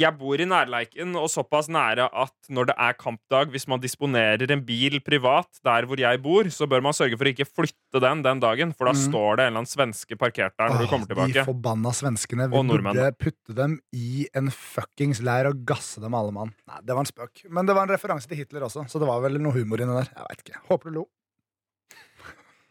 jeg 0.00 0.10
bor 0.18 0.40
i 0.40 0.46
nærleiken 0.48 1.14
og 1.18 1.28
såpass 1.30 1.68
nære 1.70 2.08
at 2.10 2.48
når 2.50 2.70
det 2.70 2.74
er 2.82 2.96
kampdag, 2.98 3.52
hvis 3.54 3.66
man 3.70 3.82
disponerer 3.82 4.50
en 4.50 4.64
bil 4.66 4.98
privat 5.06 5.60
der 5.66 5.86
hvor 5.86 6.00
jeg 6.00 6.20
bor, 6.24 6.50
så 6.50 6.66
bør 6.70 6.82
man 6.82 6.96
sørge 6.96 7.18
for 7.20 7.28
å 7.28 7.34
ikke 7.34 7.46
flytte 7.46 8.02
den 8.02 8.24
den 8.26 8.42
dagen, 8.42 8.74
for 8.74 8.90
da 8.90 8.94
mm. 8.96 9.02
står 9.04 9.38
det 9.38 9.46
en 9.46 9.52
eller 9.52 9.62
annen 9.62 9.70
svenske 9.70 10.18
parkert 10.18 10.56
der 10.58 10.74
når 10.74 10.82
du 10.82 10.90
kommer 10.90 11.30
De 11.30 11.46
forbanna 11.46 11.94
svenskene. 11.94 12.48
Vi 12.50 12.64
burde 12.72 13.08
putte 13.20 13.54
dem 13.56 13.78
i 13.94 14.26
en 14.34 14.50
fuckings 14.50 15.22
leir 15.24 15.50
og 15.52 15.62
gasse 15.68 16.02
dem 16.02 16.18
alle 16.18 16.34
mann. 16.34 16.54
Nei, 16.70 16.82
det 16.82 16.96
var 16.96 17.06
en 17.06 17.12
spøk. 17.12 17.46
Men 17.54 17.70
det 17.70 17.78
var 17.78 17.86
en 17.86 17.94
referanse 17.94 18.30
til 18.30 18.42
Hitler 18.42 18.66
også, 18.66 18.88
så 18.90 19.02
det 19.02 19.10
var 19.10 19.22
vel 19.22 19.38
noe 19.42 19.54
humor 19.54 19.82
inni 19.84 20.00
der. 20.00 20.10
Jeg 20.10 20.30
vet 20.32 20.46
ikke. 20.48 20.64
Håper 20.72 20.90
du 20.90 20.98
lo. 20.98 21.08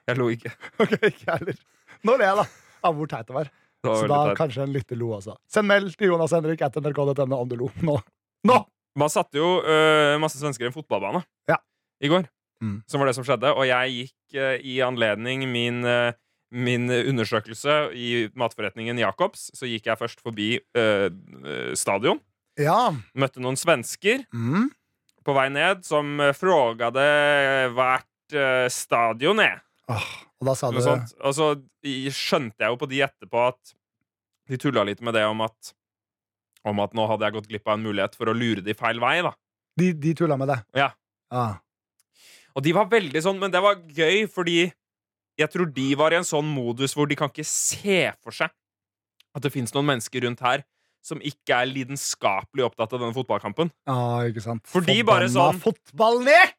Jeg 0.10 0.20
lo 0.20 0.28
ikke. 0.34 0.52
Ok, 0.84 0.98
ikke 1.00 1.24
jeg 1.24 1.38
heller. 1.38 1.60
Nå 2.04 2.20
ler 2.20 2.34
jeg, 2.34 2.44
da. 2.44 2.80
Av 2.84 2.98
hvor 2.98 3.08
teit 3.08 3.30
det 3.30 3.36
var. 3.38 3.52
Så 3.84 4.08
da 4.08 4.20
teit. 4.30 4.38
kanskje 4.40 4.64
en 4.64 4.74
lytter 4.74 4.96
lo 5.00 5.10
altså. 5.18 5.36
Send 5.52 5.68
mail 5.68 5.90
til 5.94 6.08
Jonas 6.14 6.32
Henrik 6.32 6.62
at 6.64 6.76
nrk.no 6.80 7.36
om 7.42 7.50
du 7.52 7.56
lo. 7.60 7.70
Nå. 7.84 7.98
Nå! 8.48 8.60
Man 8.96 9.10
satte 9.10 9.40
jo 9.42 9.56
uh, 9.66 10.16
masse 10.22 10.38
svensker 10.38 10.68
i 10.68 10.70
en 10.70 10.76
fotballbane 10.76 11.24
Ja. 11.50 11.58
i 12.04 12.08
går. 12.12 12.28
Mm. 12.64 12.76
Som 12.88 13.02
var 13.02 13.10
det 13.10 13.16
som 13.18 13.26
skjedde. 13.26 13.50
Og 13.58 13.66
jeg 13.68 13.96
gikk 13.98 14.38
uh, 14.38 14.56
i 14.62 14.76
anledning 14.86 15.48
min, 15.52 15.82
uh, 15.84 16.14
min 16.54 16.86
undersøkelse 16.94 17.90
i 17.98 18.30
matforretningen 18.38 19.00
Jacobs, 19.02 19.48
så 19.58 19.66
gikk 19.68 19.90
jeg 19.90 19.98
først 19.98 20.22
forbi 20.22 20.52
stadion. 21.74 22.20
Ja. 22.62 22.92
Møtte 23.18 23.42
noen 23.42 23.58
svensker 23.58 24.22
Mm. 24.32 24.70
på 25.26 25.34
vei 25.34 25.48
ned 25.50 25.82
som 25.88 26.22
frågade 26.38 27.02
hvert 27.74 28.38
stadion 28.72 29.40
er. 29.42 29.64
Åh, 29.90 30.06
og 30.44 30.50
da 30.50 30.56
sa 30.58 30.70
du. 30.72 31.16
Og 31.24 31.34
så 31.38 31.48
skjønte 32.14 32.64
jeg 32.66 32.74
jo 32.74 32.80
på 32.82 32.90
de 32.92 33.02
etterpå 33.08 33.48
at 33.50 33.74
de 34.52 34.60
tulla 34.60 34.84
litt 34.88 35.02
med 35.02 35.16
det 35.16 35.24
om 35.30 35.42
at 35.46 35.74
om 36.68 36.80
at 36.80 36.94
nå 36.96 37.04
hadde 37.10 37.28
jeg 37.28 37.36
gått 37.36 37.50
glipp 37.52 37.68
av 37.68 37.76
en 37.76 37.84
mulighet 37.84 38.14
for 38.16 38.32
å 38.32 38.36
lure 38.36 38.64
de 38.64 38.76
feil 38.78 39.00
vei. 39.04 39.18
da 39.26 39.34
De, 39.80 39.90
de 40.00 40.14
tulla 40.16 40.38
med 40.40 40.48
det? 40.48 40.60
Ja. 40.80 40.92
Ah. 41.34 41.58
Og 42.56 42.64
de 42.64 42.72
var 42.76 42.88
veldig 42.92 43.20
sånn, 43.26 43.40
men 43.42 43.52
det 43.52 43.60
var 43.64 43.82
gøy 43.92 44.24
fordi 44.32 44.62
jeg 45.40 45.50
tror 45.50 45.72
de 45.74 45.88
var 46.00 46.14
i 46.14 46.20
en 46.22 46.28
sånn 46.28 46.46
modus 46.46 46.94
hvor 46.96 47.10
de 47.10 47.18
kan 47.20 47.32
ikke 47.32 47.48
se 47.48 48.06
for 48.24 48.36
seg 48.38 48.54
at 49.34 49.42
det 49.44 49.52
fins 49.52 49.74
noen 49.74 49.90
mennesker 49.90 50.24
rundt 50.28 50.44
her 50.46 50.64
som 51.04 51.20
ikke 51.26 51.58
er 51.58 51.68
lidenskapelig 51.68 52.64
opptatt 52.64 52.94
av 52.96 53.02
denne 53.02 53.16
fotballkampen. 53.18 53.74
Ja, 53.90 54.22
ikke 54.30 54.44
sant. 54.46 54.64
For 54.70 54.86
de 54.86 55.02
bare 55.04 55.28
Forbanna 55.28 55.50
sånn- 55.52 55.60
Fotballnek! 55.66 56.54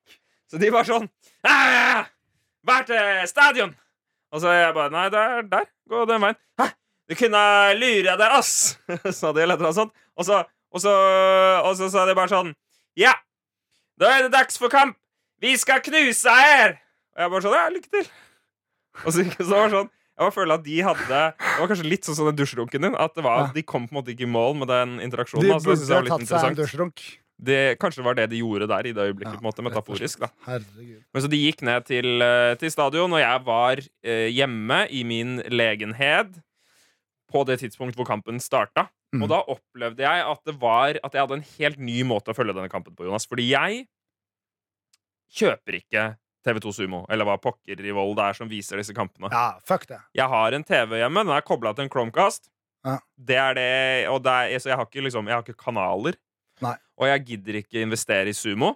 Så 0.50 0.60
de 0.60 0.68
bare 0.74 0.84
sånn 0.90 1.08
«Ah, 1.48 2.04
Vær 2.64 2.86
til 2.88 3.28
stadion! 3.28 3.74
Og 4.34 4.40
så 4.42 4.50
jeg 4.54 4.74
bare 4.74 4.90
Nei, 4.90 5.08
det 5.12 5.20
er 5.20 5.46
der. 5.50 5.68
Gå 5.90 6.04
den 6.08 6.22
veien. 6.24 6.38
Hæ? 6.60 6.70
Du 7.10 7.14
kunne 7.20 7.40
lure 7.76 8.16
deg, 8.16 8.28
ass! 8.38 8.52
sa 9.18 9.32
de, 9.36 9.42
eller 9.44 9.60
noe 9.60 9.74
sånt. 9.76 9.92
Og 10.16 10.26
så, 10.26 10.40
og, 10.72 10.80
så, 10.80 10.92
og 11.60 11.74
så 11.78 11.90
sa 11.92 12.06
de 12.08 12.16
bare 12.16 12.32
sånn 12.32 12.54
Ja, 12.98 13.12
da 14.00 14.14
er 14.14 14.26
det 14.26 14.32
dags 14.34 14.56
for 14.60 14.72
kamp! 14.72 14.96
Vi 15.42 15.52
skal 15.60 15.82
knuse 15.84 16.32
her! 16.32 16.78
Og 17.14 17.26
jeg 17.26 17.34
bare 17.34 17.44
sånn 17.44 17.58
Ja, 17.58 17.66
lykke 17.74 17.92
til. 17.92 18.08
Og 19.04 19.10
så, 19.12 19.26
så 19.36 19.50
var 19.50 19.68
det 19.68 19.76
sånn 19.76 19.92
jeg 20.14 20.30
føler 20.30 20.54
at 20.54 20.62
de 20.62 20.74
hadde 20.86 21.20
Det 21.34 21.54
var 21.58 21.70
kanskje 21.72 21.88
litt 21.88 22.06
sånn 22.06 22.14
som 22.14 22.28
den 22.28 22.36
dusjrunken 22.38 22.84
din. 22.86 22.94
At 22.94 23.16
det 23.18 23.24
var, 23.26 23.48
Ja. 23.48 23.52
De 23.54 23.64
kom 23.66 23.88
på 23.88 23.96
en 23.96 23.98
måte 23.98 24.12
ikke 24.12 24.28
i 24.28 24.30
mål 24.30 24.54
med 24.60 24.70
den 24.70 25.00
interaksjonen. 25.02 25.42
De 25.42 25.54
altså, 25.56 25.74
burde 25.74 26.02
litt 26.06 26.12
tatt 26.14 26.30
seg 26.30 26.50
en 26.52 26.58
dusjrunk. 26.60 27.02
Det, 27.44 27.58
kanskje 27.82 28.00
det 28.00 28.06
var 28.06 28.16
det 28.18 28.26
de 28.32 28.40
gjorde 28.40 28.68
der 28.70 28.88
i 28.88 28.94
det 28.96 29.04
øyeblikket. 29.10 29.36
På 29.36 29.44
en 29.44 29.48
måte, 29.48 29.64
Metaforisk. 29.66 30.24
da. 30.24 30.30
Herregud. 30.46 31.02
men 31.12 31.22
så 31.24 31.30
de 31.30 31.40
gikk 31.42 31.62
ned 31.66 31.86
til, 31.88 32.22
eh, 32.24 32.54
til 32.60 32.72
stadion, 32.72 33.12
og 33.12 33.20
jeg 33.22 33.44
var 33.46 33.82
eh, 34.04 34.28
hjemme 34.32 34.84
i 34.90 35.04
min 35.04 35.38
legenhet. 35.50 36.40
på 37.34 37.40
det 37.48 37.58
tidspunkt 37.58 37.96
hvor 37.98 38.06
kampen 38.06 38.38
starta. 38.38 38.86
Mm. 39.14 39.22
Og 39.24 39.28
da 39.30 39.40
opplevde 39.50 40.02
jeg 40.02 40.22
at 40.26 40.40
det 40.46 40.54
var 40.60 40.98
At 41.02 41.14
jeg 41.14 41.22
hadde 41.22 41.34
en 41.34 41.48
helt 41.58 41.78
ny 41.78 42.02
måte 42.06 42.30
å 42.30 42.34
følge 42.36 42.54
denne 42.54 42.70
kampen 42.70 42.94
på, 42.94 43.06
Jonas. 43.06 43.26
Fordi 43.26 43.48
jeg 43.50 43.86
kjøper 45.34 45.80
ikke 45.80 46.04
TV2 46.44 46.72
Sumo, 46.76 47.04
eller 47.10 47.26
hva 47.26 47.38
pokker 47.40 47.80
i 47.80 47.94
vold 47.94 48.16
det 48.18 48.26
er 48.28 48.38
som 48.38 48.50
viser 48.50 48.80
disse 48.80 48.94
kampene. 48.96 49.30
Ja, 49.32 49.58
fuck 49.66 49.86
det. 49.88 49.98
Jeg 50.14 50.28
har 50.30 50.52
en 50.52 50.66
TV 50.66 50.98
hjemme, 51.00 51.24
den 51.24 51.32
er 51.34 51.46
kobla 51.46 51.72
til 51.74 51.86
en 51.86 51.92
Chromecast. 51.92 52.50
Ja. 52.84 52.98
Det 53.16 53.38
er 53.40 53.56
det, 53.56 53.68
og 54.12 54.20
det 54.26 54.34
er, 54.34 54.60
så 54.60 54.70
jeg 54.70 54.78
har 54.78 54.88
ikke, 54.90 55.06
liksom, 55.06 55.30
jeg 55.30 55.38
har 55.38 55.46
ikke 55.46 55.64
kanaler. 55.64 56.18
Nei. 56.62 56.76
Og 57.00 57.08
jeg 57.10 57.24
gidder 57.30 57.58
ikke 57.62 57.82
investere 57.82 58.30
i 58.30 58.36
sumo. 58.36 58.74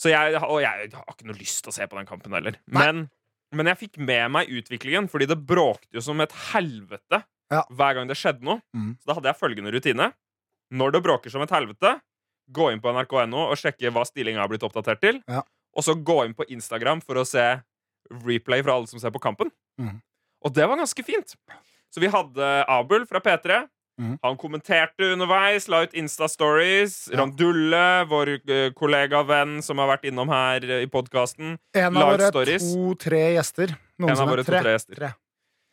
Så 0.00 0.08
jeg, 0.10 0.38
og 0.40 0.62
jeg 0.64 0.88
har 0.94 1.12
ikke 1.12 1.26
noe 1.28 1.36
lyst 1.38 1.60
til 1.64 1.70
å 1.70 1.74
se 1.76 1.86
på 1.86 1.98
den 1.98 2.08
kampen 2.08 2.32
heller. 2.34 2.56
Men, 2.72 3.04
men 3.54 3.68
jeg 3.70 3.78
fikk 3.84 3.98
med 4.02 4.30
meg 4.34 4.48
utviklingen, 4.50 5.08
fordi 5.12 5.28
det 5.30 5.36
bråkte 5.46 5.98
jo 5.98 6.02
som 6.04 6.20
et 6.24 6.32
helvete 6.52 7.22
Ja. 7.52 7.60
hver 7.68 7.94
gang 7.98 8.08
det 8.08 8.16
skjedde 8.16 8.46
noe. 8.48 8.62
Mm. 8.74 8.94
Så 8.98 9.10
da 9.10 9.18
hadde 9.18 9.28
jeg 9.28 9.38
følgende 9.38 9.72
rutine. 9.74 10.08
Når 10.72 10.94
det 10.96 11.02
bråker 11.04 11.30
som 11.30 11.42
et 11.44 11.52
helvete, 11.52 11.98
gå 12.50 12.70
inn 12.72 12.80
på 12.80 12.90
nrk.no 12.94 13.44
og 13.50 13.58
sjekke 13.60 13.92
hva 13.92 14.06
stillinga 14.08 14.40
har 14.40 14.48
blitt 14.50 14.64
oppdatert 14.64 15.02
til. 15.04 15.20
Ja. 15.28 15.44
Og 15.76 15.84
så 15.84 15.94
gå 15.94 16.22
inn 16.24 16.34
på 16.34 16.46
Instagram 16.48 17.02
for 17.04 17.20
å 17.20 17.26
se 17.28 17.44
replay 18.24 18.64
fra 18.64 18.74
alle 18.78 18.88
som 18.90 18.98
ser 19.00 19.12
på 19.14 19.20
kampen. 19.22 19.52
Mm. 19.80 20.00
Og 20.42 20.56
det 20.56 20.64
var 20.66 20.80
ganske 20.80 21.04
fint. 21.06 21.36
Så 21.92 22.00
vi 22.02 22.08
hadde 22.10 22.48
Abel 22.72 23.04
fra 23.06 23.20
P3. 23.22 23.62
Mhm. 24.00 24.16
Han 24.24 24.36
kommenterte 24.40 25.10
underveis, 25.12 25.66
la 25.68 25.82
ut 25.84 25.92
Insta-stories. 25.98 26.94
Ja. 27.12 27.18
Randulle, 27.20 27.82
vår 28.08 28.30
eh, 28.40 28.70
kollega 28.76 29.20
venn 29.28 29.58
som 29.62 29.78
har 29.82 29.90
vært 29.92 30.06
innom 30.08 30.30
her 30.32 30.64
eh, 30.64 30.84
i 30.86 30.88
podkasten. 30.90 31.58
En 31.76 31.98
av 32.00 32.14
våre 32.14 32.30
to-tre 32.32 33.24
gjester. 33.36 33.74
En 34.00 34.14
av 34.14 34.24
våre 34.30 34.46
to-tre 34.46 34.72
gjester. 34.78 34.96
Tre. 34.96 35.12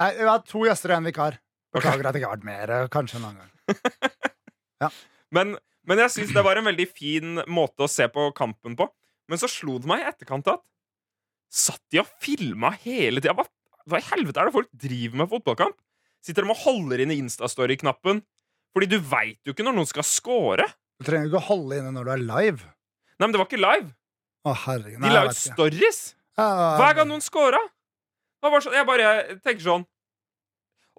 Nei, 0.03 0.11
vi 0.19 0.27
har 0.27 0.43
to 0.47 0.65
gjester 0.67 0.93
og 0.93 0.99
en 0.99 1.09
vikar. 1.09 1.39
Beklager 1.75 2.01
okay. 2.01 2.09
at 2.09 2.15
jeg 2.17 2.23
ikke 2.23 2.29
har 2.29 2.37
vært 2.37 2.49
mer. 2.49 2.75
eh, 2.75 2.91
Kanskje 2.91 3.19
en 3.21 3.29
annen 3.29 3.45
gang. 3.45 4.91
Men, 5.35 5.51
men 5.85 5.99
jeg 6.01 6.09
syns 6.15 6.31
det 6.33 6.41
var 6.41 6.57
en 6.57 6.65
veldig 6.65 6.85
fin 6.89 7.41
måte 7.51 7.83
å 7.85 7.89
se 7.91 8.07
på 8.09 8.29
kampen 8.33 8.73
på. 8.79 8.87
Men 9.29 9.37
så 9.41 9.45
slo 9.51 9.75
det 9.77 9.89
meg 9.91 10.01
i 10.01 10.07
etterkant 10.09 10.47
at 10.49 10.63
Satt 11.49 11.81
de 11.89 11.99
og 12.01 12.09
filma 12.21 12.69
hele 12.83 13.21
tida? 13.21 13.33
Hva, 13.37 13.45
hva 13.89 13.97
i 14.01 14.05
helvete 14.11 14.37
er 14.41 14.49
det 14.49 14.53
folk 14.53 14.67
driver 14.69 15.21
med 15.21 15.29
fotballkamp? 15.31 15.77
Sitter 16.25 16.43
de 16.45 16.51
og 16.53 16.59
holder 16.65 17.03
inn 17.05 17.11
i 17.15 17.19
Instastory-knappen? 17.23 18.21
Fordi 18.75 18.89
du 18.91 18.97
veit 18.99 19.39
jo 19.47 19.53
ikke 19.55 19.65
når 19.65 19.77
noen 19.79 19.89
skal 19.89 20.05
score. 20.05 20.65
Du 20.99 21.07
trenger 21.07 21.29
ikke 21.31 21.39
å 21.41 21.47
holde 21.49 21.79
inne 21.79 21.93
når 21.95 22.05
du 22.09 22.11
er 22.15 22.23
live. 22.27 22.65
Nei, 23.19 23.25
men 23.27 23.33
det 23.35 23.39
var 23.41 23.47
ikke 23.49 23.61
live. 23.63 23.89
Å, 24.47 24.53
herregud. 24.65 25.01
De 25.03 25.09
la 25.13 25.23
ut 25.27 25.35
stories 25.39 26.01
hver 26.79 26.93
gang 26.95 27.07
noen 27.09 27.23
scora. 27.23 27.59
Sånn- 28.43 28.71
Jeg 28.77 28.85
bare 28.87 29.07
tenker 29.43 29.63
sånn 29.65 29.85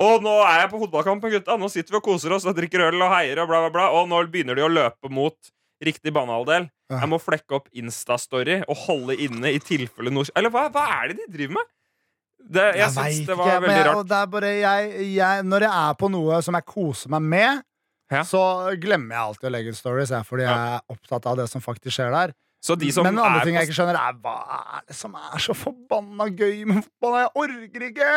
og 0.01 0.23
nå 0.25 0.33
er 0.49 0.63
jeg 0.63 0.71
på 0.73 0.79
fotballkampen, 0.81 1.31
gutta. 1.31 1.59
Nå 1.61 1.69
sitter 1.69 1.93
vi 1.93 1.97
og 1.99 2.05
koser 2.07 2.33
oss 2.33 2.47
og 2.49 2.55
drikker 2.57 2.87
øl 2.89 3.03
og 3.05 3.11
heier 3.13 3.43
og 3.43 3.49
bla, 3.51 3.59
bla, 3.67 3.71
bla. 3.75 3.89
Og 4.01 4.07
nå 4.09 4.21
begynner 4.33 4.57
de 4.57 4.63
å 4.65 4.71
løpe 4.73 5.11
mot 5.13 5.37
riktig 5.85 6.13
banehalvdel. 6.17 6.71
Jeg 6.91 7.09
må 7.13 7.19
flekke 7.21 7.53
opp 7.59 7.69
Instastory 7.77 8.63
og 8.67 8.77
holde 8.87 9.17
inne 9.21 9.53
i 9.53 9.59
tilfelle 9.61 10.11
noe 10.11 10.25
Eller 10.35 10.51
hva, 10.51 10.71
hva 10.73 10.87
er 11.03 11.09
det 11.13 11.19
de 11.21 11.27
driver 11.37 11.53
med? 11.59 11.69
Det, 12.51 12.63
jeg 12.75 12.79
Jeg 12.81 12.91
syns 12.95 13.19
det 13.27 13.35
ikke, 13.35 13.37
var 13.39 13.61
men 13.61 13.71
veldig 13.71 13.77
jeg, 13.77 13.87
rart. 13.87 14.31
bare 14.31 14.51
jeg, 14.59 15.43
Når 15.45 15.61
jeg 15.67 15.71
er 15.91 15.95
på 16.01 16.09
noe 16.11 16.41
som 16.43 16.55
jeg 16.55 16.65
koser 16.67 17.11
meg 17.11 17.23
med, 17.23 17.63
Ja. 18.11 18.23
så 18.27 18.41
glemmer 18.81 19.15
jeg 19.15 19.23
alltid 19.23 19.49
å 19.49 19.53
legge 19.55 19.71
ut 19.71 19.77
stories, 19.79 20.11
jeg, 20.11 20.25
fordi 20.27 20.43
jeg 20.43 20.51
er 20.75 20.81
opptatt 20.91 21.27
av 21.31 21.37
det 21.39 21.49
som 21.49 21.61
faktisk 21.63 21.95
skjer 21.95 22.11
der. 22.11 22.33
Så 22.61 22.75
de 22.77 22.91
som 22.93 23.05
men 23.07 23.15
en 23.17 23.25
andre 23.25 23.45
ting 23.47 23.55
jeg 23.55 23.69
ikke 23.69 23.77
skjønner, 23.79 23.97
er 23.97 24.13
hva 24.21 24.35
er 24.77 24.83
det 24.89 24.97
som 24.99 25.15
er 25.15 25.39
så 25.41 25.55
forbanna 25.57 26.27
gøy 26.29 26.65
med 26.67 26.83
fotball? 26.85 27.15
Jeg 27.23 27.31
orker 27.45 27.87
ikke! 27.87 28.11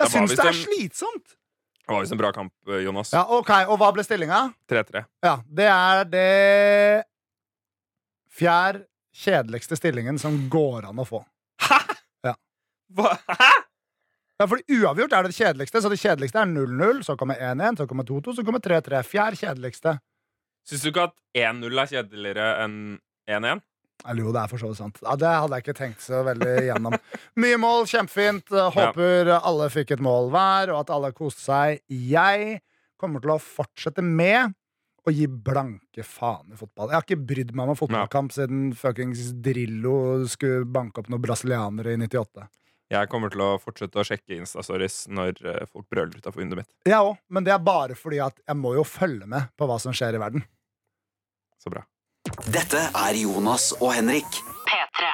Det 0.00 0.08
Jeg 0.08 0.10
syns 0.10 0.30
det 0.34 0.46
er 0.48 0.56
slitsomt. 0.58 1.36
Det 1.82 1.92
var 1.94 2.00
visst 2.02 2.12
en 2.14 2.18
bra 2.18 2.32
kamp, 2.32 2.52
eh, 2.70 2.80
Jonas. 2.86 3.12
Ja, 3.12 3.22
ok, 3.28 3.50
Og 3.68 3.76
hva 3.78 3.92
ble 3.92 4.02
stillinga? 4.06 4.54
3-3. 4.70 5.04
Ja, 5.22 5.36
det 5.46 5.66
er 5.68 6.04
det 6.08 7.04
fjerde 8.32 8.86
kjedeligste 9.12 9.76
stillingen 9.76 10.18
som 10.18 10.48
går 10.48 10.86
an 10.88 10.96
å 11.02 11.04
få. 11.06 11.20
Hva? 12.96 13.16
Hæ? 13.28 13.52
Ja, 14.40 14.46
fordi 14.50 14.78
Uavgjort 14.80 15.12
er 15.14 15.28
det 15.28 15.36
kjedeligste, 15.36 15.82
så 15.84 15.90
det 15.92 16.00
kjedeligste 16.02 16.40
er 16.40 16.48
0-0. 16.50 17.02
Så 17.06 17.14
kommer 17.20 17.38
1-1, 17.38 17.82
så 17.82 17.86
kommer 17.90 18.06
2-2, 18.08 18.36
så 18.38 18.44
kommer 18.46 18.62
3-3. 18.64 19.02
Fjerd 19.06 19.38
kjedeligste. 19.38 19.98
Syns 20.66 20.82
du 20.82 20.90
ikke 20.90 21.08
at 21.10 21.14
1-0 21.38 21.82
er 21.82 21.92
kjedeligere 21.92 22.48
enn 22.64 22.80
1-1? 23.30 23.62
Eller 24.02 24.24
jo, 24.24 24.32
det 24.34 24.40
er 24.42 24.50
for 24.50 24.58
så 24.58 24.72
vidt 24.72 24.80
sant. 24.80 24.98
Ja, 25.04 25.14
det 25.18 25.30
hadde 25.30 25.58
jeg 25.58 25.64
ikke 25.64 25.78
tenkt 25.78 26.02
så 26.02 26.24
veldig 26.26 26.54
gjennom. 26.66 26.96
Mye 27.38 27.60
mål, 27.62 27.86
kjempefint. 27.90 28.50
Håper 28.50 29.30
alle 29.36 29.68
fikk 29.70 29.94
et 29.94 30.02
mål 30.02 30.32
hver, 30.34 30.72
og 30.74 30.80
at 30.80 30.90
alle 30.94 31.12
koste 31.14 31.44
seg. 31.44 31.84
Jeg 31.86 32.58
kommer 32.98 33.22
til 33.22 33.34
å 33.36 33.38
fortsette 33.42 34.02
med 34.02 34.56
å 35.02 35.10
gi 35.14 35.26
blanke 35.26 36.04
faen 36.06 36.54
i 36.54 36.58
fotball. 36.58 36.90
Jeg 36.90 36.98
har 36.98 37.06
ikke 37.06 37.28
brydd 37.30 37.54
meg 37.58 37.70
om 37.70 37.78
fotballkamp 37.78 38.30
fotballkamp 38.32 38.34
siden 38.34 38.74
fuckings 38.78 39.32
Drillo 39.42 39.96
skulle 40.30 40.66
banke 40.70 41.02
opp 41.02 41.10
noen 41.10 41.22
brasilianere 41.22 41.94
i 41.94 41.98
98. 41.98 42.46
Jeg 42.92 43.08
kommer 43.08 43.32
til 43.32 43.40
å 43.40 43.52
fortsette 43.60 43.96
å 43.96 44.04
sjekke 44.04 44.36
Insta-stories 44.36 45.06
når 45.08 45.38
eh, 45.48 45.62
folk 45.70 45.86
brøler 45.88 46.18
utafor 46.18 46.42
vinduet 46.42 46.60
mitt. 46.60 46.72
Jeg 46.88 46.98
òg, 47.00 47.14
men 47.32 47.46
det 47.46 47.54
er 47.54 47.62
bare 47.64 47.96
fordi 47.96 48.18
at 48.20 48.36
jeg 48.44 48.58
må 48.58 48.74
jo 48.76 48.84
følge 48.84 49.28
med 49.28 49.48
på 49.56 49.68
hva 49.68 49.78
som 49.80 49.94
skjer 49.96 50.18
i 50.18 50.20
verden. 50.20 50.44
Så 51.62 51.72
bra. 51.72 51.86
Dette 52.52 52.82
er 52.90 53.16
Jonas 53.16 53.70
og 53.78 53.94
Henrik. 53.96 54.28
P3. 54.68 55.08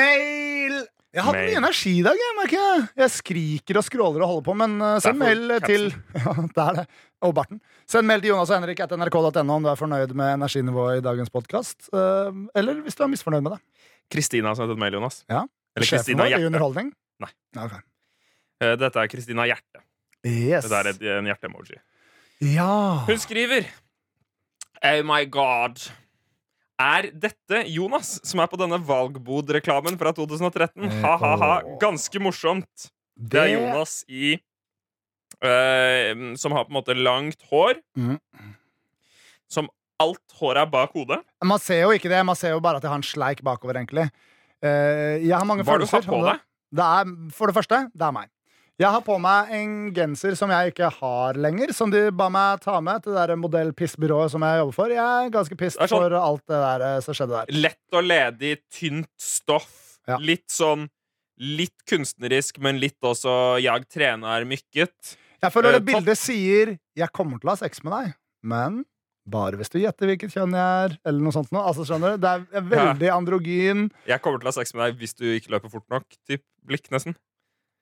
Mail! 0.00 0.80
Jeg 1.10 1.24
har 1.26 1.34
hatt 1.34 1.42
mye 1.42 1.58
energi 1.58 1.92
i 1.98 2.04
dag. 2.06 2.18
Jeg 2.22 2.36
merker 2.38 2.56
jeg. 2.56 2.82
Jeg 3.02 3.12
skriker 3.16 3.80
og 3.80 3.84
skråler 3.84 4.24
og 4.24 4.30
holder 4.30 4.46
på, 4.46 4.54
men 4.62 4.78
uh, 4.78 4.94
send 5.02 5.18
Derfor 5.20 5.42
mail 5.42 5.64
til 5.66 5.88
Ja, 6.22 6.34
det 6.38 6.64
er 6.64 6.78
det. 6.78 6.84
Og 7.26 7.34
barten. 7.36 7.60
Send 7.90 8.08
mail 8.08 8.22
til 8.22 8.30
Jonas 8.30 8.52
og 8.54 8.60
Henrik 8.62 8.80
etter 8.80 8.96
nrk.no 8.96 9.58
om 9.58 9.66
du 9.66 9.72
er 9.74 9.80
fornøyd 9.80 10.14
med 10.16 10.38
energinivået 10.38 11.02
i 11.02 11.04
dagens 11.04 11.34
podkast. 11.34 11.90
eller 11.92 12.80
hvis 12.86 12.96
du 12.96 13.04
er 13.04 13.12
misfornøyd 13.12 13.44
med 13.44 13.58
det. 13.58 13.60
Kristina 14.14 14.54
har 14.54 14.62
sendt 14.62 14.72
et 14.72 14.80
mail, 14.80 14.96
Jonas. 14.96 15.20
Ja. 15.28 15.44
Eller 15.76 15.90
Kristina 15.90 16.30
Hjerte. 16.30 16.88
Nei. 17.20 17.30
Okay. 17.56 17.80
ok. 17.80 17.86
Eh, 18.60 18.74
Dette 18.80 19.00
er 19.02 19.12
Kristina 19.12 19.46
Hjerte. 19.48 19.84
Yes. 20.26 20.68
Dette 20.68 21.00
er 21.00 21.18
en 21.18 21.28
hjerte-emoji. 21.28 21.78
Ja. 22.44 23.04
Hun 23.08 23.20
skriver 23.20 23.68
Oh 24.80 25.02
my 25.04 25.26
god. 25.28 25.80
Er 26.80 27.10
dette 27.12 27.64
Jonas 27.68 28.14
som 28.24 28.40
er 28.40 28.48
på 28.48 28.56
denne 28.60 28.78
valgbod-reklamen 28.80 29.98
fra 30.00 30.12
2013? 30.16 30.86
Eh, 30.86 31.02
Ha-ha-ha. 31.04 31.50
Ganske 31.82 32.22
morsomt. 32.22 32.88
Det 33.20 33.42
er 33.42 33.50
Jonas 33.52 33.98
i 34.08 34.38
uh, 35.44 36.32
Som 36.40 36.56
har 36.56 36.64
på 36.64 36.72
en 36.72 36.78
måte 36.78 36.96
langt 36.96 37.44
hår. 37.50 37.76
Mm. 38.00 38.16
Som 39.52 39.68
alt 40.00 40.38
håret 40.40 40.64
er 40.64 40.72
bak 40.72 40.96
hodet. 40.96 41.20
Man 41.44 41.60
ser 41.60 41.82
jo 41.84 41.92
ikke 41.92 42.08
det, 42.08 42.22
man 42.24 42.38
ser 42.38 42.54
jo 42.54 42.62
bare 42.64 42.80
at 42.80 42.86
jeg 42.86 42.92
har 42.94 43.02
en 43.02 43.04
sleik 43.04 43.42
bakover, 43.44 43.76
egentlig. 43.76 44.08
Uh, 44.64 45.20
jeg 45.20 45.34
har 45.36 45.44
mange 45.44 45.66
Hva 45.66 45.76
har 45.76 45.84
du 45.84 45.90
hatt 45.90 46.08
på 46.08 46.22
deg? 46.24 46.40
Det 46.72 46.84
er, 46.86 47.08
for 47.34 47.50
det 47.50 47.56
første, 47.56 47.80
det 47.94 48.06
er 48.06 48.12
meg. 48.14 48.28
Jeg 48.80 48.88
har 48.94 49.02
på 49.04 49.18
meg 49.20 49.50
en 49.52 49.72
genser 49.92 50.36
som 50.38 50.48
jeg 50.54 50.70
ikke 50.72 50.88
har 51.02 51.36
lenger, 51.36 51.72
som 51.76 51.90
de 51.92 52.06
ba 52.16 52.30
meg 52.32 52.62
ta 52.64 52.78
med 52.80 53.02
til 53.04 53.12
det 53.12 53.26
der 53.28 53.36
modellpissbyrået 53.36 54.32
som 54.32 54.40
jeg 54.46 54.62
jobber 54.62 54.76
for. 54.78 54.94
Jeg 54.94 55.26
er 55.26 55.34
ganske 55.34 55.58
pissed 55.60 55.82
er 55.82 55.90
sånn- 55.90 56.06
for 56.06 56.14
alt 56.16 56.46
det 56.48 56.60
der 56.62 56.86
eh, 56.86 57.00
som 57.04 57.12
skjedde 57.18 57.42
der. 57.42 57.52
Lett 57.60 57.98
og 57.98 58.04
ledig, 58.08 58.54
tynt 58.72 59.10
stoff. 59.20 59.98
Ja. 60.08 60.16
Litt 60.16 60.48
sånn 60.48 60.88
Litt 61.40 61.86
kunstnerisk, 61.88 62.58
men 62.60 62.76
litt 62.78 63.00
også 63.00 63.56
'jeg 63.62 63.88
trener 63.88 64.44
mykket'. 64.44 65.16
Jeg 65.42 65.52
føler 65.52 65.70
Eh, 65.70 65.78
det 65.78 65.84
bildet 65.86 66.18
sier 66.18 66.78
'jeg 66.94 67.12
kommer 67.14 67.40
til 67.40 67.48
å 67.48 67.52
ha 67.52 67.56
sex 67.56 67.82
med 67.82 67.92
deg', 67.94 68.14
men 68.42 68.84
bare 69.26 69.56
hvis 69.56 69.70
du 69.70 69.78
gjetter 69.78 70.04
hvilket 70.10 70.32
kjønn 70.34 70.52
jeg 70.52 70.90
er. 70.90 70.98
Eller 71.06 71.20
noe 71.20 71.32
sånt 71.32 71.50
noe. 71.50 71.62
Altså, 71.64 71.86
skjønner 71.86 72.12
du? 72.12 72.18
Det 72.18 72.28
er 72.52 72.60
veldig 72.60 73.08
androgyn. 73.08 73.90
Jeg 74.06 74.20
kommer 74.20 74.38
til 74.38 74.48
å 74.48 74.52
ha 74.52 74.58
sex 74.60 74.74
med 74.74 74.84
deg 74.84 74.98
hvis 75.00 75.14
du 75.16 75.24
ikke 75.24 75.48
løper 75.54 75.70
fort 75.70 75.88
nok. 75.88 76.04
Typ 76.28 76.42
blikk, 76.70 76.86
nesten. 76.94 77.16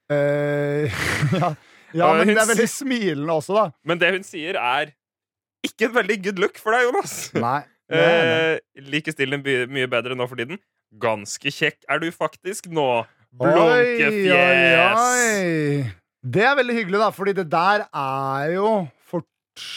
Eh, 0.09 0.89
ja. 1.41 1.53
ja, 1.93 2.13
men 2.17 2.31
det 2.31 2.41
er 2.41 2.49
veldig 2.55 2.71
smilende 2.73 3.37
også, 3.41 3.57
da. 3.59 3.67
Men 3.89 4.01
det 4.01 4.15
hun 4.17 4.25
sier, 4.27 4.57
er 4.57 4.95
ikke 5.67 5.89
en 5.89 5.97
veldig 5.99 6.19
good 6.25 6.41
look 6.43 6.59
for 6.61 6.75
deg, 6.75 6.89
Jonas. 6.89 7.19
Nei. 7.47 7.61
Eh, 7.89 8.59
liker 8.85 9.15
stilen 9.15 9.41
mye 9.45 9.89
bedre 9.91 10.17
nå 10.17 10.27
for 10.29 10.41
tiden. 10.41 10.61
Ganske 11.01 11.53
kjekk 11.53 11.85
er 11.89 12.03
du 12.03 12.11
faktisk 12.13 12.69
nå. 12.73 12.89
Blunkefjes. 13.39 14.25
Det 16.29 16.45
er 16.45 16.57
veldig 16.59 16.77
hyggelig, 16.77 17.01
da, 17.01 17.11
fordi 17.15 17.35
det 17.37 17.47
der 17.53 17.85
er 17.87 18.55
jo 18.57 18.71
fort 19.07 19.29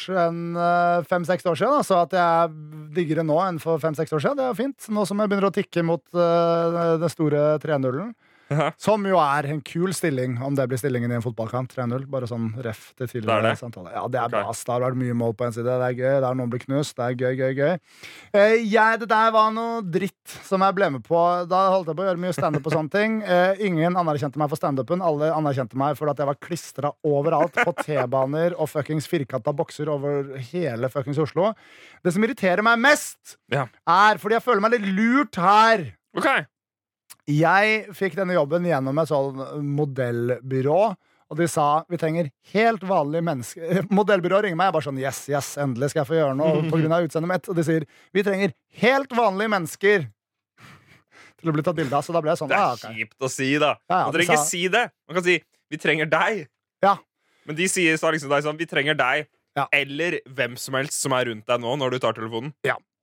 en 0.10 0.56
eh, 0.58 1.04
fem-seks 1.08 1.46
år 1.48 1.60
siden. 1.60 1.76
Da, 1.78 1.84
så 1.86 2.02
at 2.06 2.16
jeg 2.16 2.24
er 2.24 2.50
diggere 2.96 3.26
nå 3.28 3.38
enn 3.44 3.60
for 3.62 3.82
fem-seks 3.84 4.16
år 4.16 4.24
siden, 4.24 4.40
det 4.40 4.48
er 4.48 4.58
fint. 4.58 4.90
Nå 4.92 5.06
som 5.08 5.20
jeg 5.22 5.32
begynner 5.32 5.52
å 5.52 5.56
tikke 5.56 5.84
mot 5.86 6.04
uh, 6.18 6.98
den 7.02 7.12
store 7.12 7.42
3-0-en. 7.64 8.12
Som 8.82 9.06
jo 9.08 9.20
er 9.22 9.48
en 9.52 9.62
kul 9.66 9.94
stilling, 9.96 10.38
om 10.44 10.56
det 10.58 10.68
blir 10.72 10.80
stillingen 10.82 11.12
i 11.12 11.18
en 11.18 11.24
fotballkamp. 11.24 11.72
3-0. 11.72 12.06
Bare 12.12 12.28
sånn 12.30 12.50
ref 12.64 12.92
til 12.98 13.08
er 13.08 13.12
tidligere 13.14 13.46
det? 13.48 13.54
samtale. 13.62 13.94
Ja, 13.96 14.04
det 14.12 14.20
er 14.20 14.28
okay. 14.28 14.42
bra. 14.44 14.56
Det 14.62 14.74
har 14.76 14.84
vært 14.86 15.00
mye 15.02 15.18
mål 15.18 15.36
på 15.40 15.48
en 15.48 15.56
side. 15.56 15.68
Det 15.70 15.88
er 15.88 15.98
gøy. 16.00 16.16
Der 16.26 16.38
noen 16.40 16.52
blir 16.52 16.64
knust. 16.66 16.96
Det 16.98 17.08
er 17.08 17.18
gøy, 17.20 17.34
gøy, 17.40 17.54
gøy. 17.58 17.74
Eh, 18.38 18.56
jeg, 18.72 19.02
det 19.02 19.10
der 19.12 19.34
var 19.36 19.52
noe 19.56 19.82
dritt 19.86 20.36
som 20.48 20.64
jeg 20.66 20.78
ble 20.78 20.92
med 20.98 21.06
på. 21.08 21.22
Da 21.52 21.62
holdt 21.74 21.92
jeg 21.92 22.00
på 22.00 22.06
å 22.06 22.10
gjøre 22.10 22.24
mye 22.26 22.36
standup 22.36 22.68
og 22.70 22.76
sånne 22.76 22.94
ting. 22.96 23.20
Eh, 23.24 23.64
ingen 23.70 23.98
anerkjente 24.00 24.42
meg 24.42 24.52
for 24.52 24.60
standupen. 24.60 25.04
Alle 25.06 25.32
anerkjente 25.36 25.80
meg 25.80 25.98
for 26.00 26.12
at 26.12 26.22
jeg 26.22 26.30
var 26.32 26.40
klistra 26.44 26.94
overalt 27.08 27.56
på 27.62 27.76
T-baner 27.84 28.56
og 28.58 28.70
fuckings 28.72 29.08
firkanta 29.12 29.54
bokser 29.56 29.92
over 29.92 30.34
hele 30.52 30.92
fuckings 30.92 31.20
Oslo. 31.22 31.52
Det 32.04 32.14
som 32.16 32.24
irriterer 32.26 32.64
meg 32.66 32.80
mest, 32.82 33.38
Ja. 33.52 33.68
er 33.88 34.20
fordi 34.22 34.38
jeg 34.38 34.44
føler 34.46 34.62
meg 34.64 34.76
litt 34.78 34.90
lurt 34.96 35.36
her. 35.42 35.86
Ok. 36.18 36.28
Jeg 37.32 37.96
fikk 37.96 38.18
denne 38.18 38.36
jobben 38.36 38.66
gjennom 38.68 39.00
et 39.02 39.10
sånn 39.12 39.42
modellbyrå. 39.78 40.82
Og 41.32 41.38
de 41.40 41.46
sa 41.48 41.66
vi 41.88 41.96
trenger 42.00 42.28
helt 42.52 42.82
vanlige 42.84 43.24
mennesker. 43.24 43.86
Modellbyrået 43.98 44.50
ringer 44.50 44.60
meg. 44.60 44.68
Jeg 44.68 44.76
bare 44.76 44.88
sånn 44.90 45.00
Yes, 45.00 45.22
yes, 45.32 45.54
endelig 45.64 45.94
skal 45.94 46.02
jeg 46.02 46.10
få 46.10 46.18
gjøre 46.18 46.36
noe 46.36 46.66
på 46.68 46.82
grunn 46.82 46.96
av 46.98 47.06
utseendet 47.08 47.32
mitt. 47.32 47.48
Og 47.48 47.56
de 47.56 47.64
sier 47.68 47.86
vi 48.12 48.26
trenger 48.28 48.52
helt 48.84 49.16
vanlige 49.16 49.54
mennesker 49.54 50.10
til 51.42 51.52
å 51.52 51.56
bli 51.56 51.64
tatt 51.66 51.78
bilde 51.80 51.96
av. 51.96 52.04
Så 52.04 52.16
da 52.16 52.22
ble 52.24 52.34
jeg 52.34 52.42
sånn 52.42 52.52
Det 52.52 52.60
ah, 52.60 52.76
er 52.76 52.98
kjipt 53.00 53.24
å 53.24 53.32
si, 53.32 53.54
da. 53.62 53.78
Ja, 53.88 54.02
ja, 54.02 54.04
Man 54.04 54.18
trenger 54.18 54.28
ikke 54.28 54.42
sa- 54.44 54.52
si 54.52 54.66
det. 54.76 54.84
Man 55.08 55.18
kan 55.18 55.28
si 55.30 55.38
'vi 55.72 55.78
trenger 55.80 56.12
deg'. 56.12 56.48
Ja. 56.84 56.98
Men 57.48 57.56
de 57.56 57.68
sier 57.72 57.96
så 57.98 58.12
liksom 58.12 58.30
deg 58.30 58.44
sånn 58.44 58.60
'vi 58.60 58.68
trenger 58.68 58.96
deg'. 59.00 59.32
Ja. 59.56 59.68
Eller 59.72 60.20
hvem 60.28 60.58
som 60.60 60.76
helst 60.76 61.00
som 61.00 61.14
er 61.14 61.26
rundt 61.32 61.48
deg 61.48 61.60
nå 61.60 61.76
når 61.80 61.92
du 61.92 62.00
tar 62.00 62.14
telefonen. 62.14 62.54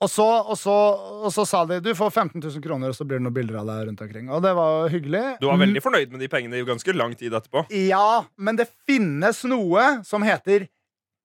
Og 0.01 0.07
så, 0.11 0.25
og, 0.47 0.55
så, 0.55 0.73
og 1.27 1.33
så 1.35 1.43
sa 1.49 1.65
de 1.67 1.81
du 1.83 1.91
får 1.99 2.13
15 2.15 2.39
000 2.45 2.63
kroner, 2.63 2.93
og 2.93 2.95
så 2.95 3.03
blir 3.05 3.19
det 3.19 3.25
noen 3.27 3.35
bilder 3.35 3.57
av 3.59 3.67
deg 3.67 3.89
rundt 3.89 4.03
omkring. 4.05 4.29
Og 4.31 4.43
det 4.45 4.53
var 4.55 4.87
hyggelig. 4.93 5.23
Du 5.43 5.49
var 5.51 5.59
veldig 5.59 5.83
fornøyd 5.83 6.13
med 6.15 6.23
de 6.23 6.29
pengene 6.31 6.61
i 6.61 6.67
ganske 6.69 6.95
lang 6.95 7.17
tid 7.19 7.35
etterpå. 7.35 7.65
Ja, 7.75 8.25
men 8.39 8.61
det 8.61 8.69
finnes 8.87 9.43
noe 9.51 9.89
som 10.07 10.23
heter 10.23 10.69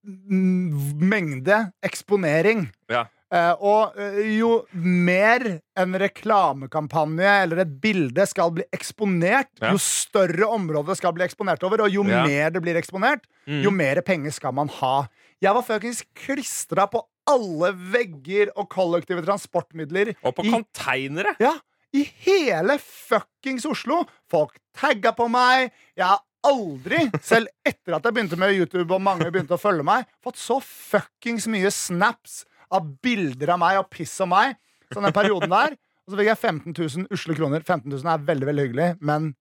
mm, 0.07 1.03
mengde 1.05 1.59
eksponering. 1.85 2.65
Ja. 2.89 3.05
Eh, 3.33 3.53
og 3.65 3.95
eh, 3.97 4.19
jo 4.37 4.49
mer 4.77 5.45
en 5.79 5.95
reklamekampanje 5.97 7.29
eller 7.43 7.63
et 7.63 7.71
bilde 7.81 8.25
skal 8.29 8.51
bli 8.57 8.65
eksponert, 8.75 9.49
Ja. 9.61 9.71
jo 9.73 9.79
større 9.81 10.49
område 10.53 10.93
skal 10.97 11.13
bli 11.13 11.25
eksponert 11.25 11.63
over, 11.65 11.81
og 11.85 11.89
jo 11.93 12.03
Ja. 12.05 12.25
mer 12.27 12.49
det 12.51 12.61
blir 12.61 12.75
eksponert, 12.77 13.21
Mm. 13.47 13.61
jo 13.63 13.71
mer 13.71 14.01
penger 14.01 14.31
skal 14.31 14.53
man 14.53 14.67
ha. 14.69 15.07
Jeg 15.41 15.53
var 15.53 15.61
fuckings 15.63 16.03
klistra 16.15 16.85
på 16.89 17.01
alle 17.29 17.71
vegger 17.93 18.51
og 18.57 18.67
kollektive 18.71 19.23
transportmidler. 19.25 20.13
Og 20.23 20.35
på 20.37 20.45
i 20.47 20.53
konteinere. 20.53 21.35
ja, 21.43 21.55
i 21.93 22.03
hele 22.25 22.79
fuckings 22.81 23.65
Oslo. 23.69 24.03
Folk 24.31 24.57
tagga 24.75 25.13
på 25.15 25.27
meg. 25.31 25.71
Jeg 25.97 26.09
har 26.09 26.23
aldri, 26.43 27.05
selv 27.23 27.51
etter 27.63 27.95
at 27.95 28.07
jeg 28.07 28.15
begynte 28.15 28.39
med 28.39 28.55
YouTube 28.57 28.89
og 28.91 29.03
mange 29.03 29.29
begynte 29.31 29.55
å 29.55 29.61
følge 29.61 29.85
meg, 29.87 30.09
fått 30.23 30.41
så 30.41 30.57
fuckings 30.63 31.47
mye 31.51 31.71
snaps 31.71 32.41
av 32.73 32.89
bilder 33.05 33.53
av 33.55 33.61
meg 33.61 33.79
og 33.79 33.87
piss 33.93 34.15
om 34.25 34.33
meg. 34.33 34.57
Sånn 34.91 35.07
den 35.07 35.15
perioden 35.15 35.53
der. 35.53 35.77
Og 36.03 36.11
så 36.11 36.19
fikk 36.19 36.31
jeg 36.33 36.41
15 36.41 36.75
000 36.75 37.15
usle 37.15 37.37
kroner. 37.37 37.63
15 37.63 37.87
000 37.87 38.09
er 38.11 38.25
veldig, 38.27 38.49
veldig 38.49 38.65
hyggelig, 38.67 38.89
men 38.99 39.31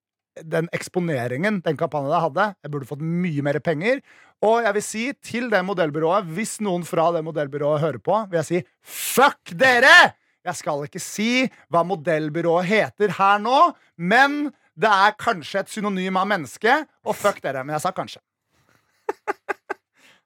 den 0.41 0.69
eksponeringen, 0.73 1.61
den 1.65 1.77
kampanjen 1.81 2.13
jeg 2.15 2.25
hadde, 2.27 2.47
jeg 2.65 2.73
burde 2.73 2.89
fått 2.89 3.05
mye 3.05 3.45
mer 3.45 3.59
penger. 3.65 4.01
Og 4.43 4.65
jeg 4.65 4.77
vil 4.79 4.85
si 4.87 5.05
til 5.23 5.51
det 5.53 5.61
modellbyrået, 5.67 6.31
hvis 6.35 6.57
noen 6.65 6.87
fra 6.89 7.11
det 7.15 7.23
modellbyrået 7.27 7.83
hører 7.85 8.03
på, 8.03 8.25
vil 8.31 8.41
jeg 8.41 8.49
si 8.49 8.63
fuck 8.83 9.55
dere! 9.59 10.15
Jeg 10.43 10.59
skal 10.59 10.83
ikke 10.89 11.03
si 11.03 11.47
hva 11.71 11.85
modellbyrået 11.87 12.67
heter 12.67 13.15
her 13.15 13.39
nå, 13.43 13.59
men 13.95 14.51
det 14.75 14.91
er 14.91 15.15
kanskje 15.21 15.63
et 15.63 15.71
synonym 15.71 16.19
av 16.19 16.27
menneske, 16.31 16.81
og 17.07 17.15
fuck 17.15 17.39
dere. 17.45 17.63
Men 17.63 17.77
jeg 17.77 17.87
sa 17.87 17.95
kanskje. 17.97 18.23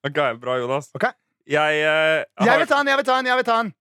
Ok, 0.07 0.19
Bra, 0.39 0.55
Jonas. 0.61 0.87
Okay. 0.95 1.11
Jeg, 1.51 1.81
eh, 1.83 2.23
Jeg 2.47 2.61
vil 2.61 2.69
ta 2.71 2.77
en, 2.79 2.87
jeg 2.87 2.99
vil 3.01 3.07
ta 3.09 3.17
en, 3.19 3.27
jeg 3.27 3.39
vil 3.41 3.47
ta 3.49 3.57
en. 3.65 3.73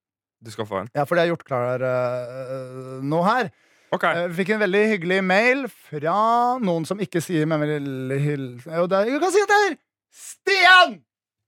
Du 0.42 0.50
skal 0.54 0.66
få 0.66 0.80
en. 0.80 0.90
Ja, 0.96 1.04
for 1.06 1.14
det 1.14 1.26
har 1.26 1.32
gjort 1.36 1.46
klar 1.46 1.84
uh, 1.86 2.98
nå 3.06 3.20
her. 3.26 3.52
Ok. 3.94 4.06
Eh, 4.10 4.30
fikk 4.38 4.56
en 4.56 4.64
veldig 4.64 4.84
hyggelig 4.96 5.20
mail 5.26 5.66
fra 5.70 6.16
noen 6.64 6.88
som 6.88 7.02
ikke 7.02 7.22
sier 7.24 7.48
men 7.50 7.62
veldig 7.62 8.20
Jo, 8.66 8.88
det 8.92 9.04
kan 9.22 9.34
si 9.34 9.44
at 9.44 9.52
det 9.52 9.60
er 9.68 9.78
Stian! 10.16 10.98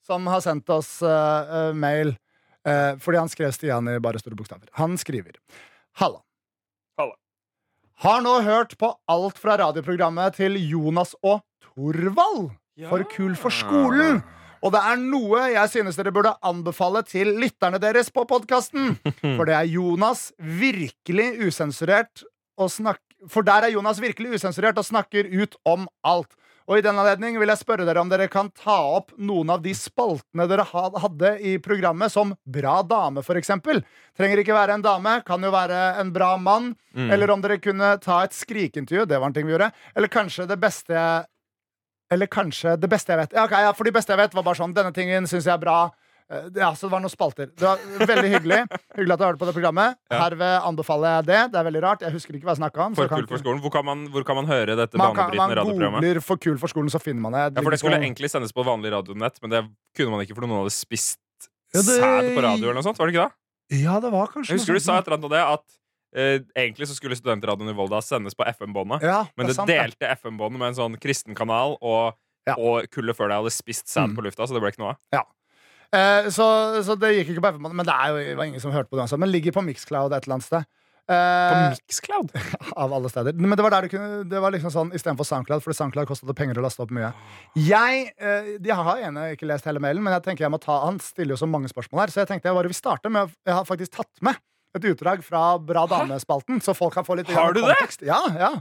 Som 0.08 0.28
har 0.32 0.44
sendt 0.44 0.70
oss 0.72 1.02
eh, 1.04 1.74
mail. 1.76 2.16
uh, 2.68 2.96
fordi 3.00 3.20
han 3.20 3.32
skrev 3.32 3.52
Stian 3.56 3.88
i 3.92 3.98
bare 4.04 4.20
store 4.20 4.36
bokstaver. 4.40 4.70
Han 4.80 4.96
skriver 5.00 5.36
Halla. 6.00 6.22
Halla. 7.00 7.16
Har 8.04 8.22
nå 8.22 8.38
hørt 8.46 8.78
på 8.78 8.92
alt 9.08 9.40
fra 9.40 9.58
radioprogrammet 9.60 10.38
til 10.40 10.60
Jonas 10.70 11.16
og 11.24 11.42
Torvald 11.64 12.52
for 12.86 13.04
Kul 13.12 13.36
for 13.40 13.50
skolen. 13.50 14.22
Og 14.68 14.74
det 14.76 14.82
er 14.84 14.98
noe 15.00 15.46
jeg 15.54 15.72
synes 15.72 15.96
dere 15.96 16.12
burde 16.12 16.34
anbefale 16.44 17.00
til 17.08 17.30
lytterne 17.40 17.80
deres 17.80 18.10
på 18.12 18.26
podkasten. 18.28 18.98
For 19.38 19.48
det 19.48 19.56
er 19.56 19.70
Jonas 19.72 20.32
virkelig 20.38 21.30
usensurert 21.48 22.26
og 22.60 22.74
snak 22.74 23.00
For 23.32 23.46
der 23.48 23.66
er 23.66 23.74
Jonas 23.74 24.02
virkelig 24.04 24.36
usensurert 24.36 24.78
og 24.78 24.86
snakker 24.86 25.30
ut 25.32 25.56
om 25.66 25.88
alt. 26.06 26.36
Og 26.68 26.78
i 26.78 26.84
den 26.84 27.00
anledning 27.00 27.38
vil 27.40 27.48
jeg 27.48 27.62
spørre 27.62 27.86
dere 27.88 28.02
om 28.04 28.10
dere 28.12 28.28
kan 28.28 28.50
ta 28.52 28.76
opp 28.98 29.14
noen 29.16 29.54
av 29.56 29.62
de 29.64 29.72
spaltene 29.78 30.50
dere 30.52 30.66
hadde 30.68 31.32
i 31.40 31.56
programmet, 31.64 32.12
som 32.12 32.36
Bra 32.44 32.82
dame, 32.84 33.24
for 33.24 33.40
eksempel. 33.40 33.80
Trenger 34.20 34.44
ikke 34.44 34.58
være 34.58 34.76
en 34.76 34.84
dame, 34.84 35.16
kan 35.26 35.48
jo 35.48 35.54
være 35.54 35.80
en 36.02 36.12
bra 36.14 36.34
mann. 36.36 36.74
Mm. 36.92 37.08
Eller 37.16 37.32
om 37.32 37.42
dere 37.42 37.62
kunne 37.64 37.96
ta 38.04 38.20
et 38.26 38.36
skrikeintervju. 38.36 39.08
Det 39.08 39.18
var 39.18 39.32
en 39.32 39.38
ting 39.38 39.48
vi 39.48 39.56
gjorde. 39.56 39.72
Eller 39.96 40.12
kanskje 40.12 40.50
det 40.52 40.60
beste 40.60 40.98
jeg 40.98 41.26
Eller 42.12 42.28
kanskje 42.32 42.78
det 42.80 42.90
beste 42.90 43.12
jeg 43.14 43.20
vet. 43.26 43.34
Ja, 43.36 43.44
okay, 43.46 43.64
ja, 43.68 43.72
for 43.76 43.84
de 43.84 43.92
beste 43.92 44.14
jeg 44.14 44.20
vet, 44.22 44.34
var 44.38 44.44
bare 44.48 44.56
sånn 44.56 44.74
Denne 44.76 44.94
tingen 44.96 45.26
syns 45.28 45.44
jeg 45.48 45.54
er 45.54 45.60
bra. 45.60 45.80
Eh, 46.32 46.48
Ja, 46.56 46.70
så 46.76 46.88
det 46.88 46.92
var 46.92 47.00
noen 47.04 47.12
spalter. 47.12 47.48
Det 47.56 47.64
var 47.68 47.78
veldig 48.08 48.30
hyggelig. 48.34 48.60
Hyggelig 48.98 49.14
at 49.16 49.20
du 49.20 49.26
hørte 49.28 49.40
på 49.42 49.48
det 49.48 49.54
programmet. 49.56 49.96
Ja. 50.12 50.20
Herved 50.26 50.56
anbefaler 50.68 51.18
jeg 51.18 51.26
det. 51.30 51.42
Det 51.54 51.60
er 51.62 51.68
veldig 51.68 51.82
rart. 51.84 52.02
Jeg 52.08 52.12
husker 52.16 52.36
ikke 52.36 52.48
hva 52.50 52.56
jeg 52.56 52.62
snakka 52.62 52.86
om. 52.88 52.96
For 53.00 53.08
Kul 53.12 53.28
for 53.28 53.40
skolen. 53.44 53.62
Hvor 53.64 53.72
kan 53.76 53.86
man, 53.88 54.06
hvor 54.12 54.26
kan 54.28 54.36
man 54.40 54.48
høre 54.52 54.76
dette 54.80 55.00
man, 55.00 55.16
kan, 55.16 55.32
man 55.36 55.52
radioprogrammet? 55.56 56.04
googler 56.04 56.22
for 56.24 56.38
kul 56.44 56.58
for 56.60 56.68
skolen, 56.72 56.92
så 56.92 57.00
finner 57.04 57.24
man 57.28 57.36
det. 57.38 57.44
Ja, 57.60 57.64
for 57.64 57.72
Det 57.76 57.80
skulle 57.84 58.00
egentlig 58.04 58.32
sendes 58.32 58.52
på 58.56 58.64
vanlig 58.68 58.92
radionett, 58.96 59.40
men 59.44 59.52
det 59.56 59.64
kunne 59.96 60.16
man 60.16 60.24
ikke 60.28 60.36
fordi 60.36 60.52
noen 60.52 60.64
hadde 60.66 60.76
spist 60.76 61.20
Ja, 61.76 61.82
det- 61.84 62.00
sæd 62.00 62.32
på 62.36 62.44
radio. 62.44 62.64
eller 62.72 62.80
noe 62.80 62.84
sånt, 62.88 62.98
var 63.00 63.08
det 63.12 63.16
ikke 63.16 63.28
det? 63.28 63.84
Ja, 63.84 64.00
det 64.00 64.12
var 64.14 64.28
kanskje 64.32 64.56
Jeg 64.56 64.60
husker 64.64 64.74
du 64.80 64.80
sa 64.80 64.98
et 65.00 65.08
eller 65.08 65.18
annet 65.18 65.28
om 65.28 65.34
det 65.36 65.44
at 65.44 65.64
eh, 66.16 66.40
egentlig 66.56 66.88
så 66.88 66.96
skulle 66.96 67.16
Studentradioen 67.20 67.70
i 67.70 67.74
Volda 67.78 68.00
sendes 68.02 68.36
på 68.38 68.46
FM-båndet. 68.48 69.02
ja, 69.02 69.26
Men 69.38 69.48
det 69.48 69.56
sant, 69.56 69.68
delte 69.68 69.98
delte 70.00 70.16
FM-båndet 70.22 70.60
med 70.60 70.68
en 70.70 70.80
sånn 70.80 71.00
kristen 71.00 71.36
kanal, 71.36 71.78
og, 71.82 72.14
Ja. 72.48 72.56
og 72.58 72.88
kullet 72.90 73.16
før 73.16 73.28
deg 73.30 73.42
hadde 73.44 73.52
spist 73.52 73.88
sæd 73.88 74.10
Mm. 74.12 74.16
på 74.16 74.24
lufta, 74.24 74.48
så 74.48 74.54
det 74.54 74.62
ble 74.62 74.72
ikke 74.72 74.80
noe 74.86 74.96
av. 75.14 75.26
Eh, 75.94 76.28
så, 76.30 76.84
så 76.84 76.98
det 77.00 77.14
gikk 77.16 77.30
ikke 77.38 77.42
på 77.46 77.54
FM, 77.56 77.76
men 77.76 77.86
det 77.86 77.94
er 77.96 78.08
jo 78.12 78.18
det 78.18 78.36
var 78.38 78.44
ingen 78.46 78.60
som 78.60 78.72
hørte 78.72 78.90
på 78.92 78.98
det. 79.00 79.20
Men 79.20 79.32
ligger 79.32 79.52
på 79.56 79.64
Mixcloud 79.64 80.12
et 80.12 80.24
eller 80.28 80.36
annet 80.36 80.44
sted. 80.44 80.66
På 81.08 81.14
Eh, 81.16 81.70
Mixcloud? 81.72 82.32
av 82.76 82.92
alle 82.92 83.08
steder. 83.08 83.32
Men 83.40 83.56
det 83.56 83.64
var 83.64 83.70
der 83.72 83.88
du 83.88 83.88
kunne 83.96 84.28
Det 84.28 84.42
var 84.44 84.52
liksom 84.52 84.70
sånn 84.74 84.92
istedenfor 84.92 85.24
SoundCloud, 85.24 85.64
fordi 85.64 85.78
SoundCloud 85.80 86.06
kostet 86.10 86.28
det 86.28 86.36
penger 86.36 86.60
å 86.60 86.66
laste 86.66 86.84
opp 86.84 86.92
mye. 86.92 87.14
Jeg 87.56 88.12
eh, 88.20 88.58
jeg 88.60 88.76
har 88.76 88.98
ene 89.08 89.32
ikke 89.38 89.48
lest 89.48 89.64
hele 89.64 89.80
mailen, 89.80 90.04
men 90.04 90.12
jeg 90.18 90.24
tenker 90.28 90.44
jeg 90.44 90.52
må 90.52 90.60
ta 90.60 90.82
Han 90.84 91.00
stiller 91.00 91.38
jo 91.38 91.40
så 91.40 91.48
mange 91.48 91.70
spørsmål 91.72 92.02
her, 92.04 92.08
så 92.12 92.20
jeg 92.26 92.28
tenkte 92.28 92.50
jeg 92.52 92.56
bare 92.60 92.68
vil 92.68 92.76
starte 92.76 93.08
med 93.10 93.32
Jeg 93.48 93.56
har 93.56 93.64
faktisk 93.64 93.96
tatt 93.96 94.12
med 94.22 94.36
et 94.76 94.84
utdrag 94.92 95.24
fra 95.26 95.58
Bra 95.60 95.86
dame-spalten, 95.88 96.60
så 96.62 96.76
folk 96.76 96.94
kan 96.94 97.06
få 97.08 97.16
litt 97.20 97.30
Har 97.32 97.54
du 97.54 97.62
det? 97.62 97.70
kontekst. 97.76 98.02
Ja, 98.06 98.20
ja. 98.38 98.52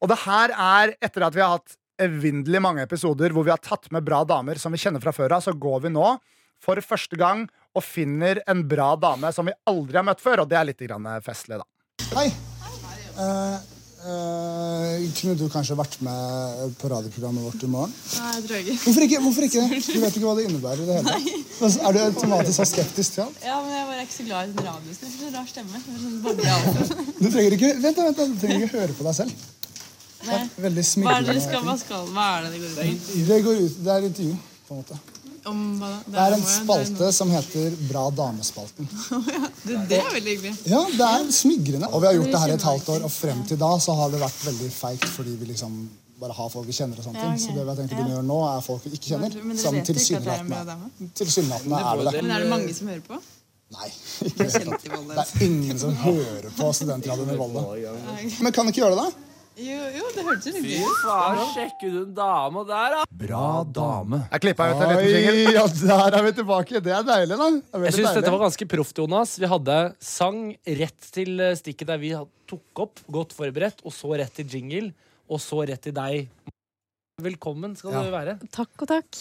Og 0.00 0.08
det 0.08 0.16
her 0.24 0.50
er 0.56 0.94
etter 1.02 1.26
at 1.26 1.34
vi 1.36 1.42
har 1.44 1.58
hatt 1.58 1.76
evinnelig 2.00 2.62
mange 2.64 2.82
episoder 2.86 3.30
hvor 3.36 3.44
vi 3.44 3.52
har 3.52 3.60
tatt 3.60 3.90
med 3.92 4.02
bra 4.06 4.22
damer 4.24 4.56
som 4.56 4.72
vi 4.72 4.78
kjenner 4.80 5.02
fra 5.04 5.12
før 5.12 5.36
av, 5.36 5.42
så 5.44 5.52
går 5.52 5.82
vi 5.84 5.90
nå 5.92 6.14
for 6.60 6.80
første 6.80 7.16
gang 7.20 7.44
og 7.76 7.84
finner 7.84 8.40
en 8.48 8.64
bra 8.68 8.94
dame 8.96 9.28
som 9.32 9.46
vi 9.46 9.52
aldri 9.68 10.00
har 10.00 10.06
møtt 10.08 10.20
før, 10.24 10.42
og 10.42 10.48
det 10.50 10.56
er 10.58 10.64
litt 10.72 10.80
grann 10.80 11.06
festlig, 11.22 11.60
da. 11.60 11.66
Hei. 12.16 12.26
Eh, 13.20 13.58
eh, 14.00 15.04
kunne 15.18 15.34
du 15.38 15.44
kanskje 15.52 15.76
vært 15.78 15.96
med 16.04 16.74
på 16.80 16.90
radioprogrammet 16.92 17.44
vårt 17.46 17.64
i 17.66 17.70
morgen? 17.70 17.92
Nei, 18.16 18.32
jeg 18.38 18.44
tror 18.46 18.58
ikke. 18.62 18.76
Hvorfor 18.84 19.06
ikke? 19.06 19.20
Hvorfor 19.26 19.46
ikke? 19.48 19.66
Du 19.84 20.00
vet 20.04 20.16
ikke 20.16 20.26
hva 20.26 20.34
det 20.38 20.46
innebærer 20.48 20.82
i 20.82 20.88
det 20.88 20.98
hele 20.98 21.06
Nei. 21.10 21.36
Er 21.60 21.96
du 21.96 22.00
automatisk 22.06 22.56
så 22.56 22.66
skeptisk 22.70 23.16
til 23.18 23.26
alt? 23.26 23.44
Ja, 23.44 23.60
men 23.60 23.76
jeg 23.76 23.86
er 23.86 24.02
ikke 24.06 24.16
så 24.16 24.26
glad 24.30 24.40
i 24.40 24.52
den 24.56 24.66
radioen. 24.66 24.84
det 24.90 25.08
er 25.08 25.14
så 25.18 25.30
rar 25.36 25.48
stemme. 25.52 25.84
Sånn. 25.86 27.14
Du 27.20 27.28
trenger 27.30 27.56
ikke 27.58 27.72
Vent, 27.84 28.04
vent. 28.06 28.22
Du 28.34 28.40
trenger 28.40 28.66
ikke 28.66 28.78
høre 28.78 28.96
på 28.96 29.08
deg 29.10 29.18
selv. 29.22 29.48
Det 30.20 30.28
Nei. 30.28 30.42
Hva 30.56 31.14
er 31.16 31.24
det 31.30 31.40
skal, 31.40 31.62
hva 31.64 31.76
skal, 31.80 32.10
hva 32.12 32.26
er 32.38 32.48
det 32.48 32.50
det 32.52 32.60
går 32.60 32.74
ut 32.74 33.06
på? 33.06 33.22
Det 33.30 33.38
går 33.46 33.62
ut, 33.64 33.78
det 33.84 33.94
er 33.94 34.10
intervju, 34.10 34.34
på 34.68 34.74
en 34.76 34.82
måte. 34.82 34.98
Om 35.48 35.60
hva 35.80 35.88
da? 35.88 36.00
Det 36.04 36.24
er 36.24 36.34
en 36.36 36.44
spalte 36.44 37.06
som 37.16 37.30
heter 37.32 37.76
Bra 37.88 38.02
damespalten. 38.12 38.88
Det, 39.64 39.76
det 39.88 39.98
er 40.00 40.12
veldig 40.14 40.34
hyggelig. 40.34 40.52
Ja, 40.68 40.80
det 40.96 41.06
er 41.06 41.26
smigrende. 41.34 41.88
Og 41.92 42.02
vi 42.02 42.08
har 42.08 42.14
gjort 42.16 42.30
det 42.32 42.40
her 42.42 42.52
i 42.52 42.56
et 42.56 42.68
halvt 42.68 42.92
år, 42.96 43.02
og 43.06 43.12
frem 43.12 43.42
til 43.48 43.58
da 43.60 43.70
så 43.80 43.94
har 43.98 44.12
det 44.12 44.20
vært 44.22 44.46
veldig 44.46 44.70
feigt 44.72 45.08
fordi 45.14 45.34
vi 45.40 45.50
liksom 45.52 45.74
bare 46.20 46.36
har 46.36 46.48
folk 46.52 46.66
vi 46.68 46.76
kjenner 46.76 47.00
og 47.00 47.06
sånne 47.06 47.20
Ja, 47.20 47.28
okay. 47.32 47.40
Så 47.40 47.54
det 47.56 47.62
vi 47.64 47.70
har 47.70 47.78
tenkt 47.78 47.92
å 47.94 47.96
begynne 47.96 48.12
å 48.12 48.16
gjøre 48.18 48.28
nå, 48.28 48.38
er 48.50 48.64
folk 48.64 48.86
vi 48.86 48.92
ikke 48.98 49.12
kjenner. 49.14 49.36
Men 49.40 49.56
dere 49.56 49.62
Som 49.64 49.76
vet 49.78 49.92
ikke 49.94 50.18
at 50.20 50.26
det 50.26 50.34
er 50.34 50.42
en 50.42 50.50
bra 50.50 50.60
tilsynelatende 50.60 50.72
dame? 50.72 51.12
Tilsynelatende 51.20 51.80
er 51.80 52.00
det 52.00 52.08
det. 52.10 52.24
Men 52.24 52.34
er 52.36 52.44
det 52.44 52.50
mange 52.52 52.74
som 52.76 52.90
hører 52.92 53.04
på? 53.06 53.20
Nei, 53.70 53.88
ikke 54.26 54.46
det. 54.50 54.78
Det 54.82 55.22
er 55.22 55.32
ingen 55.46 55.78
som 55.78 55.94
hører 56.02 56.48
på 56.58 56.70
Studentradioen 56.74 57.30
i 57.30 57.38
Volda. 57.38 57.66
Men 58.42 58.56
kan 58.56 58.68
ikke 58.72 58.82
gjøre 58.82 58.96
det, 58.98 59.04
da? 59.06 59.29
Jo, 59.60 59.78
jo, 59.92 60.04
det 60.14 60.22
hørtes 60.24 60.54
Fy 60.54 60.60
hyggelig 60.62 60.86
ut. 60.86 61.00
faen, 61.04 61.40
sjekker 61.52 61.90
du 61.92 61.98
en 62.06 62.12
dame 62.16 62.62
der, 62.68 62.94
da? 62.94 63.00
Bra 63.22 63.48
dame. 63.76 64.20
Jeg 64.30 64.42
klippa 64.46 64.68
ut 64.70 64.80
en 64.86 64.92
liten 64.94 65.10
jingle. 65.10 65.56
Ja, 65.58 65.64
der 66.08 66.16
er 66.20 66.24
vi 66.28 66.32
tilbake. 66.38 66.80
Det 66.86 66.94
er 66.96 67.04
deilig, 67.04 67.36
da. 67.40 67.48
Er 67.76 67.84
Jeg 67.90 67.96
syns 67.98 68.16
dette 68.16 68.32
var 68.32 68.40
ganske 68.46 68.68
proft, 68.72 69.02
Jonas. 69.02 69.34
Vi 69.42 69.50
hadde 69.50 69.76
sang 70.00 70.40
rett 70.80 71.10
til 71.12 71.34
eh, 71.44 71.52
stikket 71.60 71.90
der 71.92 72.00
vi 72.00 72.14
tok 72.50 72.82
opp, 72.86 73.02
godt 73.12 73.36
forberedt, 73.36 73.84
og 73.84 73.92
så 73.94 74.14
rett 74.16 74.32
til 74.40 74.48
jingle, 74.56 74.94
og 75.28 75.42
så 75.44 75.60
rett 75.68 75.84
til 75.84 75.94
deg. 75.98 76.30
Velkommen 77.20 77.76
skal 77.76 77.92
Ja. 77.98 78.02
du 78.06 78.14
være. 78.16 78.38
Takk 78.54 78.72
og 78.86 78.88
takk. 78.88 79.20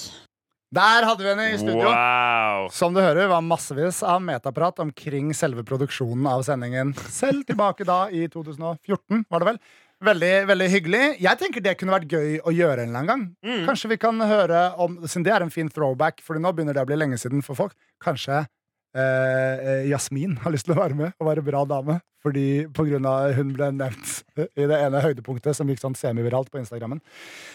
Der 0.71 1.03
hadde 1.09 1.25
vi 1.25 1.29
henne 1.33 1.49
i 1.51 1.57
studio. 1.57 1.89
Wow. 1.89 2.67
Som 2.71 2.93
du 2.93 3.01
hører, 3.01 3.27
var 3.27 3.41
massevis 3.41 4.03
av 4.05 4.21
metaprat 4.21 4.79
omkring 4.85 5.33
selve 5.33 5.63
produksjonen 5.65 6.27
av 6.29 6.43
sendingen. 6.45 6.93
Selv 7.09 7.41
tilbake 7.49 7.83
da 7.89 8.03
i 8.13 8.27
2014, 8.29 9.25
var 9.33 9.41
det 9.43 9.47
vel. 9.49 9.59
Veldig, 9.99 10.33
veldig 10.47 10.67
hyggelig. 10.71 11.01
Jeg 11.19 11.39
tenker 11.41 11.63
det 11.63 11.73
kunne 11.79 11.91
vært 11.91 12.13
gøy 12.13 12.37
å 12.39 12.53
gjøre 12.55 12.85
en 12.85 12.91
eller 12.91 13.01
annen 13.01 13.09
gang. 13.09 13.23
Mm. 13.43 13.65
Kanskje 13.67 13.89
vi 13.91 13.97
kan 13.99 14.21
høre 14.23 14.61
om 14.79 14.95
Siden 15.03 15.25
det 15.27 15.33
er 15.35 15.43
en 15.43 15.51
fin 15.51 15.67
throwback, 15.67 16.23
Fordi 16.23 16.39
nå 16.39 16.53
begynner 16.55 16.77
det 16.77 16.85
å 16.85 16.87
bli 16.87 16.99
lenge 16.99 17.19
siden 17.19 17.43
for 17.43 17.59
folk. 17.59 17.75
Kanskje 18.03 18.45
eh, 18.95 19.01
eh, 19.81 19.89
Jasmin 19.91 20.37
har 20.43 20.53
lyst 20.55 20.69
til 20.69 20.75
å 20.77 20.81
være 20.81 20.97
med 20.99 21.17
og 21.19 21.31
være 21.31 21.45
bra 21.45 21.65
dame. 21.69 21.99
Fordi 22.19 22.65
på 22.75 22.83
grunn 22.83 23.05
av 23.07 23.29
hun 23.37 23.53
ble 23.55 23.69
nevnt 23.71 24.09
i 24.59 24.65
det 24.67 24.75
ene 24.75 24.99
høydepunktet 24.99 25.55
som 25.55 25.69
gikk 25.71 25.79
sånn 25.79 25.93
semiviralt 25.95 26.49
på 26.51 26.59
Instagrammen. 26.59 26.99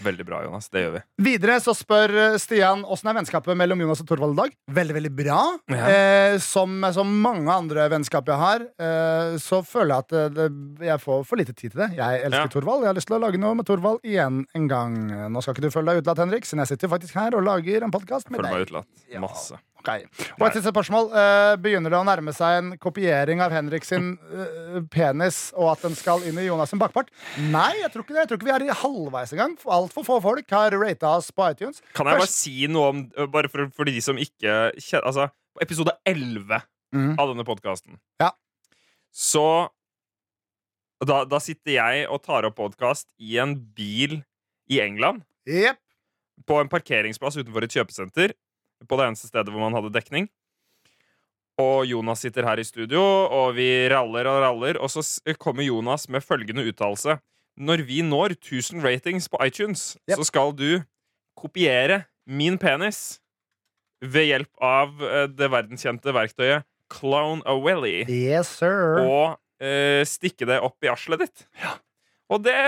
Veldig 0.01 0.24
bra, 0.24 0.39
Jonas. 0.47 0.70
Det 0.72 0.80
gjør 0.87 0.95
vi. 0.95 1.03
Videre 1.26 1.59
så 1.61 1.74
spør 1.76 2.14
eh, 2.22 2.37
Stian 2.41 2.80
åssen 2.89 3.11
er 3.12 3.18
vennskapet 3.18 3.59
mellom 3.61 3.82
Jonas 3.85 4.01
og 4.01 4.09
Torvald 4.09 4.32
i 4.32 4.41
dag. 4.41 4.55
Veldig, 4.78 4.97
veldig 4.97 5.12
bra. 5.18 5.43
Ja. 5.68 5.82
Eh, 5.93 6.39
som, 6.41 6.80
som 6.97 7.12
mange 7.26 7.53
andre 7.53 7.85
vennskap 7.93 8.32
jeg 8.32 8.41
har, 8.41 8.64
eh, 8.80 9.37
så 9.45 9.61
føler 9.68 9.93
jeg 9.99 10.07
at 10.07 10.16
eh, 10.22 10.32
det, 10.39 10.49
jeg 10.89 11.05
får 11.05 11.28
for 11.28 11.43
lite 11.43 11.53
tid 11.53 11.74
til 11.76 11.85
det. 11.85 11.91
Jeg 12.01 12.24
elsker 12.30 12.49
Ja. 12.49 12.55
Torvald. 12.57 12.87
Jeg 12.89 12.93
har 12.95 12.99
lyst 13.03 13.12
til 13.12 13.18
å 13.18 13.22
lage 13.26 13.43
noe 13.45 13.61
med 13.61 13.68
Torvald 13.68 14.01
igjen 14.09 14.47
en 14.57 14.70
gang. 14.72 14.97
Nå 15.28 15.45
skal 15.45 15.59
ikke 15.59 15.68
du 15.68 15.76
føle 15.76 15.93
deg 15.93 16.01
utelatt, 16.07 16.24
Henrik, 16.24 16.49
siden 16.49 16.64
jeg 16.64 16.72
sitter 16.72 16.97
faktisk 16.97 17.20
her 17.20 17.37
og 17.37 17.45
lager 17.45 17.85
en 17.85 17.93
podkast 17.93 18.32
med 18.32 18.41
deg. 18.41 18.57
Føler 18.64 18.80
meg 18.80 18.89
deg. 19.12 19.20
Masse. 19.28 19.61
Ja. 19.61 19.73
Masse. 19.85 20.07
Ok. 20.09 20.39
Og 20.39 20.47
et 20.47 20.57
siste 20.57 20.72
spørsmål. 20.72 21.11
Eh, 21.20 21.57
begynner 21.62 21.93
det 21.93 21.99
å 21.99 22.07
nærme 22.07 22.35
seg 22.37 22.59
en 22.61 22.72
kopiering 22.80 23.43
av 23.45 23.55
Henrik 23.55 23.87
sin 23.87 24.14
eh, 24.32 24.80
penis, 24.93 25.53
og 25.57 25.74
at 25.74 25.85
den 25.87 25.97
skal 25.99 26.24
inn 26.28 26.39
i 26.41 26.47
Jonas 26.47 26.72
sin 26.72 26.80
bakpart? 26.82 27.12
Nei, 27.53 27.70
jeg 27.82 27.93
tror 27.93 28.07
ikke 28.07 28.16
det. 28.16 28.24
Jeg 28.24 28.32
tror 28.32 28.41
ikke 28.41 28.51
vi 28.51 28.57
er 28.57 28.66
i 28.66 28.78
halvveis 28.82 29.35
engang. 29.37 29.57
Altfor 29.78 30.07
få 30.07 30.20
folk 30.24 30.57
har 30.57 30.76
rata 30.80 31.14
oss 31.18 31.30
på 31.35 31.47
iTunes. 31.51 31.82
Kan 31.93 32.09
jeg 32.09 32.18
bare 32.18 32.26
Først- 32.26 32.43
si 32.45 32.66
noe 32.70 32.91
om 32.95 33.05
øh, 33.18 33.30
Bare 33.35 33.49
for, 33.53 33.68
for 33.74 33.89
de 33.89 34.01
som 34.05 34.18
ikke 34.20 34.72
kjenner 34.78 35.09
Altså, 35.09 35.28
på 35.55 35.62
episode 35.62 35.93
11 36.07 36.61
mm. 36.95 37.14
av 37.18 37.30
denne 37.30 37.45
podkasten 37.47 37.99
Ja. 38.22 38.30
Så 39.14 39.68
da, 41.05 41.24
da 41.28 41.41
sitter 41.43 41.76
jeg 41.76 42.07
og 42.09 42.22
tar 42.24 42.47
opp 42.49 42.57
podkast 42.59 43.11
i 43.18 43.37
en 43.43 43.57
bil 43.76 44.22
i 44.70 44.80
England. 44.80 45.24
Yep. 45.49 45.78
På 46.49 46.59
en 46.61 46.70
parkeringsplass 46.72 47.37
utenfor 47.39 47.66
et 47.66 47.74
kjøpesenter. 47.76 48.35
På 48.89 48.99
det 49.01 49.07
eneste 49.11 49.30
stedet 49.30 49.53
hvor 49.53 49.62
man 49.64 49.76
hadde 49.76 49.93
dekning. 49.95 50.28
Og 51.62 51.85
Jonas 51.87 52.24
sitter 52.24 52.43
her 52.49 52.59
i 52.59 52.66
studio, 52.66 52.99
og 53.30 53.53
vi 53.55 53.68
raller 53.93 54.26
og 54.26 54.41
raller. 54.43 54.78
Og 54.82 54.91
så 54.91 55.05
kommer 55.39 55.62
Jonas 55.66 56.09
med 56.11 56.24
følgende 56.26 56.64
uttalelse. 56.66 57.20
Når 57.55 57.85
vi 57.87 58.01
når 58.03 58.35
1000 58.41 58.82
ratings 58.82 59.28
på 59.30 59.39
iTunes, 59.47 59.95
Yep. 60.11 60.16
så 60.18 60.24
skal 60.26 60.51
du 60.59 60.82
kopiere 61.39 62.05
min 62.26 62.59
penis 62.59 63.20
ved 64.03 64.26
hjelp 64.32 64.51
av 64.61 64.99
eh, 65.07 65.26
det 65.30 65.47
verdenskjente 65.53 66.12
verktøyet 66.12 66.64
Clone 66.91 67.43
a 67.47 67.55
Welly. 67.57 68.03
Yes, 68.11 68.51
sir. 68.59 68.99
Og 69.07 69.39
eh, 69.62 70.03
stikke 70.05 70.47
det 70.51 70.59
opp 70.61 70.82
i 70.85 70.91
arslet 70.91 71.22
ditt. 71.22 71.47
Og 72.28 72.43
det 72.45 72.59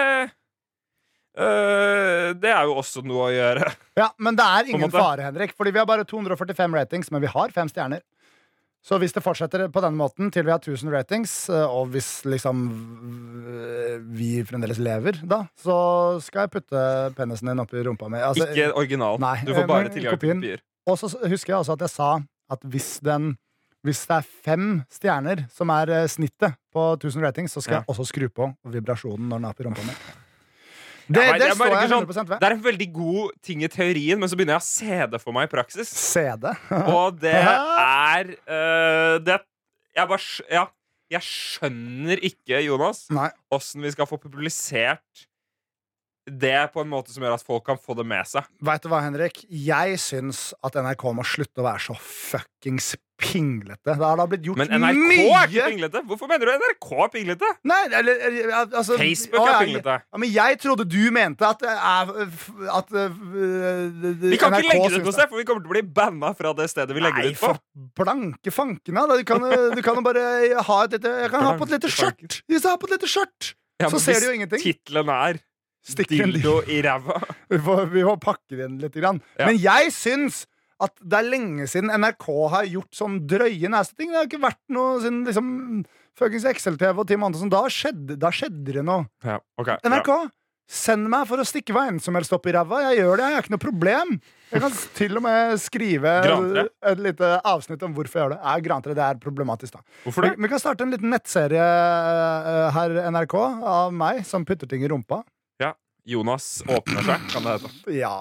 Det 1.37 2.51
er 2.51 2.65
jo 2.69 2.77
også 2.81 3.03
noe 3.05 3.27
å 3.29 3.33
gjøre. 3.35 3.71
Ja, 4.01 4.11
Men 4.19 4.37
det 4.39 4.45
er 4.45 4.71
ingen 4.73 4.91
fare, 4.93 5.27
Henrik. 5.29 5.53
Fordi 5.57 5.73
vi 5.75 5.79
har 5.83 5.89
bare 5.89 6.05
245 6.09 6.75
ratings, 6.79 7.11
men 7.13 7.21
vi 7.25 7.29
har 7.33 7.53
fem 7.55 7.69
stjerner. 7.69 8.01
Så 8.87 9.01
hvis 9.03 9.11
det 9.17 9.23
fortsetter 9.25 9.65
på 9.75 9.81
den 9.83 9.97
måten 9.99 10.29
til 10.31 10.45
vi 10.47 10.53
har 10.55 10.61
1000 10.63 10.93
ratings, 10.95 11.33
eh, 11.51 11.65
og 11.67 11.89
hvis 11.91 12.11
liksom 12.29 12.61
vi 14.15 14.29
fremdeles 14.47 14.79
lever, 14.79 15.19
da, 15.27 15.41
så 15.59 15.77
skal 16.23 16.45
jeg 16.47 16.53
putte 16.55 16.83
penisen 17.19 17.51
din 17.51 17.63
oppi 17.65 17.83
rumpa 17.83 18.07
mi. 18.13 18.21
Altså, 18.23 18.47
Ikke 18.53 18.69
original. 18.79 19.19
Nei, 19.23 19.41
du 19.43 19.51
får 19.57 19.65
eh, 19.65 19.71
bare 19.73 19.91
tilgang 19.91 20.21
til 20.23 20.37
kopier. 20.39 20.63
Og 20.87 21.01
så 21.01 21.11
husker 21.27 21.53
jeg 21.57 21.59
også 21.65 21.75
at 21.75 21.83
jeg 21.89 21.95
sa 21.97 22.11
at 22.55 22.63
hvis, 22.71 22.93
den, 23.03 23.33
hvis 23.83 24.05
det 24.07 24.21
er 24.21 24.29
fem 24.47 24.69
stjerner 24.95 25.43
som 25.51 25.73
er 25.75 25.91
eh, 25.91 26.07
snittet 26.13 26.55
på 26.71 26.87
1000 27.01 27.27
ratings, 27.27 27.57
så 27.59 27.65
skal 27.65 27.81
Ja. 27.81 27.83
jeg 27.83 27.91
også 27.97 28.07
skru 28.13 28.29
på 28.31 28.53
vibrasjonen 28.71 29.27
når 29.33 29.43
den 29.43 29.51
er 29.51 29.57
oppi 29.57 29.67
rumpa 29.67 29.83
mi. 29.89 29.99
Det, 31.07 31.23
Jeg, 31.23 31.39
det 31.39 31.51
står 31.55 31.71
jeg 31.71 31.91
sånn, 31.93 32.07
100 32.09 32.25
ved. 32.33 32.41
det 32.43 32.49
er 32.49 32.55
en 32.57 32.65
veldig 32.65 32.87
god 32.97 33.35
ting 33.47 33.61
i 33.63 33.69
teorien, 33.71 34.19
men 34.19 34.31
så 34.31 34.39
begynner 34.39 34.57
jeg 34.57 34.65
å 34.65 34.67
se 34.67 34.99
det 35.13 35.21
for 35.23 35.37
meg 35.37 35.47
i 35.47 35.53
praksis. 35.53 35.93
CD. 35.93 36.49
Og 36.91 37.19
det 37.25 37.37
er 37.37 38.33
uh, 38.51 39.15
det, 39.23 39.39
Jeg 39.97 40.13
bare 40.15 40.51
Ja. 40.51 40.67
Jeg 41.07 41.23
skjønner 41.23 42.19
ikke, 42.27 42.59
Jonas, 42.65 43.05
åssen 43.55 43.85
vi 43.85 43.93
skal 43.95 44.09
få 44.11 44.17
publisert 44.19 45.21
det 46.27 46.73
på 46.75 46.83
en 46.83 46.91
måte 46.91 47.13
som 47.15 47.23
gjør 47.23 47.37
at 47.37 47.45
folk 47.47 47.63
kan 47.69 47.79
få 47.79 47.95
det 47.95 48.03
med 48.11 48.27
seg. 48.27 48.47
Vet 48.67 48.83
du 48.83 48.91
hva, 48.91 48.99
Henrik? 49.05 49.45
Jeg 49.47 50.01
syns 50.03 50.49
at 50.67 50.75
NRK 50.83 51.05
må 51.15 51.23
slutte 51.23 51.63
å 51.63 51.67
være 51.69 51.85
så 51.87 51.95
fuckings 52.03 52.97
pinglete. 53.17 53.81
Det 53.87 53.97
har 53.97 54.19
da 54.21 54.27
blitt 54.29 54.45
gjort 54.45 54.61
Men 54.61 54.83
NRK 54.83 55.13
er 55.25 55.47
ikke 55.49 55.69
pinglete! 55.71 56.03
Hvorfor 56.09 56.29
mener 56.31 56.49
du 56.49 56.53
NRK 56.61 56.89
er 57.05 57.11
pinglete? 57.15 57.51
Nei, 57.71 57.79
eller, 57.99 58.21
altså, 58.67 58.99
Facebook 59.01 59.41
å, 59.41 59.47
er 59.49 59.59
pinglete. 59.65 59.97
Ja, 60.05 60.21
men 60.21 60.33
jeg 60.35 60.59
trodde 60.63 60.87
du 60.93 61.01
mente 61.17 61.49
at, 61.49 61.65
det 61.65 61.73
er, 61.73 62.13
at 62.77 62.93
uh, 62.93 63.17
Vi 63.17 64.41
kan 64.41 64.57
ikke 64.59 64.69
legge 64.69 64.91
det 64.93 65.01
ut 65.01 65.09
noe 65.09 65.17
sted, 65.17 65.31
for 65.33 65.41
vi 65.41 65.47
kommer 65.49 65.65
til 65.65 65.73
å 65.73 65.75
bli 65.77 65.85
banna 65.97 66.33
fra 66.37 66.53
det 66.59 66.69
stedet 66.73 66.97
vi 66.97 67.05
legger 67.05 67.25
Nei, 67.25 67.33
det 67.33 67.39
ut 67.39 67.43
på. 67.43 67.53
for 67.55 68.05
blanke 68.05 68.55
fankene. 68.55 69.07
Du 69.17 69.27
kan, 69.29 69.49
du 69.73 69.83
kan 69.85 70.01
jo 70.01 70.07
bare 70.07 70.27
ha 70.69 70.79
et 70.85 70.99
lite 70.99 71.15
Jeg 71.25 71.33
kan 71.33 71.47
ha 71.49 71.55
på 71.57 71.69
et 71.69 71.77
lite 71.79 71.93
skjørt! 71.93 72.41
Hvis 72.45 72.61
jeg 72.63 72.69
har 72.69 72.81
på 72.81 72.91
et 72.91 72.99
lite 72.99 73.11
skjørt, 73.11 73.53
Ja, 73.81 73.93
så 73.93 74.01
ser 74.01 74.21
du 74.21 74.31
jo 74.31 74.37
ingenting. 74.37 74.61
Tittelen 74.63 75.13
er 75.13 75.41
dildo 76.11 76.59
i 76.67 76.83
ræva. 76.83 77.21
Vi 77.53 77.59
får, 77.63 77.85
vi 77.95 78.03
får 78.03 78.17
pakke 78.19 78.57
det 78.59 78.65
inn 78.67 78.79
litt. 78.83 78.97
Grann. 78.97 79.21
Ja. 79.39 79.47
Men 79.47 79.59
jeg 79.63 79.93
syns 79.95 80.41
at 80.83 80.93
det 81.01 81.19
er 81.19 81.29
lenge 81.31 81.67
siden 81.71 81.93
NRK 81.93 82.27
har 82.53 82.67
gjort 82.69 82.97
sånn 82.97 83.21
drøye 83.29 83.71
nasty 83.73 83.97
ting. 83.97 84.11
Det 84.13 84.21
har 84.21 84.29
ikke 84.29 84.43
vært 84.43 84.63
noe 84.77 84.99
siden 85.01 85.23
liksom 85.25 85.53
fuckings 86.17 86.49
Excel-TV 86.49 87.03
og 87.03 87.07
Team 87.09 87.25
Andersen. 87.27 87.53
Da 87.53 87.63
skjedde, 87.73 88.19
da 88.21 88.33
skjedde 88.35 88.77
det 88.77 88.85
noe. 88.85 89.07
Ja, 89.25 89.39
ok, 89.61 89.77
NRK, 89.85 89.93
NRK, 89.93 90.35
send 90.77 91.09
meg 91.13 91.29
for 91.31 91.41
å 91.41 91.47
stikke 91.47 91.75
hva 91.77 91.87
enn 91.91 92.01
som 92.03 92.17
helst 92.19 92.35
opp 92.37 92.49
i 92.49 92.55
ræva. 92.57 92.83
Jeg 92.91 93.01
gjør 93.01 93.21
det, 93.21 93.29
jeg 93.31 93.39
har 93.39 93.47
ikke 93.47 93.55
noe 93.55 93.63
problem. 93.63 94.17
Jeg 94.51 94.63
kan 94.63 94.77
til 94.95 95.19
og 95.19 95.25
med 95.25 95.57
skrive 95.59 96.13
Grantre? 96.23 96.67
et 96.93 97.01
lite 97.03 97.31
avsnitt 97.51 97.83
om 97.83 97.97
hvorfor 97.97 98.21
jeg 98.21 98.27
gjør 98.27 98.35
det. 98.37 98.41
Ja, 98.45 98.59
Grantre, 98.69 98.99
det 98.99 99.07
er 99.07 99.23
problematisk, 99.23 99.79
da. 99.79 99.97
Hvorfor 100.05 100.29
det? 100.29 100.35
vi 100.39 100.53
kan 100.53 100.63
starte 100.63 100.87
en 100.87 100.93
liten 100.95 101.11
nettserie 101.13 101.65
uh, 101.65 102.69
her, 102.77 103.01
NRK, 103.17 103.35
av 103.73 103.97
meg 103.97 104.23
som 104.29 104.47
putter 104.47 104.71
ting 104.71 104.85
i 104.87 104.93
rumpa. 104.93 105.23
Ja. 105.63 105.73
Jonas 106.07 106.61
åpner 106.69 107.03
seg, 107.03 107.27
kan 107.33 107.49
det 107.49 107.57
hete. 107.57 107.97
Ja, 107.97 108.15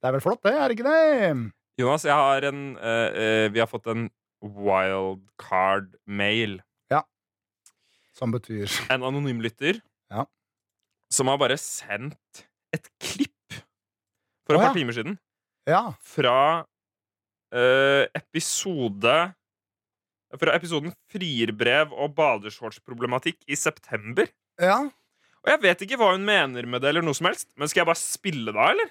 det 0.00 0.08
er 0.08 0.16
vel 0.16 0.24
flott, 0.24 0.40
det, 0.46 0.54
er 0.56 0.70
det 0.70 0.78
ikke 0.78 0.88
det? 0.88 1.52
Jonas, 1.80 2.04
jeg 2.06 2.14
har 2.14 2.44
en 2.50 2.60
eh, 2.78 3.10
eh, 3.24 3.46
Vi 3.54 3.58
har 3.62 3.68
fått 3.70 3.86
en 3.90 4.02
wildcard-mail. 4.44 6.60
Som 8.14 8.30
betyr 8.30 8.70
En 8.94 9.02
anonym 9.02 9.40
lytter 9.42 9.80
Ja. 10.12 10.22
som 11.10 11.26
har 11.26 11.34
bare 11.40 11.56
sendt 11.58 12.44
et 12.74 12.86
klipp 13.02 13.54
for 14.46 14.54
et 14.54 14.60
Å, 14.60 14.62
ja. 14.62 14.66
par 14.68 14.74
timer 14.76 14.94
siden 14.94 15.16
Ja. 15.66 15.80
fra 15.98 16.36
eh, 17.50 18.06
episode 18.14 19.16
Fra 20.38 20.54
episoden 20.54 20.94
Frierbrev 21.10 21.90
og 21.94 22.14
badeshortsproblematikk 22.14 23.42
i 23.50 23.56
september. 23.58 24.26
Ja. 24.62 24.78
Og 25.42 25.48
jeg 25.50 25.62
vet 25.66 25.82
ikke 25.88 25.98
hva 25.98 26.12
hun 26.14 26.22
mener 26.26 26.66
med 26.70 26.78
det, 26.82 26.88
eller 26.94 27.02
noe 27.06 27.14
som 27.18 27.26
helst 27.32 27.48
men 27.58 27.66
skal 27.70 27.80
jeg 27.82 27.90
bare 27.90 28.02
spille 28.04 28.50
da, 28.54 28.64
eller? 28.76 28.88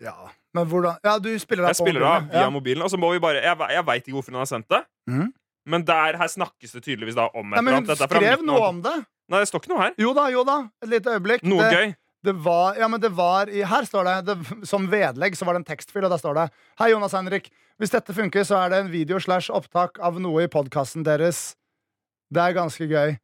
Ja. 0.00 0.16
Men 0.56 0.66
hvordan 0.66 0.98
Ja, 1.04 1.18
du 1.22 1.30
spiller 1.38 1.68
Jeg 1.68 1.76
deg 1.76 1.78
på 1.78 1.86
spiller 1.86 2.04
da 2.04 2.14
mobilen, 2.14 2.32
via 2.32 2.42
ja. 2.42 2.50
mobilen, 2.50 2.82
og 2.86 2.90
så 2.90 2.98
må 3.00 3.12
vi 3.14 3.22
bare 3.22 3.42
Jeg, 3.44 3.56
jeg 3.76 3.86
veit 3.86 4.02
ikke 4.02 4.16
hvorfor 4.16 4.34
hun 4.34 4.42
har 4.42 4.50
sendt 4.50 4.68
det, 4.72 4.82
mm. 5.10 5.30
men 5.74 5.86
der 5.86 6.18
her 6.20 6.32
snakkes 6.32 6.76
det 6.76 6.84
tydeligvis 6.84 7.18
da 7.18 7.28
om 7.30 7.52
et 7.52 7.60
eller 7.60 7.80
annet. 7.80 7.92
Dette 7.92 8.08
skrev 8.10 8.44
noe 8.46 8.68
om 8.68 8.82
det. 8.84 8.96
Nei, 9.30 9.42
det 9.44 9.48
står 9.50 9.62
ikke 9.62 9.70
noe 9.70 9.82
her. 9.84 9.92
Jo 10.00 10.12
da, 10.16 10.26
jo 10.34 10.44
da. 10.46 10.56
Et 10.82 10.90
lite 10.90 11.12
øyeblikk. 11.14 11.44
Noe 11.46 11.62
det, 11.62 11.76
gøy. 11.76 11.92
Det 12.26 12.34
var, 12.44 12.76
ja, 12.76 12.88
men 12.90 13.00
det 13.00 13.12
var 13.16 13.48
i, 13.48 13.62
Her 13.64 13.86
står 13.88 14.04
det, 14.04 14.16
det 14.28 14.66
Som 14.68 14.90
vedlegg 14.92 15.38
så 15.38 15.46
var 15.48 15.56
det 15.56 15.62
en 15.62 15.70
tekstfil, 15.70 16.04
og 16.04 16.12
der 16.12 16.20
står 16.20 16.36
det 16.36 16.46
Hei, 16.80 16.90
Jonas 16.92 17.14
Henrik. 17.16 17.48
Hvis 17.80 17.94
dette 17.94 18.12
funker, 18.16 18.44
så 18.44 18.58
er 18.60 18.72
det 18.72 18.80
en 18.82 18.90
video 18.92 19.20
slash 19.22 19.48
opptak 19.54 20.00
av 20.04 20.18
noe 20.20 20.44
i 20.44 20.50
podkasten 20.52 21.06
deres. 21.06 21.54
Det 22.28 22.42
er 22.42 22.56
ganske 22.58 22.84
gøy. 22.90 23.14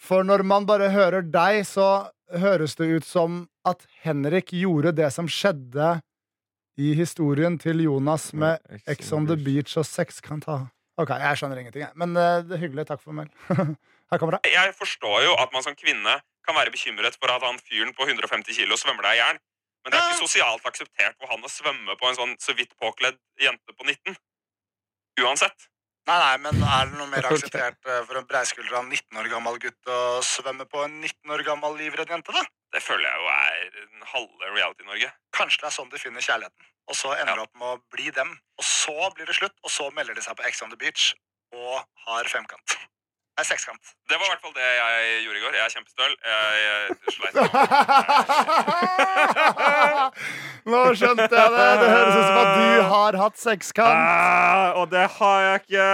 For 0.00 0.24
når 0.24 0.46
man 0.46 0.64
bare 0.68 0.88
hører 0.94 1.26
deg, 1.26 1.60
så 1.68 2.08
høres 2.32 2.76
det 2.78 2.88
ut 2.88 3.06
som 3.08 3.42
at 3.68 3.84
Henrik 4.04 4.54
gjorde 4.56 4.94
det 4.96 5.10
som 5.12 5.28
skjedde 5.28 5.98
i 6.78 6.94
historien 6.94 7.58
til 7.58 7.82
Jonas 7.82 8.30
med 8.38 8.62
Ex 8.86 9.10
on 9.12 9.26
the 9.26 9.36
Beach 9.36 9.74
og 9.80 9.86
sex 9.86 10.22
kan 10.24 10.42
ta 10.44 10.60
Ok, 10.98 11.12
jeg 11.14 11.38
skjønner 11.38 11.60
ingenting, 11.60 11.84
jeg. 11.84 11.94
Men 11.94 12.16
uh, 12.18 12.40
det 12.42 12.56
er 12.56 12.62
hyggelig. 12.64 12.82
Takk 12.88 12.98
for 12.98 13.14
meg. 13.14 13.28
Her 14.10 14.18
kommer 14.18 14.34
det. 14.34 14.50
Jeg 14.50 14.72
forstår 14.74 15.20
jo 15.28 15.36
at 15.38 15.52
man 15.54 15.62
som 15.62 15.76
kvinne 15.78 16.16
kan 16.42 16.56
være 16.56 16.72
bekymret 16.74 17.14
for 17.20 17.30
at 17.30 17.44
han 17.46 17.60
fyren 17.62 17.92
på 17.94 18.02
150 18.08 18.56
kilo 18.56 18.74
svømmer 18.80 19.06
deg 19.06 19.14
i 19.14 19.20
hjel. 19.20 19.38
Men 19.84 19.94
det 19.94 20.00
er 20.00 20.08
ikke 20.08 20.26
sosialt 20.26 20.66
akseptert 20.66 21.14
for 21.20 21.30
han 21.30 21.44
å 21.46 21.52
svømme 21.52 21.94
på 22.00 22.08
en 22.08 22.18
sånn 22.18 22.34
så 22.42 22.54
vidt 22.58 22.74
påkledd 22.82 23.20
jente 23.38 23.76
på 23.78 23.86
19. 23.86 24.18
Uansett. 25.22 25.68
Nei, 26.08 26.18
nei, 26.18 26.34
men 26.48 26.66
er 26.66 26.90
det 26.90 26.98
noe 26.98 27.10
mer 27.12 27.26
akseptert 27.30 27.78
eh, 27.86 28.02
for 28.08 28.18
en 28.18 28.26
breiskuldra 28.26 28.82
19 28.82 29.22
år 29.22 29.30
gammel 29.30 29.62
gutt 29.62 29.92
å 29.94 30.00
svømme 30.26 30.66
på 30.66 30.82
en 30.82 30.98
19 30.98 31.36
år 31.36 31.46
gammel 31.46 31.78
livredd 31.78 32.10
jente, 32.10 32.34
da? 32.34 32.42
Det 32.78 32.86
føler 32.86 33.10
jeg 33.10 33.18
jo 33.18 33.26
er 33.34 33.82
en 33.82 34.02
halve 34.12 34.44
reality-Norge. 34.54 35.08
Kanskje 35.34 35.58
det 35.64 35.66
er 35.66 35.74
sånn 35.74 35.90
de 35.90 35.98
finner 35.98 36.22
kjærligheten. 36.22 36.62
Og 36.88 36.94
så 36.96 37.10
ender 37.18 37.34
det 37.34 37.42
Ja. 37.42 37.46
opp 37.48 37.54
med 37.58 37.68
å 37.74 37.82
bli 37.90 38.10
dem. 38.14 38.38
Og 38.58 38.64
så 38.64 39.10
blir 39.16 39.26
det 39.26 39.34
slutt, 39.34 39.56
og 39.66 39.70
så 39.70 39.90
melder 39.96 40.14
de 40.14 40.22
seg 40.22 40.36
på 40.38 40.46
Ex 40.46 40.62
on 40.62 40.70
the 40.70 40.76
Beach 40.78 41.14
og 41.52 41.82
har 42.06 42.24
femkant. 42.30 42.76
Nei, 43.38 43.44
sekskant. 43.46 43.78
Det 44.10 44.16
var 44.18 44.26
i 44.26 44.30
hvert 44.32 44.42
fall 44.42 44.50
det 44.56 44.64
jeg 44.66 45.22
gjorde 45.24 45.38
i 45.38 45.42
går. 45.44 45.52
Jeg 45.58 45.64
er 45.64 45.70
kjempestøl. 45.74 46.12
Jeg, 46.26 46.54
jeg 46.66 46.78
sleit. 47.14 47.34
Nå 50.72 50.80
skjønte 50.98 51.28
jeg 51.30 51.50
det. 51.54 51.68
Det 51.82 51.88
høres 51.92 52.16
ut 52.16 52.26
som 52.26 52.38
at 52.40 52.50
du 52.58 52.66
har 52.94 53.12
hatt 53.22 53.36
sekskant. 53.38 53.94
Ah, 53.94 54.74
og 54.80 54.86
det 54.90 55.04
har 55.18 55.38
jeg 55.46 55.54
ikke. 55.62 55.86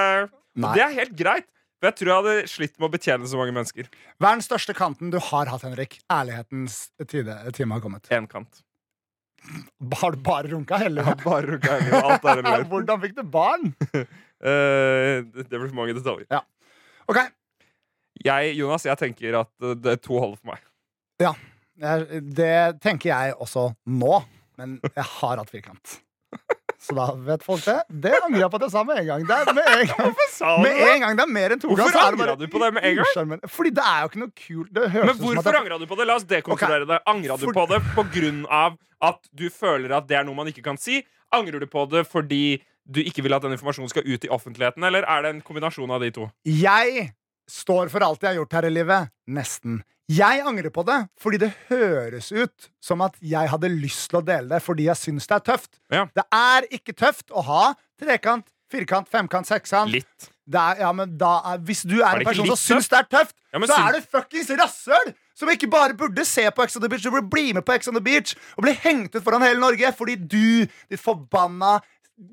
Nei. 0.65 0.73
Det 0.79 0.83
er 0.87 0.93
helt 1.01 1.15
greit. 1.19 1.49
For 1.85 1.91
jeg 1.91 1.97
tror 1.99 2.09
jeg 2.09 2.17
hadde 2.17 2.49
slitt 2.49 2.79
med 2.79 2.87
å 2.87 2.93
betjene 2.95 3.27
så 3.29 3.37
mange 3.37 3.53
mennesker. 3.53 3.89
Hva 4.17 4.31
er 4.31 4.39
den 4.39 4.45
største 4.47 4.73
kanten 4.73 5.11
du 5.13 5.19
har 5.21 5.51
hatt, 5.53 5.67
Henrik? 5.67 5.99
Ærlighetens 6.09 6.79
tide, 7.05 7.35
time 7.53 7.77
har 7.77 7.83
kommet. 7.85 8.09
En 8.09 8.25
kant. 8.31 8.63
Har 10.01 10.17
du 10.17 10.23
bare 10.25 10.49
runka 10.49 10.79
hele 10.81 11.05
Bare 11.21 11.51
runka 11.51 11.75
hele. 11.77 12.01
Alt 12.01 12.25
er 12.25 12.41
en. 12.41 12.65
Hvordan 12.73 13.03
fikk 13.03 13.19
du 13.19 13.23
barn? 13.29 13.75
uh, 14.01 15.21
det 15.29 15.51
blir 15.51 15.67
for 15.67 15.77
mange 15.77 15.99
detaljer. 15.99 16.41
Ok, 17.05 17.21
Jeg, 18.25 18.57
Jonas, 18.57 18.89
jeg 18.89 19.03
tenker 19.05 19.37
at 19.43 19.71
det 19.85 19.99
to 20.09 20.17
holder 20.17 20.41
for 20.41 20.55
meg. 20.55 20.65
Ja. 21.21 21.37
det 22.41 22.81
tenker 22.81 23.13
jeg 23.13 23.37
også 23.37 23.75
nå, 23.85 24.23
men 24.57 24.79
jeg 24.89 25.11
har 25.19 25.37
hatt 25.37 25.53
firkant. 25.53 25.99
Så 26.85 26.93
da 26.97 27.07
vet 27.27 27.45
folk 27.47 27.63
det. 27.65 27.77
Det 27.89 28.13
angrer 28.19 28.43
jeg 28.43 28.51
på 28.53 28.59
at 28.61 28.65
jeg 28.67 28.73
sa 28.75 28.83
med 28.85 28.99
en 29.01 29.07
gang. 29.09 29.23
Det 29.29 29.37
er 29.41 29.55
med 29.57 29.69
en 29.73 29.87
gang, 29.89 30.11
med 30.65 30.83
en 30.85 31.01
gang 31.05 31.17
det 31.17 31.25
er 31.25 31.33
mer 31.33 31.55
enn 31.55 31.63
to 31.63 31.71
ganger, 31.71 31.95
Hvorfor 31.97 32.19
bare 32.21 32.37
du 32.37 32.45
på 32.53 32.61
det 32.61 32.69
med 32.77 32.85
en 32.91 32.99
gang? 33.01 33.41
Fordi 33.55 33.73
det 33.79 33.85
er 33.89 34.03
jo 34.03 34.11
ikke 34.11 34.21
noe 34.21 34.35
kult. 34.43 34.81
Men 35.07 35.15
hvorfor 35.23 35.59
angra 35.63 35.79
du 35.81 35.87
på 35.89 35.99
det? 36.01 36.07
La 36.11 36.19
oss 36.21 36.27
dekonstruere 36.29 36.89
det. 36.91 37.01
Angra 37.09 37.39
du 37.41 37.47
For- 37.49 37.57
på 37.57 37.65
det 37.73 37.81
på 37.97 38.05
grunn 38.19 38.45
av 38.53 38.77
at 39.05 39.21
du 39.33 39.47
føler 39.53 39.97
at 39.97 40.07
det 40.09 40.19
er 40.21 40.29
noe 40.29 40.37
man 40.37 40.53
ikke 40.53 40.65
kan 40.67 40.77
si? 40.81 41.01
Angrer 41.35 41.61
du 41.65 41.67
på 41.73 41.87
det 41.91 42.05
fordi 42.07 42.61
du 42.85 43.01
ikke 43.01 43.25
vil 43.25 43.33
at 43.33 43.43
den 43.47 43.57
informasjonen 43.57 43.89
skal 43.89 44.05
ut 44.05 44.25
i 44.25 44.29
offentligheten, 44.29 44.85
eller 44.85 45.07
er 45.09 45.23
det 45.25 45.31
en 45.35 45.41
kombinasjon 45.41 45.91
av 45.91 46.03
de 46.05 46.11
to? 46.13 46.29
Jeg 46.45 47.15
står 47.49 47.89
for 47.93 48.05
alt 48.05 48.21
jeg 48.21 48.35
har 48.35 48.43
gjort 48.43 48.53
her 48.59 48.69
i 48.69 48.73
livet. 48.77 49.09
Nesten. 49.29 49.81
Jeg 50.13 50.43
angrer 50.45 50.69
på 50.75 50.83
det 50.85 50.99
fordi 51.21 51.39
det 51.47 51.51
høres 51.71 52.29
ut 52.35 52.69
som 52.85 53.01
at 53.07 53.15
jeg 53.25 53.49
hadde 53.49 53.71
lyst 53.73 54.11
til 54.13 54.21
å 54.21 54.25
dele 54.27 54.51
det 54.53 54.61
fordi 54.65 54.89
jeg 54.91 55.01
syns 55.01 55.29
det 55.31 55.39
er 55.39 55.45
tøft. 55.53 55.79
Ja. 55.93 56.05
Det 56.13 56.25
er 56.37 56.67
ikke 56.77 56.93
tøft 56.93 57.33
å 57.33 57.45
ha 57.47 57.63
trekant, 58.01 58.45
firkant, 58.73 59.09
femkant, 59.09 59.49
sekskant. 59.49 59.95
Litt. 59.95 60.31
Det 60.45 60.61
er, 60.61 60.83
ja, 60.85 60.91
men 60.93 61.15
da 61.17 61.57
hvis 61.65 61.87
du 61.89 62.03
er, 62.03 62.19
Er 62.19 62.21
en 62.21 62.29
person 62.29 62.51
som 62.53 62.61
syns 62.61 62.91
det 62.93 62.99
er 63.01 63.07
tøft, 63.17 63.37
Ja, 63.55 63.63
så 63.65 63.79
er 63.81 63.97
det 63.97 64.03
fuckings 64.13 64.51
rasshøl! 64.61 65.15
Som 65.35 65.49
ikke 65.51 65.71
bare 65.73 65.97
burde 65.99 66.23
se 66.29 66.45
på 66.55 66.63
Ex 66.63 66.77
on 66.77 66.85
the 66.85 66.91
Beach, 66.93 67.03
du 67.03 67.11
burde 67.11 67.31
bli 67.33 67.55
med 67.57 67.65
på 67.67 67.73
Ex 67.75 67.89
on 67.89 67.97
the 67.97 68.03
Beach 68.05 68.35
og 68.59 68.67
bli 68.67 68.75
hengt 68.85 69.17
ut 69.17 69.25
foran 69.25 69.43
hele 69.43 69.59
Norge 69.63 69.89
fordi 69.97 70.19
du, 70.21 70.67
ditt 70.93 71.01
forbanna 71.01 71.79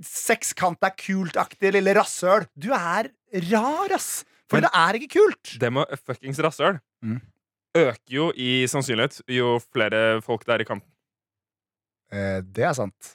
sekskant 0.05 0.84
er 0.86 0.93
kult-aktige 0.99 1.72
lille 1.78 1.95
rasshøl, 1.97 2.45
du 2.53 2.69
er 2.76 3.09
rar, 3.47 3.95
ass! 3.95 4.26
For 4.51 4.59
det 4.59 4.69
er 4.76 4.97
ikke 4.99 5.13
kult. 5.15 5.53
Det 5.61 5.72
med 5.72 5.99
fuckings 6.03 6.41
rasshøl 6.43 6.82
Mm. 7.01 7.15
Øker 7.78 8.11
jo 8.15 8.30
i 8.36 8.65
sannsynlighet 8.69 9.22
jo 9.32 9.53
flere 9.72 10.22
folk 10.26 10.43
det 10.47 10.55
er 10.57 10.63
i 10.63 10.67
kanten. 10.67 10.89
Eh, 12.11 12.39
det 12.43 12.65
er 12.67 12.74
sant. 12.76 13.13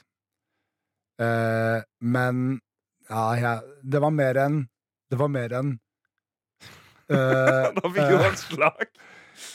Eh, 1.20 1.80
men 2.00 2.60
ja, 3.08 3.24
jeg, 3.40 3.76
det 3.84 4.00
var 4.02 4.12
mer 4.12 4.36
enn 4.42 4.56
Det 5.08 5.16
var 5.20 5.30
mer 5.32 5.52
enn 5.56 5.70
eh, 7.14 7.68
Da 7.76 7.88
fikk 7.88 8.02
eh, 8.10 8.24
et 8.26 8.42
slag. 8.42 8.82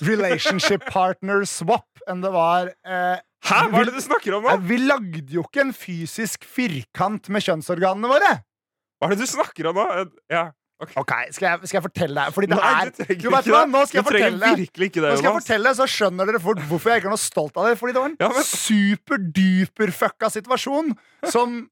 relationship 0.08 0.86
partner 0.90 1.44
swap 1.50 2.02
enn 2.10 2.24
det 2.26 2.32
var 2.34 2.72
eh, 2.72 3.20
Hæ, 3.46 3.60
hva 3.74 3.82
er 3.84 3.90
det 3.92 3.98
du 3.98 4.02
snakker 4.06 4.38
om 4.40 4.46
nå? 4.48 4.56
eh, 4.56 4.64
Vi 4.72 4.80
lagde 4.86 5.22
jo 5.36 5.44
ikke 5.46 5.66
en 5.68 5.74
fysisk 5.76 6.46
firkant 6.50 7.30
med 7.34 7.46
kjønnsorganene 7.46 8.10
våre. 8.10 8.32
Hva 9.02 9.10
er 9.10 9.16
det 9.18 9.26
du 9.26 9.30
snakker 9.34 9.70
om 9.72 9.78
nå? 9.82 9.86
Ja. 10.34 10.48
Ok, 10.98 11.12
Skal 11.36 11.46
jeg, 11.48 11.68
skal 11.70 11.78
jeg 11.78 11.84
fortelle 11.86 12.16
deg? 12.26 12.34
Fordi 12.34 12.48
det 12.50 12.58
Nei, 12.58 12.70
er 12.82 12.90
du 12.90 13.04
trenger 13.04 13.34
vet 13.36 13.50
hva? 13.54 13.60
Nå 13.70 13.82
skal 13.86 14.00
jeg 14.00 14.04
Du 14.06 14.10
fortelle. 14.10 14.52
virkelig 14.62 14.88
ikke 14.90 15.02
det, 15.04 15.10
Nå 15.12 15.18
skal 15.20 15.30
jeg 15.32 15.42
fortelle, 15.42 15.74
så 15.78 15.86
skjønner 15.94 16.26
dere 16.32 16.42
fort 16.42 16.64
hvorfor 16.70 16.90
jeg 16.94 17.02
ikke 17.04 17.10
er 17.12 17.14
noe 17.16 17.22
stolt 17.22 17.58
av 17.62 17.68
det. 17.70 17.76
Fordi 17.82 17.94
det 17.94 18.02
var 18.02 18.10
en 18.10 18.18
Ja, 18.20 18.30
men- 18.34 18.48
superduper 18.50 19.92
fucka 19.94 20.30
situasjon 20.34 20.94
som 21.30 21.70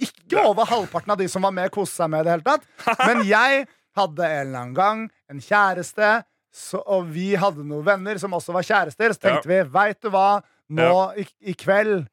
ikke 0.00 0.40
over 0.48 0.64
halvparten 0.68 1.12
av 1.12 1.18
de 1.20 1.28
som 1.28 1.42
var 1.44 1.52
med, 1.52 1.70
koste 1.74 1.96
seg 2.00 2.10
med 2.12 2.22
i 2.22 2.28
det 2.28 2.36
hele 2.36 2.46
tatt. 2.46 2.64
Men 3.06 3.24
jeg 3.28 3.66
hadde 3.98 4.24
en 4.24 4.46
eller 4.46 4.60
annen 4.60 4.74
gang 4.76 5.02
en 5.32 5.40
kjæreste, 5.44 6.12
så, 6.54 6.80
og 6.86 7.08
vi 7.12 7.34
hadde 7.38 7.64
noen 7.66 7.84
venner 7.86 8.18
som 8.22 8.32
også 8.36 8.54
var 8.56 8.64
kjærester. 8.66 9.12
Så 9.14 9.20
tenkte 9.26 9.50
vi, 9.50 9.60
veit 9.74 10.00
du 10.02 10.08
hva, 10.14 10.40
nå 10.70 10.90
i, 11.20 11.26
i 11.52 11.54
kveld 11.58 12.06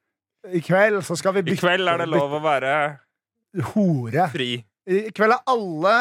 i 0.54 0.62
kveld 0.64 1.02
så 1.04 1.16
skal 1.20 1.34
vi 1.36 1.42
I 1.52 1.58
kveld 1.60 1.90
er 1.92 1.98
det 2.04 2.08
lov 2.08 2.32
å 2.38 2.40
være 2.44 2.74
hore. 3.74 4.28
fri. 4.32 4.52
I 4.88 5.12
kveld 5.12 5.34
er 5.36 5.42
alle 5.52 5.94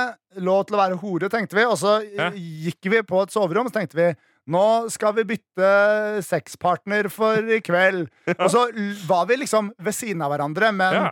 lov 0.47 0.65
til 0.69 0.77
å 0.77 0.79
være 0.79 0.99
hore, 1.01 1.29
tenkte 1.33 1.57
vi. 1.59 1.65
Og 1.67 1.77
så 1.81 1.97
Ja. 2.15 2.31
gikk 2.31 2.87
vi 2.93 3.01
på 3.03 3.23
et 3.25 3.31
soverom, 3.35 3.67
så 3.67 3.81
tenkte 3.81 3.95
vi 3.99 4.15
nå 4.49 4.89
skal 4.95 5.13
vi 5.17 5.25
bytte 5.25 6.23
sexpartner 6.23 7.09
for 7.11 7.35
i 7.51 7.59
kveld. 7.61 8.07
Og 8.39 8.47
så 8.53 8.69
var 9.09 9.27
vi 9.27 9.37
liksom 9.43 9.73
ved 9.83 9.93
siden 9.93 10.23
av 10.23 10.31
hverandre, 10.31 10.71
men 10.73 10.95
Ja. 10.95 11.11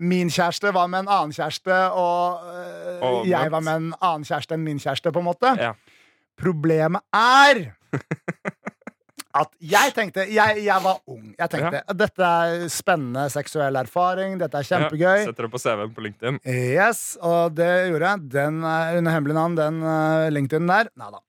min 0.00 0.28
kjæreste 0.32 0.72
var 0.72 0.88
med 0.88 1.00
en 1.04 1.08
annen 1.12 1.32
kjæreste, 1.36 1.76
og 1.92 2.40
øh, 2.40 3.02
Og 3.02 3.26
jeg 3.28 3.50
var 3.52 3.60
med 3.60 3.74
en 3.76 3.94
annen 4.00 4.24
kjæreste 4.24 4.52
enn 4.56 4.64
min 4.64 4.78
kjæreste, 4.80 5.12
på 5.12 5.18
en 5.20 5.28
måte. 5.28 5.52
Ja. 5.60 5.74
Problemet 6.40 7.02
er 7.12 7.74
at 9.36 9.52
jeg 9.62 9.92
tenkte 9.94 10.24
Jeg, 10.26 10.64
jeg 10.64 10.82
var 10.82 10.98
ung. 11.10 11.30
Jeg 11.38 11.52
tenkte 11.52 11.82
dette 11.94 12.30
er 12.30 12.64
spennende 12.72 13.28
seksuell 13.32 13.78
erfaring, 13.78 14.38
dette 14.40 14.58
er 14.58 14.66
kjempegøy. 14.66 15.20
Ja, 15.22 15.30
setter 15.30 15.46
det 15.46 15.52
på 15.52 15.62
CV-en 15.62 15.94
på 15.94 16.06
LinkedIn. 16.06 16.42
Yes, 16.48 17.04
og 17.22 17.54
det 17.58 17.70
gjorde 17.92 18.10
jeg. 18.10 18.26
Den 18.34 18.60
er 18.66 18.98
under 18.98 19.16
hemmelig 19.16 19.38
navn, 19.38 19.56
den 19.60 19.80
uh, 19.86 20.26
LinkedIn 20.34 20.68
der. 20.70 20.92
Nei 20.98 21.14
da. 21.14 21.24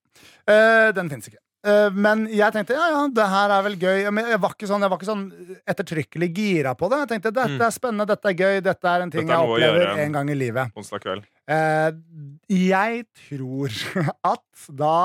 Uh, 0.50 0.90
den 0.98 1.14
fins 1.14 1.30
ikke. 1.30 1.42
Eh, 1.62 1.94
men 1.94 2.24
jeg 2.34 2.50
tenkte 2.56 2.74
ja, 2.74 2.88
ja, 2.90 3.02
det 3.14 3.26
her 3.30 3.52
er 3.54 3.66
vel 3.68 3.76
gøy. 3.78 4.06
Men 4.14 4.30
jeg 4.34 4.42
var 4.42 4.56
ikke 4.56 4.70
sånn, 4.70 4.82
jeg 4.82 4.92
var 4.92 5.02
ikke 5.02 5.10
sånn 5.12 5.26
ettertrykkelig 5.70 6.30
gira 6.38 6.74
på 6.78 6.90
det. 6.92 7.04
Jeg 7.04 7.12
tenkte 7.14 7.34
dette 7.38 7.68
er 7.68 7.76
spennende, 7.76 8.08
dette 8.10 8.32
er 8.32 8.38
gøy, 8.38 8.62
dette 8.66 8.94
er 8.96 9.06
en 9.06 9.14
ting 9.14 9.20
Mm. 9.22 9.30
Jeg 9.32 9.52
opplever 9.54 10.00
en 10.02 10.16
gang 10.18 10.30
i 10.34 10.36
livet. 10.36 10.72
Onsdag 10.76 11.04
kveld. 11.04 11.28
Eh, 11.48 11.92
jeg 12.50 13.04
tror 13.28 13.78
at 14.34 14.66
da 14.82 14.96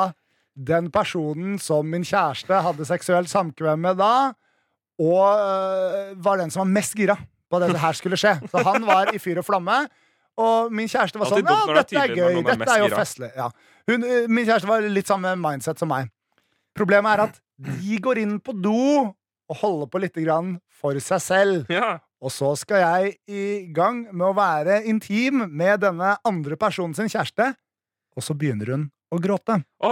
den 0.56 0.90
personen 0.90 1.58
som 1.60 1.86
min 1.90 2.04
kjæreste 2.06 2.62
hadde 2.64 2.88
seksuelt 2.88 3.30
samkvem 3.30 3.82
med 3.84 4.00
da, 4.00 4.32
og 4.96 5.24
eh, 5.36 6.14
var 6.24 6.40
den 6.40 6.52
som 6.52 6.64
var 6.64 6.72
mest 6.78 6.96
gira 6.96 7.16
på 7.16 7.58
at 7.58 7.66
dette 7.66 7.82
her 7.82 7.96
skulle 7.98 8.18
skje. 8.20 8.34
Så 8.50 8.64
han 8.64 8.86
var 8.88 9.12
i 9.12 9.20
fyr 9.22 9.42
og 9.42 9.46
flamme. 9.46 9.84
Og 10.40 10.72
min 10.74 10.88
kjæreste 10.88 11.20
var 11.20 11.30
sånn 11.30 11.44
Ja, 11.44 11.58
dette 11.78 12.00
er 12.00 12.12
gøy. 12.12 12.40
Dette 12.44 12.72
er 12.72 12.82
jo 12.84 12.88
festlig. 12.92 13.30
Ja. 13.36 13.50
Hun, 13.88 14.04
eh, 14.04 14.24
min 14.28 14.44
kjæreste 14.48 14.68
var 14.68 14.84
litt 14.84 15.08
samme 15.08 15.36
mindset 15.40 15.80
som 15.80 15.92
meg. 15.92 16.10
Problemet 16.76 17.14
er 17.14 17.24
at 17.28 17.38
de 17.56 18.00
går 18.04 18.20
inn 18.24 18.36
på 18.44 18.52
do 18.56 19.12
og 19.46 19.60
holder 19.62 19.88
på 19.92 20.00
litt 20.02 20.18
grann 20.18 20.56
for 20.72 20.98
seg 21.00 21.22
selv. 21.24 21.72
Ja. 21.72 21.98
Og 22.20 22.32
så 22.32 22.50
skal 22.58 22.82
jeg 22.82 23.16
i 23.28 23.44
gang 23.76 24.06
med 24.10 24.30
å 24.30 24.36
være 24.36 24.80
intim 24.88 25.44
med 25.52 25.84
denne 25.84 26.16
andre 26.26 26.56
personen 26.60 26.96
sin 26.96 27.10
kjæreste, 27.12 27.52
og 28.16 28.24
så 28.24 28.36
begynner 28.36 28.72
hun 28.72 28.86
å 29.12 29.20
gråte. 29.22 29.60
Å, 29.84 29.90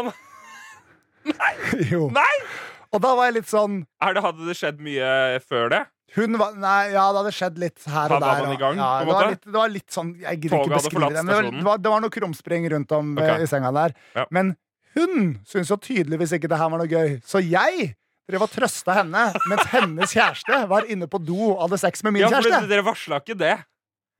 nei. 1.32 1.54
Jo. 1.90 2.08
Nei! 2.14 2.34
Og 2.94 3.02
da 3.02 3.10
var 3.18 3.26
jeg 3.30 3.40
litt 3.40 3.50
sånn 3.50 3.80
det, 3.82 4.22
hadde 4.22 4.46
det 4.46 4.54
skjedd 4.58 4.78
mye 4.84 5.40
før 5.42 5.70
det? 5.72 5.80
var, 6.14 6.52
Nei, 6.54 6.92
ja, 6.94 7.08
det 7.10 7.18
hadde 7.24 7.32
skjedd 7.34 7.56
litt 7.58 7.86
her 7.90 8.12
og 8.14 8.20
var 8.22 8.42
der. 8.42 8.46
og- 8.52 8.60
gang, 8.60 8.76
ja, 8.78 8.90
det, 9.02 9.08
var 9.10 9.30
litt, 9.32 9.44
det 9.48 9.56
var 9.56 9.72
litt 9.72 9.90
sånn 9.90 10.12
Jeg 10.20 10.40
gidder 10.44 10.60
ikke 10.60 10.76
beskrive 10.76 11.08
det. 11.10 11.24
Men 11.24 11.26
det 11.26 11.34
var, 11.34 11.50
det 11.50 11.64
var, 11.66 11.82
var 11.96 12.04
noe 12.04 12.14
krumspring 12.14 12.68
rundt 12.70 12.92
om 12.94 13.16
Ok. 13.18 13.24
eh, 13.24 13.42
i 13.42 13.48
senga 13.50 13.72
der. 13.74 13.96
Ja. 14.14 14.26
Men 14.30 14.54
hun 14.94 15.40
syntes 15.42 15.72
jo 15.72 15.76
tydeligvis 15.82 16.36
ikke 16.38 16.46
det 16.52 16.60
her 16.60 16.70
var 16.70 16.78
noe 16.84 16.86
gøy. 16.86 17.16
Så 17.26 17.42
jeg 17.42 17.96
drev 18.30 18.46
og 18.46 18.52
trøsta 18.54 18.94
henne 19.00 19.24
mens 19.50 19.66
hennes 19.74 20.14
kjæreste 20.14 20.62
var 20.70 20.86
inne 20.86 21.08
på 21.10 21.18
do 21.24 21.34
og 21.56 21.64
hadde 21.66 21.80
sex 21.82 22.04
med 22.06 22.14
min 22.14 22.22
Ja, 22.22 22.30
kjæreste. 22.30 22.68
Dere 22.70 22.86
varsla 22.86 23.18
ikke 23.24 23.36
det. 23.42 23.56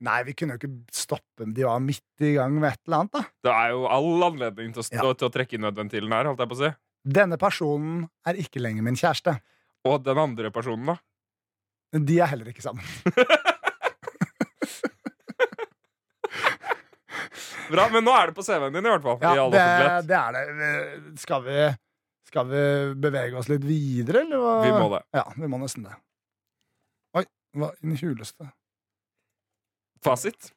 Nei, 0.03 0.17
vi 0.27 0.33
kunne 0.35 0.57
jo 0.57 0.59
ikke 0.59 0.73
stoppe 0.91 1.39
dem. 1.45 1.53
De 1.55 1.63
var 1.63 1.79
midt 1.79 2.03
i 2.19 2.33
gang 2.35 2.51
med 2.59 2.73
et 2.73 2.81
eller 2.89 3.05
annet. 3.05 3.13
da 3.15 3.23
Det 3.47 3.53
er 3.55 3.69
jo 3.71 3.85
all 3.87 4.25
anledning 4.27 4.73
til 4.75 4.83
å, 4.83 4.85
ja. 4.91 5.13
til 5.15 5.29
å 5.29 5.31
trekke 5.31 5.55
inn 5.55 5.63
nødventilen 5.63 6.11
her. 6.11 6.27
holdt 6.27 6.43
jeg 6.43 6.51
på 6.51 6.57
å 6.57 6.63
si 6.65 6.73
Denne 7.05 7.37
personen 7.37 8.07
er 8.25 8.39
ikke 8.41 8.61
lenger 8.63 8.81
min 8.85 8.97
kjæreste. 8.97 9.35
Og 9.85 10.01
den 10.05 10.17
andre 10.17 10.49
personen, 10.53 10.85
da? 10.89 10.95
De 12.01 12.17
er 12.19 12.31
heller 12.31 12.49
ikke 12.49 12.63
sammen. 12.65 12.83
Bra, 17.69 17.87
Men 17.89 18.03
nå 18.05 18.13
er 18.13 18.29
det 18.29 18.35
på 18.37 18.43
CV-en 18.45 18.73
din, 18.73 18.85
i 18.85 18.91
hvert 18.93 19.05
fall. 19.05 19.17
Ja, 19.21 19.45
I 19.45 19.53
det, 19.53 19.61
det 20.09 20.17
er 20.17 20.35
det. 20.35 20.43
Skal 21.21 21.41
vi 21.45 21.55
Skal 22.29 22.49
vi 22.49 22.61
bevege 23.01 23.37
oss 23.39 23.49
litt 23.49 23.63
videre, 23.65 24.21
eller 24.25 24.41
hva? 24.41 24.53
Vi 24.65 24.73
må 24.75 24.89
det. 24.93 25.01
Ja, 25.15 25.23
vi 25.37 25.49
må 25.49 25.57
nesten 25.61 25.85
det. 25.87 25.95
Oi, 27.15 27.23
hva 27.57 27.71
i 27.77 27.87
den 27.87 27.97
huleste? 28.01 28.49
Fasit. 30.05 30.51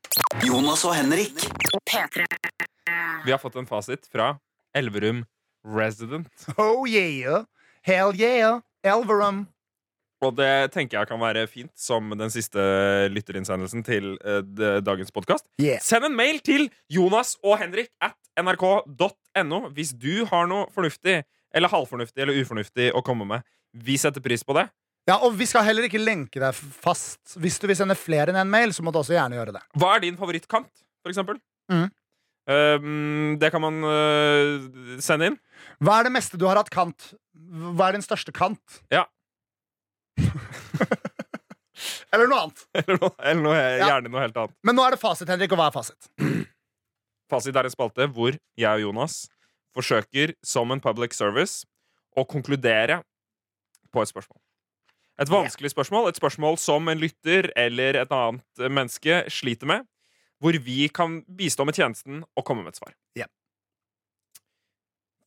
Jonas 0.45 0.85
og 0.89 0.97
Henrik. 0.99 1.37
P3. 1.89 2.27
Vi 3.25 3.33
har 3.33 3.41
fått 3.41 3.57
en 3.61 3.69
fasit 3.69 4.09
fra 4.13 4.33
Elverum 4.77 5.23
Resident. 5.65 6.29
Oh 6.59 6.87
yeah! 6.87 7.45
Hell 7.83 8.15
yeah! 8.17 8.61
Elverum. 8.85 9.47
Og 10.25 10.35
det 10.35 10.73
tenker 10.75 10.99
jeg 10.99 11.09
kan 11.11 11.21
være 11.21 11.47
fint 11.47 11.71
som 11.79 12.11
den 12.19 12.31
siste 12.35 12.59
lytterinnsendelsen 13.15 13.85
til 13.87 14.17
uh, 14.27 14.43
dagens 14.83 15.15
podkast. 15.15 15.47
Yeah. 15.63 15.79
Send 15.83 16.09
en 16.09 16.17
mail 16.19 16.41
til 16.43 16.67
Jonas 16.91 17.37
og 17.45 17.61
Henrik 17.61 17.93
at 18.03 18.17
nrk.no 18.39 19.61
hvis 19.77 19.95
du 19.95 20.25
har 20.31 20.51
noe 20.51 20.67
fornuftig 20.75 21.21
eller 21.55 21.71
halvfornuftig 21.71 22.25
eller 22.25 22.41
ufornuftig 22.43 22.91
å 22.99 23.03
komme 23.07 23.29
med. 23.31 23.47
Vi 23.73 23.95
setter 24.01 24.23
pris 24.25 24.43
på 24.45 24.57
det. 24.59 24.67
Ja, 25.09 25.17
og 25.25 25.39
vi 25.39 25.47
skal 25.49 25.65
heller 25.65 25.87
ikke 25.87 26.01
lenke 26.03 26.41
deg 26.43 26.57
fast. 26.57 27.39
Hvis 27.41 27.57
du 27.63 27.69
vil 27.71 27.79
sende 27.79 27.97
flere 27.97 28.33
enn 28.33 28.43
en 28.43 28.51
mail, 28.51 28.75
så 28.77 28.85
må 28.85 28.93
du 28.93 28.99
også 29.01 29.15
gjerne 29.15 29.39
gjøre 29.39 29.55
det. 29.57 29.63
Hva 29.81 29.95
er 29.95 30.05
din 30.05 30.19
favorittkant, 30.21 30.69
for 31.01 31.15
eksempel? 31.15 31.39
Mm. 31.73 31.87
Um, 32.49 33.37
det 33.41 33.49
kan 33.53 33.63
man 33.65 33.81
uh, 33.85 34.99
sende 35.05 35.31
inn. 35.31 35.39
Hva 35.85 36.01
er 36.01 36.09
det 36.09 36.15
meste 36.15 36.39
du 36.41 36.47
har 36.49 36.59
hatt 36.59 36.71
kant? 36.75 37.13
Hva 37.39 37.89
er 37.89 37.99
din 37.99 38.05
største 38.05 38.35
kant? 38.35 38.81
Ja. 38.93 39.07
Eller 42.13 42.27
noe 42.27 42.41
annet. 42.47 42.63
Eller 42.75 42.99
noe, 42.99 43.11
eller 43.21 43.43
noe, 43.45 43.57
gjerne 43.79 44.11
noe 44.11 44.23
helt 44.25 44.39
annet. 44.41 44.55
Men 44.67 44.75
nå 44.79 44.85
er 44.87 44.95
det 44.97 45.01
fasit, 45.03 45.29
Henrik, 45.31 45.53
og 45.55 45.61
hva 45.61 45.69
er 45.69 45.75
fasit? 45.77 46.09
Fasit 47.29 47.57
er 47.61 47.69
en 47.69 47.75
spalte 47.75 48.07
hvor 48.17 48.33
jeg 48.33 48.79
og 48.81 48.81
Jonas 48.81 49.27
forsøker 49.77 50.33
som 50.41 50.73
en 50.73 50.81
public 50.81 51.13
service 51.13 51.67
å 52.17 52.25
konkludere 52.25 53.03
på 53.93 54.01
et 54.01 54.09
spørsmål. 54.09 54.41
Et 55.21 55.29
vanskelig 55.29 55.75
spørsmål, 55.75 56.09
et 56.09 56.17
spørsmål 56.17 56.57
som 56.63 56.89
en 56.89 57.01
lytter 57.03 57.51
eller 57.59 58.01
et 58.01 58.15
annet 58.15 58.65
menneske 58.65 59.21
sliter 59.35 59.69
med, 59.69 59.85
hvor 60.41 60.57
vi 60.63 60.87
kan 60.95 61.21
bistå 61.37 61.67
med 61.69 61.77
tjenesten 61.77 62.23
og 62.25 62.47
komme 62.49 62.65
med 62.65 62.73
et 62.73 62.81
svar. 62.81 62.97
Yeah. 63.19 63.29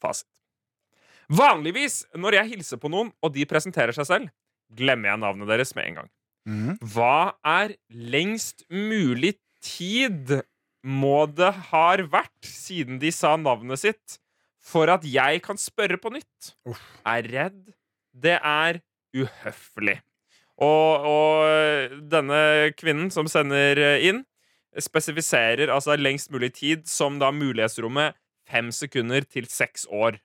Fasit. 0.01 0.30
Vanligvis 1.31 2.01
når 2.19 2.39
jeg 2.41 2.51
hilser 2.57 2.79
på 2.81 2.91
noen, 2.91 3.11
og 3.23 3.33
de 3.35 3.45
presenterer 3.47 3.95
seg 3.95 4.07
selv, 4.09 4.31
glemmer 4.75 5.13
jeg 5.13 5.21
navnet 5.23 5.51
deres 5.51 5.73
med 5.77 5.87
en 5.87 5.99
gang. 6.01 6.09
Hva 6.93 7.37
er 7.45 7.75
lengst 7.89 8.65
mulig 8.71 9.35
tid 9.63 10.41
må 10.81 11.27
det 11.29 11.51
har 11.69 12.01
vært 12.09 12.47
siden 12.47 12.97
de 13.01 13.11
sa 13.13 13.35
navnet 13.37 13.79
sitt, 13.79 14.17
for 14.61 14.89
at 14.93 15.05
jeg 15.05 15.41
kan 15.45 15.59
spørre 15.61 15.99
på 16.01 16.11
nytt? 16.13 16.53
Er 17.05 17.27
redd. 17.29 17.61
Det 18.11 18.37
er 18.37 18.81
uhøflig. 19.15 19.99
Og, 20.61 21.05
og 21.09 22.01
denne 22.11 22.73
kvinnen 22.77 23.09
som 23.13 23.29
sender 23.29 23.79
inn, 24.01 24.23
spesifiserer 24.77 25.71
altså 25.73 25.97
lengst 25.99 26.31
mulig 26.31 26.53
tid 26.57 26.85
som 26.89 27.17
da 27.21 27.31
mulighetsrommet 27.35 28.17
fem 28.47 28.69
sekunder 28.73 29.25
til 29.27 29.47
seks 29.49 29.87
år. 29.91 30.19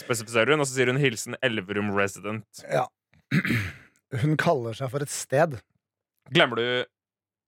Spesifiserer 0.00 0.54
hun, 0.54 0.60
og 0.62 0.66
så 0.68 0.74
sier 0.78 0.88
hun 0.92 1.00
hilsen 1.02 1.36
Elverum 1.44 1.90
Resident. 1.96 2.46
Ja. 2.70 2.86
Hun 4.22 4.36
kaller 4.36 4.74
seg 4.76 4.90
for 4.92 5.00
et 5.00 5.08
sted. 5.12 5.54
Glemmer 6.32 6.58
du 6.60 6.66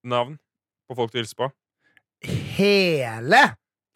navn 0.08 0.38
på 0.88 0.96
folk 0.96 1.12
du 1.12 1.18
hilser 1.20 1.36
på? 1.42 1.50
Hele 2.56 3.42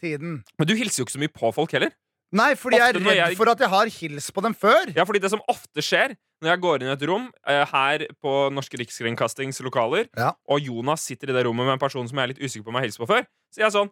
tiden. 0.01 0.43
Men 0.59 0.69
du 0.69 0.75
hilser 0.77 1.01
jo 1.01 1.07
ikke 1.07 1.17
så 1.17 1.23
mye 1.23 1.33
på 1.33 1.51
folk 1.57 1.73
heller. 1.73 1.95
Nei, 2.37 2.51
fordi 2.61 2.77
jeg 2.77 2.91
er 2.93 2.99
redd 3.01 3.17
jeg- 3.17 3.37
for 3.39 3.49
at 3.49 3.59
jeg 3.65 3.71
har 3.73 3.87
hils 3.89 4.31
på 4.31 4.43
dem 4.45 4.53
før. 4.55 4.93
Ja, 4.95 5.05
fordi 5.09 5.19
det 5.25 5.31
som 5.33 5.41
ofte 5.49 5.81
skjer 5.81 6.13
når 6.43 6.51
jeg 6.53 6.61
går 6.61 6.83
inn 6.83 6.89
i 6.91 6.93
et 6.93 7.07
rom 7.09 7.31
eh, 7.49 7.65
her 7.73 8.05
på 8.23 8.35
Norske 8.53 8.77
Rikskringkastings 8.79 9.63
lokaler, 9.65 10.07
Ja. 10.17 10.35
og 10.47 10.61
Jonas 10.61 11.01
sitter 11.09 11.31
i 11.31 11.33
det 11.33 11.47
rommet 11.47 11.65
med 11.67 11.73
en 11.73 11.79
person 11.83 12.07
som 12.07 12.17
jeg 12.19 12.23
er 12.23 12.33
litt 12.35 12.39
usikker 12.45 12.65
på 12.65 12.69
om 12.69 12.75
jeg 12.77 12.81
har 12.85 12.87
hilst 12.93 13.01
på 13.01 13.09
før, 13.09 13.25
så 13.51 13.57
jeg 13.65 13.67
er 13.67 13.75
sånn 13.75 13.91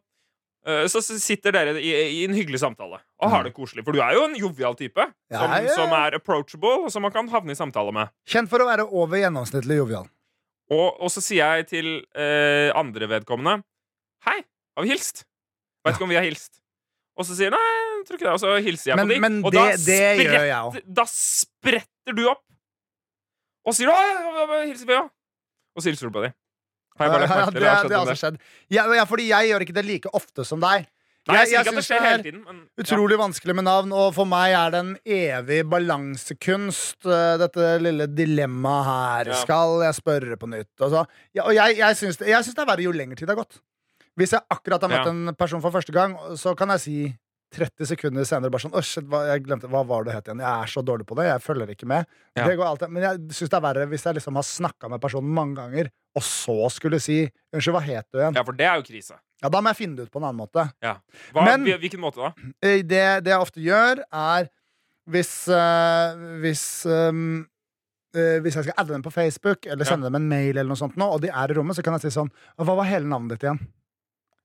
så 0.91 0.99
sitter 1.05 1.53
dere 1.55 1.77
i, 1.79 1.91
i 2.19 2.25
en 2.27 2.35
hyggelig 2.35 2.59
samtale 2.59 2.99
og 3.23 3.31
har 3.31 3.45
det 3.47 3.53
koselig. 3.55 3.85
For 3.87 3.93
du 3.95 4.01
er 4.03 4.17
jo 4.17 4.25
en 4.27 4.35
jovial 4.41 4.75
type 4.79 4.99
Mm. 4.99 5.15
Ja, 5.31 5.39
som, 5.41 5.51
ja, 5.51 5.63
ja. 5.67 5.75
som 5.75 5.93
er 5.95 6.15
approachable, 6.19 6.73
og 6.87 6.91
som 6.95 7.03
man 7.03 7.13
kan 7.15 7.29
havne 7.31 7.51
i 7.55 7.59
samtale 7.59 7.93
med. 7.95 8.11
Kjent 8.31 8.51
for 8.51 8.63
å 8.63 8.67
være 8.69 8.85
over 8.91 9.19
gjennomsnittlig 9.19 9.77
jovial. 9.81 10.07
Og, 10.71 11.01
og 11.03 11.11
så 11.15 11.23
sier 11.23 11.57
jeg 11.61 11.67
til 11.71 11.89
eh, 12.19 12.71
andre 12.75 13.07
vedkommende 13.11 13.61
Hei, 14.27 14.41
har 14.77 14.83
vi 14.87 14.91
hilst? 14.91 15.25
Vet 15.87 15.95
ikke 15.95 16.07
om 16.09 16.11
vi 16.11 16.19
har 16.19 16.27
hilst. 16.27 16.59
Og 17.17 17.25
så 17.29 17.37
sier 17.39 17.51
nei, 17.55 17.61
jeg 17.63 18.07
tror 18.09 18.19
ikke 18.19 18.27
det. 18.27 18.33
Og 18.35 18.41
så 18.43 18.55
hilser 18.61 18.91
jeg 18.91 18.97
Men- 18.99 19.07
på 19.09 19.15
dem. 19.15 19.23
men 19.27 19.37
og 19.47 19.53
det- 19.55 19.61
da, 19.61 19.67
det 19.71 20.01
spretter- 20.27 20.95
da 20.99 21.05
spretter 21.11 22.17
du 22.19 22.25
opp 22.31 22.43
og 23.67 23.75
sier 23.75 23.89
«Å, 23.91 24.63
hilser 24.67 24.87
vi, 24.87 24.93
ja. 24.95 25.07
Og 25.75 25.83
så 25.83 25.91
hilser 25.91 26.07
du 26.07 26.13
på 26.15 26.23
dem. 26.27 26.35
Har 26.97 27.09
jeg 27.09 27.15
bare 27.15 27.23
lagt 27.23 27.33
Ja, 27.33 27.39
merke 27.39 27.53
det, 27.53 27.61
til? 27.61 27.69
Har 27.69 27.89
det 27.89 27.97
har 27.97 28.13
om 28.13 28.21
skjedd. 28.21 28.39
Ja, 28.73 29.07
fordi 29.09 29.31
jeg 29.31 29.51
gjør 29.51 29.67
ikke 29.67 29.77
det 29.77 29.87
like 29.87 30.13
ofte 30.17 30.47
som 30.49 30.63
deg. 30.63 30.87
Nei, 31.27 31.41
jeg 31.41 31.51
jeg, 31.51 31.65
ikke 31.65 31.73
at 31.73 31.79
det 31.81 31.87
skjer 31.89 32.05
er 32.07 32.21
tiden. 32.23 32.43
Men, 32.47 32.59
ja. 32.63 32.83
Utrolig 32.85 33.17
vanskelig 33.19 33.55
med 33.59 33.67
navn, 33.67 33.95
og 33.99 34.13
for 34.15 34.31
meg 34.31 34.55
er 34.55 34.71
det 34.71 34.83
en 34.85 34.93
evig 35.17 35.59
balansekunst, 35.73 37.01
eh, 37.03 37.33
dette 37.43 37.71
lille 37.83 38.07
dilemmaet 38.15 38.87
her. 38.87 39.33
Ja. 39.33 39.41
Skal 39.41 39.83
jeg 39.83 39.99
spørre 39.99 40.39
på 40.39 40.51
nytt? 40.53 40.71
Og, 40.87 40.95
ja, 41.35 41.43
og 41.43 41.55
jeg, 41.57 41.81
jeg 41.81 41.99
syns 41.99 42.21
det, 42.23 42.31
det 42.31 42.63
er 42.63 42.71
verre 42.71 42.87
jo 42.87 42.95
lenger 42.95 43.19
tid 43.19 43.27
det 43.27 43.35
har 43.35 43.43
gått. 43.43 43.59
Hvis 44.17 44.37
jeg 44.37 44.47
akkurat 44.55 44.87
har 44.87 44.93
møtt 44.93 45.11
en 45.11 45.35
person 45.37 45.61
for 45.65 45.75
første 45.75 45.93
gang, 45.93 46.15
så 46.39 46.55
kan 46.57 46.71
jeg 46.77 46.85
si 46.85 46.99
30 47.57 47.91
sekunder 47.91 48.27
senere 48.27 48.51
bare 48.53 48.65
sånn 48.65 48.75
Å, 48.75 48.83
shit, 48.85 49.07
hva, 49.11 49.25
jeg 49.31 49.45
glemte, 49.47 49.69
hva 49.71 49.83
var 49.87 50.07
det 50.07 50.15
het 50.17 50.31
igjen? 50.31 50.43
Jeg 50.43 50.65
er 50.67 50.71
så 50.71 50.83
dårlig 50.87 51.07
på 51.09 51.19
det. 51.19 51.29
Jeg 51.29 51.43
følger 51.45 51.75
ikke 51.75 51.91
med. 51.91 52.09
Det 52.39 52.55
går 52.55 52.71
alltid, 52.71 52.95
men 52.95 53.07
jeg 53.07 53.37
syns 53.39 53.53
det 53.53 53.59
er 53.59 53.67
verre 53.67 53.87
hvis 53.91 54.07
jeg 54.07 54.19
liksom 54.19 54.39
har 54.39 54.47
snakka 54.47 54.91
med 54.93 55.03
personen 55.03 55.35
mange 55.37 55.59
ganger, 55.59 55.91
og 56.17 56.23
så 56.25 56.57
skulle 56.73 56.99
si 57.03 57.19
Unnskyld, 57.53 57.75
hva 57.77 57.83
het 57.85 58.07
du 58.13 58.19
igjen? 58.19 58.35
ja, 58.39 58.43
for 58.47 58.57
det 58.57 58.67
er 58.67 58.77
jo 58.81 58.87
krise. 58.89 59.17
Ja, 59.43 59.51
Da 59.53 59.61
må 59.61 59.69
jeg 59.73 59.77
finne 59.83 59.97
det 59.99 60.07
ut 60.09 60.13
på 60.15 60.19
en 60.23 60.25
annen 60.31 60.41
måte. 60.41 60.65
Hva, 60.83 61.45
Men- 61.45 61.67
hvilken 61.81 62.01
måte 62.01 62.23
da? 62.25 62.31
Eh, 62.65 62.81
det, 62.83 63.03
det 63.27 63.33
jeg 63.35 63.41
ofte 63.45 63.61
gjør, 63.61 64.01
er 64.13 64.49
hvis 65.07 65.33
øh, 65.53 66.41
Hvis 66.43 66.65
eh, 66.89 68.41
Hvis 68.43 68.57
jeg 68.57 68.65
skal 68.67 68.75
adde 68.81 68.95
dem 68.97 69.03
på 69.05 69.13
Facebook 69.13 69.67
eller 69.67 69.85
Ja. 69.85 69.91
sende 69.93 70.07
dem 70.09 70.15
en 70.19 70.29
mail, 70.29 70.57
eller 70.57 70.69
noe 70.73 70.77
sånt 70.81 70.97
nå, 70.97 71.05
og 71.13 71.21
de 71.23 71.29
er 71.29 71.51
i 71.53 71.55
rommet, 71.55 71.77
så 71.77 71.83
kan 71.85 71.93
jeg 71.99 72.07
si 72.09 72.15
sånn 72.19 72.31
Hva 72.57 72.75
var 72.77 72.89
hele 72.89 73.07
navnet 73.07 73.37
ditt 73.37 73.45
igjen? 73.45 73.61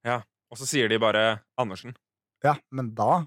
Ja, 0.06 0.22
Og 0.52 0.58
så 0.60 0.66
sier 0.68 0.90
de 0.92 0.98
bare 1.00 1.40
Andersen. 1.58 1.96
Ja, 2.44 2.56
men 2.72 2.94
da 2.94 3.26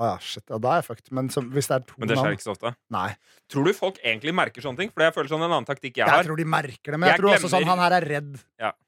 Å 0.00 0.06
ja, 0.14 0.16
shit, 0.24 0.46
ja, 0.48 0.56
da 0.56 0.70
er 0.72 0.78
jeg 0.80 0.86
fucked. 0.86 1.10
Men 1.16 1.26
så, 1.32 1.42
hvis 1.44 1.68
det 1.68 1.76
er 1.76 1.82
to 1.84 1.98
Men 2.00 2.08
det 2.08 2.16
skjer 2.16 2.36
ikke 2.38 2.46
så 2.46 2.54
ofte. 2.54 2.72
Nei. 2.94 3.10
Tror 3.52 3.66
du 3.68 3.74
folk 3.76 3.98
egentlig 4.00 4.32
merker 4.32 4.64
sånne 4.64 4.80
ting? 4.80 4.92
For 4.94 5.04
jeg 5.04 5.12
føler 5.12 5.28
sånn 5.28 5.44
en 5.44 5.50
annen 5.50 5.68
taktikk 5.68 6.00
jeg 6.00 6.08
har. 6.08 6.22
Jeg 6.22 6.30
tror 6.30 6.40
de 6.40 6.46
merker 6.48 6.94
det, 6.94 7.00
men 7.02 7.10
jeg, 7.10 7.18
Jeg 7.18 7.20
tror 7.20 7.34
også 7.34 7.50
sånn 7.52 7.68
Han 7.68 7.82
her 7.84 7.96
er 7.98 8.06
redd. 8.14 8.32
Jeg, 8.64 8.78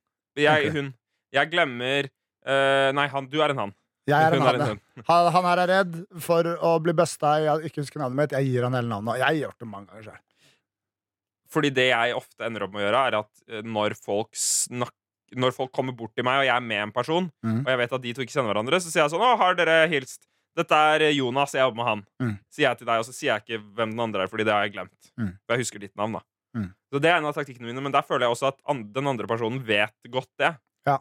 Ok. 0.40 0.72
hun. 0.78 0.88
Jeg 1.36 1.50
glemmer 1.52 2.08
uh, 2.08 2.88
Nei, 2.96 3.06
han. 3.12 3.28
Du 3.28 3.36
er 3.44 3.52
en 3.52 3.60
han. 3.66 3.74
Jeg 4.08 4.16
er 4.16 4.38
en 4.38 4.46
han. 4.46 4.62
ja. 4.72 5.04
Han, 5.10 5.28
han 5.36 5.48
her 5.50 5.62
er 5.66 5.72
redd 5.74 6.00
for 6.24 6.48
å 6.48 6.72
bli 6.82 6.96
busta. 6.96 7.36
Jeg 7.44 7.68
ikke 7.68 7.84
husker 7.84 8.00
navnet 8.00 8.22
mitt. 8.22 8.36
Jeg 8.38 8.48
gir 8.48 8.66
han 8.66 8.78
hele 8.78 8.88
navnet. 8.88 9.12
Og 9.12 9.20
jeg 9.20 9.28
har 9.28 9.38
gjort 9.42 9.60
det 9.60 9.68
mange 9.68 9.92
ganger 9.92 10.08
sjøl. 10.08 10.22
Fordi 11.52 11.74
det 11.76 11.88
jeg 11.90 12.16
ofte 12.16 12.48
ender 12.48 12.64
opp 12.64 12.72
med 12.72 12.80
å 12.80 12.86
gjøre, 12.86 13.04
er 13.10 13.18
at 13.20 13.30
eh, 13.52 13.64
når 13.68 13.98
folk 14.00 14.32
snakker 14.38 14.96
når 15.32 15.54
folk 15.56 15.70
kommer 15.72 15.94
bort 15.96 16.12
til 16.12 16.26
meg, 16.26 16.42
og 16.42 16.44
jeg 16.44 16.52
er 16.52 16.64
med 16.64 16.82
en 16.82 16.90
person, 16.92 17.30
mm. 17.40 17.62
og 17.62 17.68
jeg 17.72 17.78
vet 17.80 17.94
at 17.96 18.02
de 18.04 18.10
to 18.12 18.24
ikke 18.24 18.34
kjenner 18.34 18.52
hverandre, 18.52 18.80
så 18.84 18.90
sier 18.92 19.00
jeg 19.00 19.12
sånn 19.14 19.22
'Å, 19.24 19.30
har 19.40 19.56
dere 19.56 19.76
hilst?' 19.88 20.26
'Dette 20.56 20.72
er 20.76 21.00
eh, 21.08 21.14
Jonas, 21.16 21.52
jeg 21.52 21.62
jobber 21.64 21.76
med 21.80 21.86
han', 21.86 22.06
Mm. 22.20 22.38
sier 22.50 22.68
jeg 22.68 22.78
til 22.78 22.86
deg, 22.86 22.98
og 22.98 23.04
så 23.06 23.12
sier 23.12 23.32
jeg 23.32 23.42
ikke 23.44 23.62
hvem 23.74 23.90
den 23.90 24.00
andre 24.00 24.22
er, 24.22 24.28
fordi 24.28 24.44
det 24.44 24.52
har 24.52 24.62
jeg 24.66 24.72
glemt. 24.74 25.12
Mm. 25.18 25.30
For 25.46 25.54
jeg 25.56 25.58
husker 25.64 25.80
ditt 25.80 25.96
navn, 25.96 26.12
da. 26.12 26.20
Mm. 26.54 26.74
Så 26.92 27.00
det 27.00 27.08
er 27.10 27.16
en 27.16 27.24
av 27.24 27.34
taktikkene 27.34 27.66
mine, 27.72 27.80
men 27.82 27.92
der 27.92 28.02
føler 28.02 28.26
jeg 28.26 28.34
også 28.36 28.48
at 28.52 28.58
an 28.68 28.92
den 28.92 29.06
andre 29.06 29.26
personen 29.26 29.64
vet 29.64 29.94
godt 30.10 30.28
det. 30.38 30.56
Ja. 30.86 30.98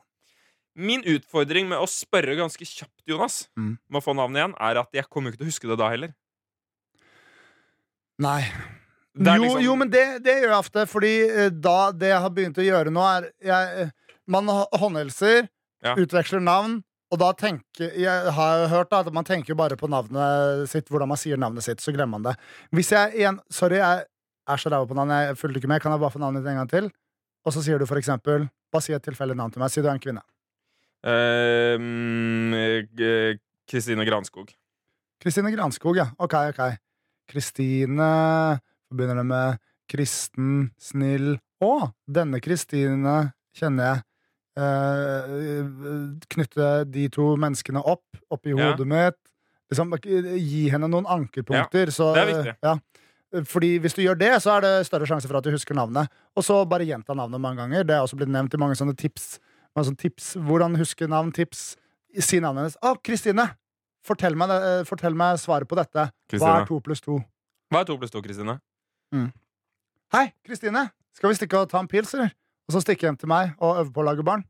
Min 0.75 1.03
utfordring 1.03 1.67
med 1.67 1.77
å 1.79 1.87
spørre 1.89 2.37
ganske 2.39 2.63
kjapt, 2.63 3.03
Jonas, 3.05 3.49
mm. 3.59 3.77
med 3.89 3.99
å 3.99 4.03
få 4.05 4.15
navnet 4.15 4.39
igjen, 4.39 4.55
er 4.59 4.79
at 4.79 4.89
jeg 4.93 5.09
kommer 5.09 5.27
jo 5.29 5.33
ikke 5.35 5.43
til 5.43 5.47
å 5.49 5.51
huske 5.51 5.67
det 5.67 5.77
da 5.77 5.89
heller. 5.91 6.13
Nei. 8.21 8.41
Er 9.19 9.35
jo, 9.35 9.43
liksom- 9.43 9.63
jo, 9.63 9.75
men 9.75 9.89
det, 9.89 10.23
det 10.23 10.35
gjør 10.41 10.51
jeg 10.53 10.63
ofte, 10.63 10.85
fordi 10.87 11.13
eh, 11.29 11.49
da 11.49 11.91
det 11.91 12.07
jeg 12.13 12.21
har 12.21 12.29
begynt 12.29 12.57
å 12.57 12.63
gjøre 12.63 12.91
nå, 12.93 13.01
er 13.17 13.31
jeg, 13.43 13.79
eh, 13.87 13.91
Man 14.27 14.45
hå- 14.45 14.69
håndhilser, 14.79 15.49
Ja. 15.83 15.95
utveksler 15.95 16.39
navn, 16.39 16.83
og 17.11 17.19
da 17.19 17.31
tenker 17.35 17.91
Jeg 17.99 18.31
har 18.37 18.65
hørt 18.71 18.91
da, 18.91 19.01
at 19.03 19.13
man 19.13 19.27
tenker 19.27 19.57
bare 19.57 19.75
på 19.79 19.89
navnet 19.91 20.69
sitt, 20.71 20.87
hvordan 20.87 21.11
man 21.11 21.19
sier 21.19 21.39
navnet 21.39 21.65
sitt, 21.65 21.83
så 21.83 21.91
glemmer 21.91 22.19
man 22.19 22.31
det. 22.31 22.35
Hvis 22.71 22.93
jeg 22.95 23.15
igjen 23.19 23.39
Sorry, 23.51 23.81
jeg 23.81 24.05
er 24.51 24.61
så 24.61 24.71
ræva 24.71 24.87
på 24.87 24.97
navn, 24.97 25.11
jeg 25.11 25.37
fulgte 25.39 25.61
ikke 25.61 25.71
med, 25.71 25.81
kan 25.83 25.93
jeg 25.93 26.01
bare 26.01 26.13
få 26.13 26.21
navnet 26.23 26.43
ditt 26.43 26.51
en 26.53 26.61
gang 26.63 26.71
til? 26.71 26.91
Og 27.45 27.55
så 27.55 27.63
sier 27.65 27.81
du 27.81 27.87
for 27.89 27.99
eksempel 27.99 28.47
Bare 28.71 28.85
si 28.85 28.95
et 28.95 29.03
tilfeldig 29.03 29.35
navn 29.35 29.51
til 29.51 29.59
meg. 29.59 29.71
Si 29.73 29.81
du 29.83 29.89
er 29.89 29.97
en 29.97 29.99
kvinne. 29.99 30.21
Kristine 31.01 31.81
mm, 31.81 32.53
eh, 33.03 33.39
Kristine 33.67 34.05
Granskog. 34.07 34.53
Kristine 35.21 35.51
Granskog, 35.51 35.97
ja. 35.99 36.07
Ok, 36.23 36.37
ok. 36.53 36.61
Kristine 37.27 38.07
Forbinder 38.87 39.19
det 39.19 39.25
med 39.27 39.59
kristen, 39.91 40.71
snill 40.79 41.35
Å, 41.63 41.91
denne 42.07 42.39
Kristine 42.43 43.33
kjenner 43.55 43.87
jeg. 43.87 44.03
Eh, 44.57 45.67
knytte 46.33 46.69
de 46.91 47.05
to 47.09 47.35
menneskene 47.39 47.81
opp, 47.87 48.03
oppi 48.31 48.51
Ja. 48.57 48.71
hodet 48.71 48.87
mitt. 48.87 49.15
liksom, 49.71 49.93
gi 50.03 50.69
henne 50.69 50.89
noen 50.91 51.05
ankerpunkter. 51.07 51.87
så, 51.95 52.13
det 52.13 52.21
er 52.21 52.33
viktig. 52.33 52.55
Ja. 52.61 52.77
Fordi 53.47 53.79
Hvis 53.79 53.93
du 53.95 54.01
gjør 54.03 54.17
det, 54.19 54.31
så 54.43 54.57
er 54.57 54.61
det 54.61 54.85
større 54.87 55.07
sjanse 55.07 55.25
for 55.27 55.37
at 55.37 55.43
du 55.45 55.51
husker 55.51 55.73
navnet. 55.73 56.09
Og 56.35 56.43
så 56.43 56.67
bare 56.67 56.83
gjenta 56.85 57.15
navnet 57.15 57.39
mange 57.39 57.55
ganger. 57.63 57.85
Det 57.87 57.95
er 57.95 58.01
også 58.03 58.17
blitt 58.17 58.27
nevnt 58.27 58.53
i 58.53 58.57
mange 58.57 58.75
sånne 58.75 58.97
tips. 58.97 59.39
Mange 59.73 59.87
sånne 59.87 59.97
tips. 59.97 60.33
Hvordan 60.35 60.75
huske 60.75 61.07
navn, 61.07 61.31
tips. 61.31 61.77
Si 62.19 62.39
navnet 62.41 62.63
hennes. 62.65 62.77
Å, 62.83 63.01
Kristine! 63.01 63.55
Fortell 64.03 64.35
meg, 64.35 64.49
eh, 64.49 64.83
fortell 64.83 65.15
meg 65.15 65.37
svaret 65.39 65.69
på 65.69 65.77
dette. 65.77 66.11
Hva 66.33 66.61
er 66.61 66.65
to 66.65 66.81
pluss 66.81 66.99
to? 66.99 67.23
Hva 67.71 67.79
er 67.79 67.85
to 67.85 67.97
pluss 67.97 68.11
to, 68.11 68.21
Kristine? 68.21 68.59
Hei, 70.11 70.33
Kristine! 70.43 70.91
Skal 71.15 71.29
vi 71.29 71.35
stikke 71.39 71.61
og 71.61 71.69
ta 71.69 71.79
en 71.79 71.87
pils, 71.87 72.13
eller? 72.13 72.33
Og 72.71 72.77
så 72.77 72.85
stikke 72.85 73.03
hjem 73.09 73.17
til 73.19 73.27
meg 73.27 73.51
og 73.59 73.81
øve 73.81 73.91
på 73.91 73.99
å 73.99 74.05
lage 74.07 74.23
barn? 74.23 74.45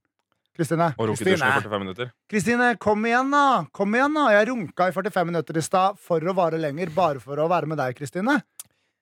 Kristine. 0.54 0.92
Og 1.00 1.08
runke 1.10 1.24
i 1.24 1.32
dusjen 1.32 1.48
i 1.48 1.54
45 1.58 1.80
minutter? 1.82 2.10
Kristine, 2.30 2.68
kom 2.78 3.02
igjen, 3.08 3.32
da! 3.34 3.64
Kom 3.74 3.96
igjen 3.98 4.14
da 4.14 4.26
Jeg 4.36 4.50
runka 4.52 4.90
i 4.92 4.94
45 4.94 5.30
minutter 5.32 5.58
i 5.58 5.64
stad 5.66 5.98
for 5.98 6.22
å 6.22 6.36
vare 6.38 6.60
lenger, 6.62 6.92
bare 6.94 7.22
for 7.24 7.40
å 7.42 7.48
være 7.50 7.70
med 7.72 7.80
deg, 7.82 7.96
Kristine. 7.98 8.36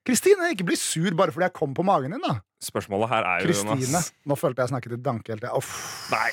Kristine, 0.07 0.53
ikke 0.53 0.63
bli 0.69 0.77
sur 0.79 1.09
bare 1.19 1.33
fordi 1.35 1.49
jeg 1.49 1.55
kom 1.57 1.73
på 1.75 1.83
magen 1.83 2.15
din, 2.15 2.21
da. 2.23 2.37
Spørsmålet 2.63 3.11
her 3.11 3.27
er 3.33 3.41
jo, 3.43 3.49
Kristine. 3.49 3.99
Nå 4.29 4.37
følte 4.39 4.63
jeg 4.63 4.71
snakket 4.71 4.95
i 4.95 5.01
danke 5.09 5.33
hele 5.35 5.43
tida. 5.43 5.59
Nei, 6.13 6.29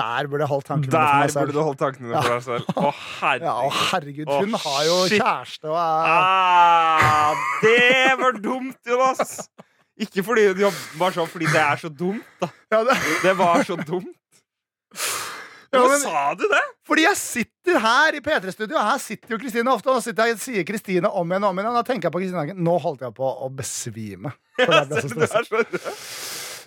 Der 0.00 0.26
burde 0.30 0.44
jeg 0.46 0.50
holdt 0.50 0.66
tankene 0.72 0.90
mine 0.90 0.96
for 0.96 1.06
der 1.06 1.20
meg 1.20 1.30
selv. 1.30 1.46
burde 1.46 1.56
du 1.56 1.62
holdt 1.68 1.80
tankene 1.84 2.10
dine 2.10 2.20
for 2.24 2.34
deg 2.34 2.44
selv. 2.48 2.74
Å, 2.74 2.90
Ja, 3.44 3.54
å, 3.54 3.70
herregud. 3.70 3.88
herregud, 3.92 4.28
Å, 4.30 4.40
hun 4.40 4.58
har 4.64 4.82
jo 4.88 4.98
kjæreste 5.12 5.70
og 5.70 5.78
er 5.84 6.12
Ah, 6.16 7.34
det 7.62 8.18
var 8.24 8.38
dumt, 8.40 8.78
Jonas! 8.88 9.34
Ikke 10.00 10.24
fordi 10.24 10.46
det 10.56 10.70
var 10.98 11.12
sånn 11.12 11.28
fordi 11.28 11.46
det 11.52 11.60
er 11.60 11.76
så 11.82 11.90
dumt, 11.92 12.24
da. 12.40 12.48
ja, 12.72 12.82
det, 12.88 12.96
Det 13.26 13.34
var 13.38 13.62
så 13.68 13.76
dumt. 13.76 14.16
Ja, 15.72 15.84
men- 15.86 16.00
sa 16.02 16.34
du 16.34 16.48
det? 16.50 16.62
Fordi 16.88 17.02
jeg 17.04 17.16
sitter 17.16 17.78
her 17.78 18.16
i 18.18 18.20
P3-studio, 18.24 18.74
og 18.76 18.82
her 18.88 18.98
sitter 18.98 19.36
jo 19.36 19.38
Kristine 19.38 19.70
ofte. 19.70 19.92
Og 19.92 20.02
sitter 20.02 20.32
jeg 20.32 20.40
sier 20.42 20.64
Kristine 20.66 21.06
om 21.06 21.30
igjen 21.30 21.44
og 21.46 21.52
om 21.52 21.60
igjen. 21.60 21.68
Og 21.70 21.76
da 21.78 21.84
tenker 21.86 22.08
jeg 22.08 22.14
på 22.16 22.22
Kristine. 22.24 22.56
Nå 22.58 22.74
holdt 22.82 23.04
jeg 23.06 23.14
på 23.14 23.28
å 23.30 23.46
besvime. 23.54 24.32
Rød. 24.58 25.76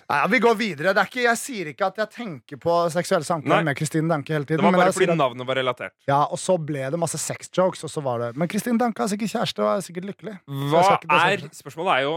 Nei, 0.04 0.18
ja, 0.20 0.26
vi 0.28 0.38
går 0.44 0.56
videre. 0.60 0.92
Det 0.96 1.00
er 1.00 1.08
ikke, 1.08 1.22
jeg 1.24 1.40
sier 1.40 1.68
ikke 1.70 1.86
at 1.88 2.00
jeg 2.02 2.10
tenker 2.12 2.58
på 2.60 2.72
seksuelle 2.92 3.24
samtaler 3.24 3.64
med 3.64 3.76
Kristine 3.78 4.08
Danke 4.10 4.34
hele 4.36 4.44
tiden. 4.48 4.60
Det 4.60 4.68
var 4.72 4.76
bare 4.84 4.92
fordi 4.96 5.16
navnet 5.16 5.48
var 5.48 5.56
relatert. 5.60 5.94
ja, 6.08 6.18
og 6.28 6.40
så 6.40 6.56
ble 6.60 6.88
det 6.92 7.00
masse 7.00 7.20
sexjokes, 7.20 7.84
og 7.88 7.92
så 7.92 8.02
var 8.04 8.20
det 8.20 8.32
Men 8.40 8.48
Kristine 8.52 8.80
Danke 8.80 9.00
har 9.04 9.08
sikkert 9.12 9.32
kjæreste 9.32 9.64
og 9.64 9.70
er 9.78 9.84
sikkert 9.86 10.08
lykkelig. 10.10 10.34
Hva 10.72 10.82
er, 11.24 11.46
spørsmålet 11.56 11.92
er 11.98 12.04
jo 12.08 12.14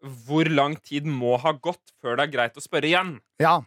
hvor 0.00 0.48
lang 0.48 0.76
tid 0.80 1.06
må 1.08 1.36
ha 1.42 1.52
gått 1.52 1.92
før 2.00 2.16
det 2.16 2.28
er 2.28 2.32
greit 2.32 2.56
å 2.56 2.64
spørre 2.64 2.88
igjen. 2.88 3.14
Ja. 3.42 3.58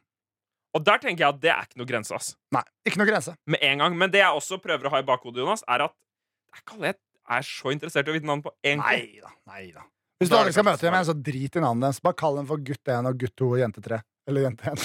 Og 0.73 0.85
der 0.85 1.01
tenker 1.01 1.27
jeg 1.27 1.35
at 1.35 1.41
det 1.43 1.51
er 1.53 1.67
ikke 1.67 1.81
noe 1.83 1.89
grense. 1.89 2.17
ass 2.17 2.33
Nei, 2.55 2.63
ikke 2.87 3.01
noe 3.01 3.09
grense. 3.09 3.35
Med 3.45 3.61
en 3.61 3.83
gang 3.83 3.97
Men 3.97 4.13
det 4.13 4.23
jeg 4.23 4.33
også 4.39 4.57
prøver 4.61 4.89
å 4.89 4.93
ha 4.95 5.01
i 5.03 5.05
bakhodet, 5.05 5.43
Jonas, 5.43 5.61
er 5.69 5.85
at 5.85 5.93
det 5.93 6.57
er 6.57 6.63
ikke 6.63 6.77
alle 6.77 6.93
jeg 6.93 7.39
er 7.39 7.45
så 7.47 7.71
interessert 7.71 8.09
i 8.09 8.11
å 8.11 8.15
vite 8.17 8.27
navnet 8.27 8.45
på. 8.45 8.51
egentlig 8.65 9.03
Nei 9.03 9.21
da. 9.23 9.29
Nei 9.47 9.65
da. 9.71 9.85
Hvis 10.19 10.29
du 10.29 10.33
Da 10.33 10.37
er 10.37 10.43
aldri 10.43 10.51
det 10.51 10.55
skal 10.57 10.65
møte 10.67 10.85
dem 10.85 10.95
igjen, 10.97 11.07
så 11.07 11.15
drit 11.27 11.55
i 11.55 11.63
navnet 11.63 11.85
deres. 11.87 12.01
Bare 12.03 12.17
kall 12.19 12.39
dem 12.39 12.49
for 12.49 12.63
gutt 12.67 12.91
1 12.95 13.09
og 13.09 13.21
gutt 13.21 13.35
2 13.39 13.47
og 13.47 13.61
jente 13.61 13.83
3. 13.85 13.99
Eller 14.29 14.45
jente 14.47 14.73
1. 14.73 14.83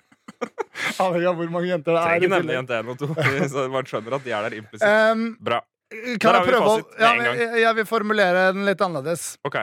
Avhengig 1.04 1.28
av 1.28 1.36
hvor 1.36 1.52
mange 1.52 1.68
jenter 1.70 1.96
det 1.96 2.00
er. 2.00 2.06
i 2.06 2.08
Trenger 2.08 2.32
nemlig 2.32 2.46
tillegg. 2.46 2.58
jente 2.60 2.78
1 2.80 2.88
og 2.94 3.02
2, 3.02 3.50
så 3.52 3.66
man 3.72 3.90
skjønner 3.90 4.16
at 4.16 4.24
de 4.26 4.34
er 4.36 4.46
der 4.48 4.56
implisitt. 4.60 4.88
Um, 4.88 5.26
Bra. 5.50 5.60
kan 5.90 6.16
Der 6.16 6.30
har 6.30 6.40
jeg 6.40 6.46
vi 6.46 6.54
prøve 6.54 6.64
å 6.64 6.72
fasit 6.72 6.90
med 6.96 7.04
ja, 7.04 7.10
en 7.10 7.22
gang. 7.24 7.38
jeg, 7.42 7.62
jeg 7.64 7.78
vil 7.80 7.88
formulere 7.92 8.46
den 8.54 8.66
litt 8.68 8.84
annerledes. 8.86 9.26
Ok. 9.48 9.58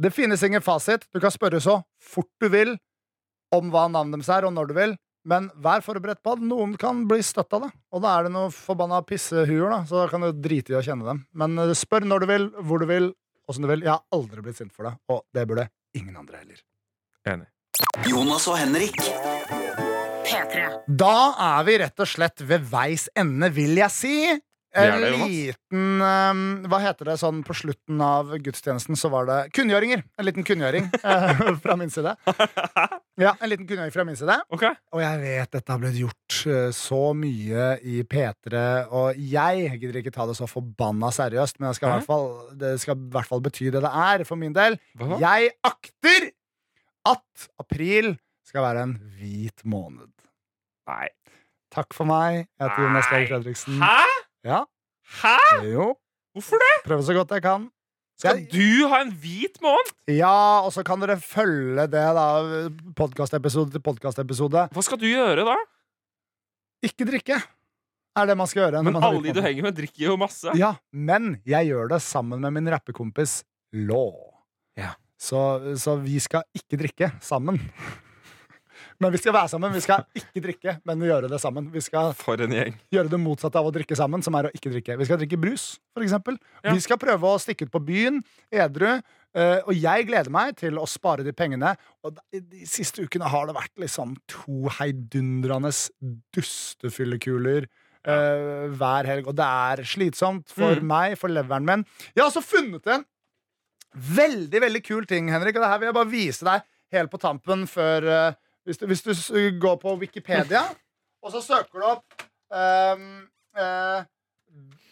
Det 0.00 0.10
finnes 0.10 0.42
ingen 0.42 0.62
fasit. 0.64 1.04
Du 1.12 1.20
kan 1.20 1.32
spørre 1.32 1.60
så 1.60 1.82
fort 2.00 2.30
du 2.40 2.48
vil 2.48 2.76
om 3.52 3.68
hva 3.72 3.84
navnet 3.90 4.16
deres 4.20 4.30
er, 4.32 4.46
og 4.48 4.54
når 4.56 4.70
du 4.70 4.76
vil. 4.78 4.94
Men 5.28 5.50
vær 5.60 5.82
forberedt 5.84 6.22
på 6.24 6.32
at 6.32 6.40
noen 6.40 6.72
kan 6.80 7.02
bli 7.08 7.20
støtt 7.26 7.52
av 7.52 7.66
det. 7.66 7.70
Og 7.92 8.00
da 8.00 8.14
er 8.16 8.24
det 8.24 8.32
noen 8.32 8.54
forbanna 8.54 9.02
pissehuer, 9.04 9.68
da. 9.68 9.82
Så 9.84 9.98
da 10.00 10.06
kan 10.08 10.24
du 10.24 10.30
drite 10.32 10.72
i 10.72 10.78
å 10.78 10.84
kjenne 10.84 11.04
dem. 11.04 11.24
Men 11.36 11.58
eh, 11.60 11.74
spør 11.76 12.06
når 12.08 12.24
du 12.24 12.30
vil, 12.30 12.48
hvor 12.64 12.80
du 12.80 12.88
vil, 12.88 13.10
åssen 13.50 13.66
du 13.66 13.68
vil. 13.68 13.84
Jeg 13.84 13.92
har 13.92 14.16
aldri 14.16 14.46
blitt 14.46 14.62
sint 14.62 14.72
for 14.72 14.88
det, 14.88 14.94
og 15.12 15.26
det 15.36 15.44
burde 15.50 15.68
ingen 15.98 16.16
andre 16.16 16.40
heller. 16.40 16.62
Enig. 17.28 17.50
Jonas 18.08 18.48
og 18.48 18.56
Henrik. 18.56 18.96
P3. 20.24 20.64
Da 20.88 21.16
er 21.50 21.66
vi 21.68 21.76
rett 21.84 22.00
og 22.00 22.08
slett 22.08 22.40
ved 22.46 22.64
veis 22.72 23.10
ende, 23.18 23.52
vil 23.52 23.76
jeg 23.82 23.92
si. 23.92 24.16
En 24.70 25.00
det, 25.02 25.10
liten 25.18 25.98
um, 25.98 26.42
Hva 26.70 26.78
heter 26.84 27.08
det 27.10 27.16
sånn 27.18 27.40
på 27.46 27.56
slutten 27.58 27.98
av 28.04 28.28
gudstjenesten? 28.38 28.94
Så 28.98 29.10
var 29.10 29.26
det 29.26 29.38
kunngjøringer. 29.56 30.04
En 30.14 30.28
liten 30.28 30.46
kunngjøring 30.46 30.86
uh, 31.02 31.42
fra 31.64 31.78
min 31.80 31.92
side. 31.92 32.16
Ja, 33.20 33.34
en 33.36 33.50
liten 33.50 33.66
kunngjøring 33.68 33.92
fra 33.92 34.04
min 34.08 34.16
side. 34.16 34.32
Okay. 34.48 34.72
Og 34.94 35.02
jeg 35.02 35.18
vet 35.20 35.50
dette 35.52 35.74
har 35.74 35.80
blitt 35.82 35.98
gjort 35.98 36.36
uh, 36.48 36.70
så 36.72 37.00
mye 37.12 37.66
i 37.84 37.98
P3, 38.08 38.62
og 38.96 39.18
jeg 39.20 39.74
gidder 39.74 39.98
ikke 40.00 40.14
ta 40.14 40.24
det 40.30 40.38
så 40.38 40.48
forbanna 40.48 41.10
seriøst, 41.12 41.58
men 41.60 41.68
jeg 41.68 41.76
skal 41.76 41.90
i 41.90 41.92
hvert 41.98 42.08
fall, 42.08 42.30
det 42.62 42.70
skal 42.80 42.96
i 42.96 43.10
hvert 43.12 43.28
fall 43.28 43.44
bety 43.44 43.68
det 43.74 43.84
det 43.84 43.92
er 44.06 44.24
for 44.24 44.40
min 44.40 44.56
del. 44.56 44.78
Hva? 44.96 45.18
Jeg 45.20 45.52
akter 45.68 46.30
at 47.10 47.50
april 47.60 48.14
skal 48.48 48.64
være 48.70 48.88
en 48.88 48.96
hvit 49.18 49.68
måned. 49.68 50.14
Nei. 50.88 51.10
Takk 51.70 51.92
for 51.94 52.08
meg. 52.08 52.46
Jeg 52.56 52.64
heter 52.64 52.88
Jonas 52.88 53.12
Dahl 53.12 53.28
Fredriksen. 53.28 53.84
Hæ? 53.84 54.29
Ja, 54.46 54.64
Hæ? 55.20 55.36
jo. 55.68 55.94
Hvorfor 56.32 56.62
det? 56.62 56.72
Prøve 56.86 57.04
så 57.04 57.14
godt 57.16 57.32
jeg 57.36 57.42
kan. 57.44 57.68
Skal 58.20 58.42
du 58.52 58.86
ha 58.88 59.00
en 59.00 59.12
hvit 59.16 59.56
måned? 59.64 59.92
Ja, 60.12 60.60
og 60.64 60.72
så 60.74 60.84
kan 60.84 61.00
dere 61.00 61.16
følge 61.20 61.86
det, 61.88 62.02
da. 62.16 62.26
Podkastepisode 62.96 63.72
til 63.72 63.82
podkastepisode. 63.84 64.66
Hva 64.76 64.84
skal 64.84 65.00
du 65.00 65.08
gjøre 65.08 65.46
da? 65.48 65.56
Ikke 66.84 67.08
drikke 67.08 67.40
er 68.20 68.28
det 68.28 68.36
man 68.36 68.48
skal 68.50 68.66
gjøre. 68.66 68.82
Men 68.84 68.98
alle 69.00 69.22
de 69.24 69.34
du 69.36 69.40
henger 69.44 69.66
med, 69.68 69.76
drikker 69.78 70.10
jo 70.10 70.18
masse. 70.20 70.52
Ja, 70.58 70.74
men 70.92 71.38
jeg 71.48 71.70
gjør 71.70 71.94
det 71.94 72.00
sammen 72.04 72.42
med 72.44 72.56
min 72.58 72.68
rappekompis 72.72 73.40
Law. 73.72 74.12
Ja. 74.78 74.94
Så, 75.20 75.40
så 75.78 75.94
vi 76.00 76.18
skal 76.22 76.44
ikke 76.56 76.78
drikke 76.80 77.12
sammen. 77.24 77.60
Men 79.00 79.12
vi 79.14 79.18
skal 79.22 79.32
være 79.32 79.48
sammen. 79.48 79.72
Vi 79.72 79.80
skal 79.80 80.02
ikke 80.18 80.42
drikke, 80.44 80.72
men 80.84 81.00
gjøre 81.06 81.28
det 81.32 81.38
sammen. 81.40 81.70
Vi 81.72 81.80
skal 81.80 82.10
For 82.18 82.36
en 82.44 82.52
gjeng. 82.52 82.74
gjøre 82.92 83.08
det 83.08 83.20
motsatte 83.22 83.56
av 83.56 83.66
å 83.70 83.72
drikke 83.72 83.96
sammen, 83.96 84.20
som 84.22 84.34
er 84.36 84.50
å 84.50 84.52
ikke 84.52 84.72
drikke. 84.74 84.98
Vi 85.00 85.06
skal 85.08 85.18
drikke 85.22 85.38
brus, 85.40 85.78
eksempel. 85.96 86.36
Ja. 86.64 86.74
Vi 86.76 86.82
skal 86.84 86.98
prøve 87.00 87.24
å 87.30 87.38
stikke 87.40 87.64
ut 87.64 87.72
på 87.72 87.80
byen 87.84 88.20
edru. 88.52 88.98
Uh, 89.30 89.60
og 89.64 89.72
jeg 89.78 90.08
gleder 90.08 90.28
meg 90.34 90.56
til 90.58 90.76
å 90.76 90.84
spare 90.90 91.22
de 91.24 91.32
pengene. 91.32 91.72
Og 92.04 92.16
de, 92.18 92.40
de 92.42 92.66
siste 92.68 93.04
ukene 93.06 93.28
har 93.30 93.46
det 93.48 93.54
vært 93.56 93.72
liksom 93.78 94.16
to 94.28 94.68
heidundrende 94.80 95.70
dustefyllekuler 96.36 97.68
uh, 98.08 98.66
hver 98.74 99.08
helg. 99.08 99.28
Og 99.30 99.36
det 99.38 99.46
er 99.46 99.84
slitsomt 99.88 100.50
for 100.52 100.76
Mm. 100.80 100.86
meg, 100.90 101.16
for 101.18 101.28
leveren 101.32 101.64
min. 101.68 101.84
Jeg 102.14 102.22
har 102.24 102.30
også 102.30 102.42
funnet 102.44 102.86
en 102.86 103.04
veldig, 103.94 104.60
veldig 104.66 104.82
kul 104.86 105.06
ting, 105.06 105.28
Henrik. 105.32 105.56
Og 105.56 105.62
det 105.64 105.70
her 105.72 105.78
vil 105.78 105.90
jeg 105.90 105.98
bare 105.98 106.12
vise 106.12 106.44
deg 106.46 106.62
helt 106.92 107.10
på 107.10 107.20
tampen 107.22 107.66
før 107.70 108.06
eh, 108.10 108.34
hvis, 108.64 108.78
du, 108.78 108.86
hvis 108.86 109.26
du 109.26 109.60
går 109.60 109.76
på 109.82 109.94
Wikipedia, 110.00 110.62
og 111.22 111.32
så 111.32 111.40
søker 111.44 111.80
du 111.80 111.86
opp 111.86 112.22
um, 112.50 113.06
uh, 113.56 114.02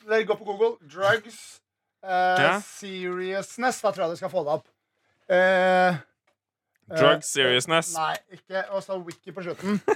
Eller 0.05 0.25
gå 0.27 0.37
på 0.39 0.45
Google. 0.45 0.77
Drugs 0.89 1.61
uh, 2.05 2.61
seriousness. 2.65 3.81
Da 3.81 3.93
tror 3.93 4.05
jeg 4.05 4.17
du 4.17 4.21
skal 4.21 4.33
få 4.33 4.45
det 4.45 4.55
opp. 4.59 4.69
Eh, 5.29 5.97
Drug 6.89 7.19
eh, 7.19 7.27
seriousness. 7.27 7.93
Nei, 7.99 8.15
ikke 8.39 8.65
Og 8.73 8.83
så 8.85 8.99
wiki 9.03 9.35
på 9.35 9.45
slutten. 9.45 9.81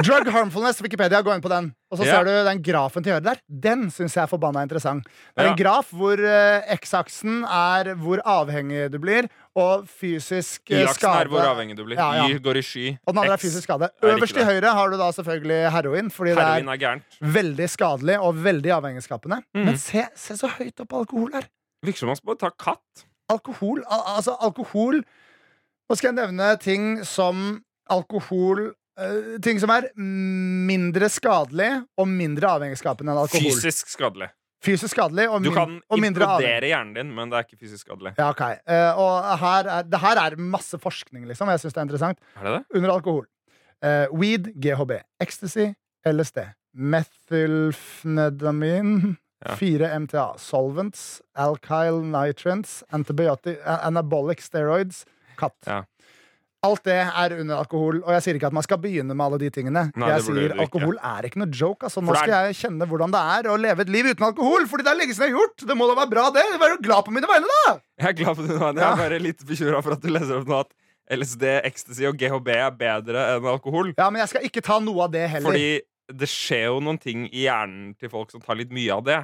Drug 0.00 0.28
harmfulness, 0.32 0.80
Wikipedia, 0.82 1.20
gå 1.22 1.34
inn 1.34 1.42
på 1.44 1.50
den. 1.52 1.68
Og 1.92 1.98
så 2.00 2.06
yeah. 2.06 2.16
ser 2.16 2.24
du 2.24 2.46
den 2.48 2.60
grafen 2.64 3.04
til 3.04 3.12
høyre 3.12 3.24
der. 3.26 3.40
Den 3.46 3.84
syns 3.92 4.16
jeg 4.16 4.22
er 4.24 4.30
forbanna 4.30 4.62
interessant. 4.64 5.04
Det 5.36 5.44
er 5.44 5.50
en 5.50 5.58
graf 5.58 5.92
hvor 5.92 6.18
uh, 6.18 6.72
X-aksen 6.78 7.42
er 7.44 7.92
hvor 8.00 8.22
avhengig 8.24 8.86
du 8.90 8.96
blir, 9.02 9.28
og 9.52 9.84
fysisk 9.86 10.72
uh, 10.72 10.86
skade 10.96 11.26
er 11.26 11.30
hvor 11.30 11.44
avhengig 11.44 11.76
du 11.76 11.84
blir. 11.84 12.00
Ja, 12.00 12.08
ja. 12.22 12.26
Y 12.32 12.40
går 12.42 12.62
i 12.62 12.64
sky. 12.66 12.86
Og 13.04 13.12
den 13.12 13.22
andre 13.22 13.36
er 13.36 13.44
fysisk 13.44 13.68
skade. 13.68 13.92
er 13.92 14.14
Øverst 14.16 14.38
til 14.38 14.48
høyre 14.48 14.74
har 14.80 14.90
du 14.90 14.98
da 14.98 15.12
selvfølgelig 15.20 15.60
heroin, 15.76 16.10
fordi 16.10 16.34
Heroin 16.40 16.72
det 16.72 16.78
er 16.88 16.96
er 16.96 17.32
veldig 17.38 17.70
skadelig 17.70 18.18
og 18.18 18.44
veldig 18.48 18.76
avhengighetsskapende. 18.80 19.42
Mm. 19.54 19.66
Men 19.68 19.82
se, 19.82 20.08
se 20.16 20.40
så 20.40 20.50
høyt 20.56 20.86
opp 20.86 21.02
alkohol 21.04 21.36
her. 21.36 21.52
Virker 21.84 22.06
som 22.06 22.14
man 22.14 22.24
bare 22.26 22.46
ta 22.46 22.54
katt. 22.56 23.04
Alkohol, 23.30 23.84
al 23.92 24.08
altså 24.16 24.34
alkohol 24.40 25.04
Nå 25.92 25.98
skal 26.00 26.08
jeg 26.08 26.16
nevne 26.22 26.46
ting 26.56 27.02
som 27.04 27.60
alkohol 27.92 28.70
eh, 28.96 29.36
Ting 29.44 29.58
som 29.60 29.68
er 29.74 29.90
mindre 30.00 31.10
skadelig 31.12 31.84
og 32.00 32.08
mindre 32.08 32.48
avhengighetsskapende 32.54 33.12
enn 33.12 33.20
alkohol. 33.20 33.52
Fysisk 33.52 33.92
skadelig. 33.92 34.30
Fysisk 34.64 34.88
skadelig 34.94 35.26
og, 35.28 35.42
Du 35.44 35.50
min 35.50 35.58
kan 35.58 35.74
og 35.92 36.00
mindre 36.00 36.24
implodere 36.24 36.64
hjernen 36.70 36.94
din, 36.96 37.10
men 37.12 37.28
det 37.28 37.36
er 37.36 37.44
ikke 37.44 37.60
fysisk 37.60 37.84
skadelig. 37.84 38.16
Ja, 38.16 38.32
ok. 38.32 38.40
uh, 38.64 38.96
og 39.04 39.36
her 39.42 39.68
er, 39.68 39.84
det 39.84 40.00
her 40.00 40.16
er 40.22 40.32
masse 40.40 40.80
forskning, 40.80 41.28
liksom. 41.28 41.44
Jeg 41.52 41.60
syns 41.60 41.76
det 41.76 41.80
er 41.82 41.86
interessant. 41.90 42.16
Er 42.38 42.42
det 42.46 42.52
det? 42.54 42.62
Under 42.78 42.90
alkohol. 42.94 43.26
Uh, 43.84 44.08
weed, 44.16 44.48
GHB. 44.64 45.04
Ecstasy, 45.20 45.76
LSD. 46.08 46.56
Methylfnedamin. 46.72 49.20
Ja. 49.44 49.56
4 49.58 49.98
MTA. 50.06 50.38
Solvents, 50.38 51.20
alkyl 51.36 52.00
nitrants, 52.06 52.84
antibiotic, 52.94 53.58
anabolic 53.66 54.40
steroids. 54.46 55.04
Katt. 55.42 55.58
Ja. 55.68 55.82
Alt 56.62 56.84
det 56.86 56.94
er 56.94 57.32
under 57.42 57.58
alkohol, 57.58 57.96
og 58.04 58.10
jeg 58.14 58.22
sier 58.22 58.36
ikke 58.38 58.46
at 58.52 58.54
man 58.54 58.62
skal 58.62 58.78
begynne 58.78 59.16
med 59.18 59.24
alle 59.24 59.38
de 59.42 59.48
tingene. 59.50 59.80
Nei, 59.98 60.10
jeg 60.12 60.22
sier 60.28 60.52
alkohol 60.62 60.94
er 60.94 61.26
ikke 61.26 61.40
noe 61.42 61.50
joke. 61.50 61.88
Altså, 61.88 61.98
nå 62.06 62.14
skal 62.14 62.34
jeg 62.46 62.58
kjenne 62.60 62.86
hvordan 62.86 63.10
det 63.10 63.22
er 63.32 63.48
å 63.50 63.56
leve 63.58 63.82
et 63.82 63.90
liv 63.90 64.06
uten 64.12 64.28
alkohol, 64.28 64.68
fordi 64.70 64.86
det 64.86 64.92
er 64.92 65.00
lenge 65.00 65.16
siden 65.16 65.26
jeg 65.26 65.34
har 65.34 65.40
gjort! 65.40 65.64
Det 65.72 65.76
må 65.80 65.88
da 65.90 65.96
være 65.98 66.12
bra, 66.12 66.28
det! 66.36 66.44
Vær 66.62 66.76
jo 66.76 66.78
glad 66.86 67.08
på 67.08 67.16
mine 67.16 67.30
vegne, 67.32 67.50
da! 67.50 67.74
Jeg 68.04 68.12
er 68.12 68.16
glad 68.20 68.38
på 68.38 68.46
det 68.46 68.60
nå. 68.60 68.70
Jeg 68.78 68.86
er 68.92 69.02
bare 69.02 69.18
litt 69.24 69.42
bekymra 69.48 69.82
for 69.82 69.96
at 69.96 70.06
du 70.06 70.08
leser 70.14 70.38
opp 70.38 70.52
nå 70.52 70.60
at 70.62 70.70
LSD, 71.18 71.48
ecstasy 71.66 72.06
og 72.06 72.22
GHB 72.22 72.54
er 72.54 72.78
bedre 72.78 73.26
enn 73.34 73.50
alkohol. 73.56 73.90
Ja, 73.98 74.06
men 74.14 74.22
jeg 74.22 74.30
skal 74.36 74.46
ikke 74.46 74.62
ta 74.62 74.78
noe 74.86 75.08
av 75.08 75.16
det 75.18 75.26
heller. 75.34 75.50
Fordi 75.50 76.18
det 76.22 76.30
skjer 76.30 76.68
jo 76.68 76.78
noen 76.86 77.02
ting 77.02 77.26
i 77.26 77.48
hjernen 77.48 77.96
til 77.98 78.10
folk 78.12 78.30
som 78.30 78.42
tar 78.44 78.62
litt 78.62 78.70
mye 78.70 78.94
av 78.94 79.02
det. 79.10 79.18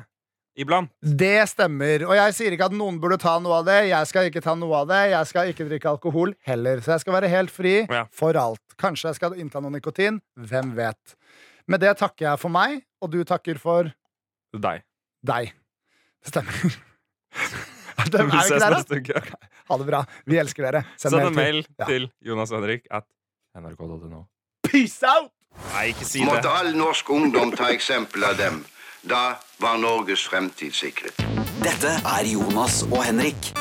Iblant. 0.58 0.90
Det 1.00 1.36
stemmer. 1.52 2.02
Og 2.08 2.14
jeg 2.18 2.34
sier 2.34 2.54
ikke 2.56 2.66
at 2.66 2.74
noen 2.74 2.96
burde 2.98 3.18
ta 3.22 3.36
noe 3.38 3.60
av 3.60 3.66
det. 3.68 3.76
Jeg 3.92 4.08
skal 4.10 4.26
ikke 4.26 4.42
ta 4.42 4.56
noe 4.58 4.80
av 4.80 4.88
det. 4.90 5.02
Jeg 5.12 5.28
skal 5.30 5.52
ikke 5.52 5.66
drikke 5.68 5.90
alkohol 5.92 6.32
heller. 6.48 6.80
Så 6.82 6.96
jeg 6.96 7.04
skal 7.04 7.14
være 7.14 7.30
helt 7.30 7.52
fri 7.54 7.76
Ja. 7.86 8.04
for 8.10 8.34
alt. 8.36 8.60
Kanskje 8.78 9.08
jeg 9.12 9.18
skal 9.20 9.36
innta 9.38 9.62
noe 9.62 9.70
nikotin. 9.70 10.18
Hvem 10.36 10.74
vet. 10.74 11.14
Med 11.68 11.80
det 11.84 11.94
takker 12.00 12.26
jeg 12.30 12.38
for 12.42 12.48
meg, 12.50 12.82
og 13.02 13.10
du 13.12 13.22
takker 13.24 13.58
for 13.60 13.92
Deg. 14.56 14.82
deg. 15.22 15.52
Det 16.24 16.32
stemmer. 16.32 16.76
Det 18.08 18.12
Vi 18.18 18.18
er 18.18 18.26
ikke 18.26 18.42
ses 18.48 18.62
der, 18.62 18.70
da? 18.70 18.76
neste 18.78 18.98
uke. 18.98 19.22
Ha 19.68 19.76
det 19.78 19.86
bra. 19.86 20.04
Vi 20.26 20.38
elsker 20.40 20.64
dere. 20.66 20.84
Send 20.96 21.14
en 21.20 21.34
mail 21.36 21.62
Ja. 21.78 21.84
til 21.86 22.10
Jonas 22.24 22.50
Henrik 22.50 22.86
at 22.90 23.04
nrk.no. 23.58 24.24
Peace 24.66 25.02
out! 25.06 25.30
Nei, 25.74 25.88
ikke 25.92 26.04
si 26.06 26.18
det. 26.22 26.26
Måtte 26.28 26.50
all 26.50 26.72
norsk 26.76 27.08
ungdom 27.10 27.52
ta 27.56 27.70
eksempel 27.74 28.24
av 28.24 28.36
dem. 28.38 28.64
Da 29.06 29.36
var 29.60 29.76
Norges 29.76 30.28
fremtid 30.28 30.72
sikret. 30.72 31.16
Dette 31.62 31.90
er 32.04 32.26
Jonas 32.32 32.82
og 32.82 33.04
Henrik. 33.04 33.52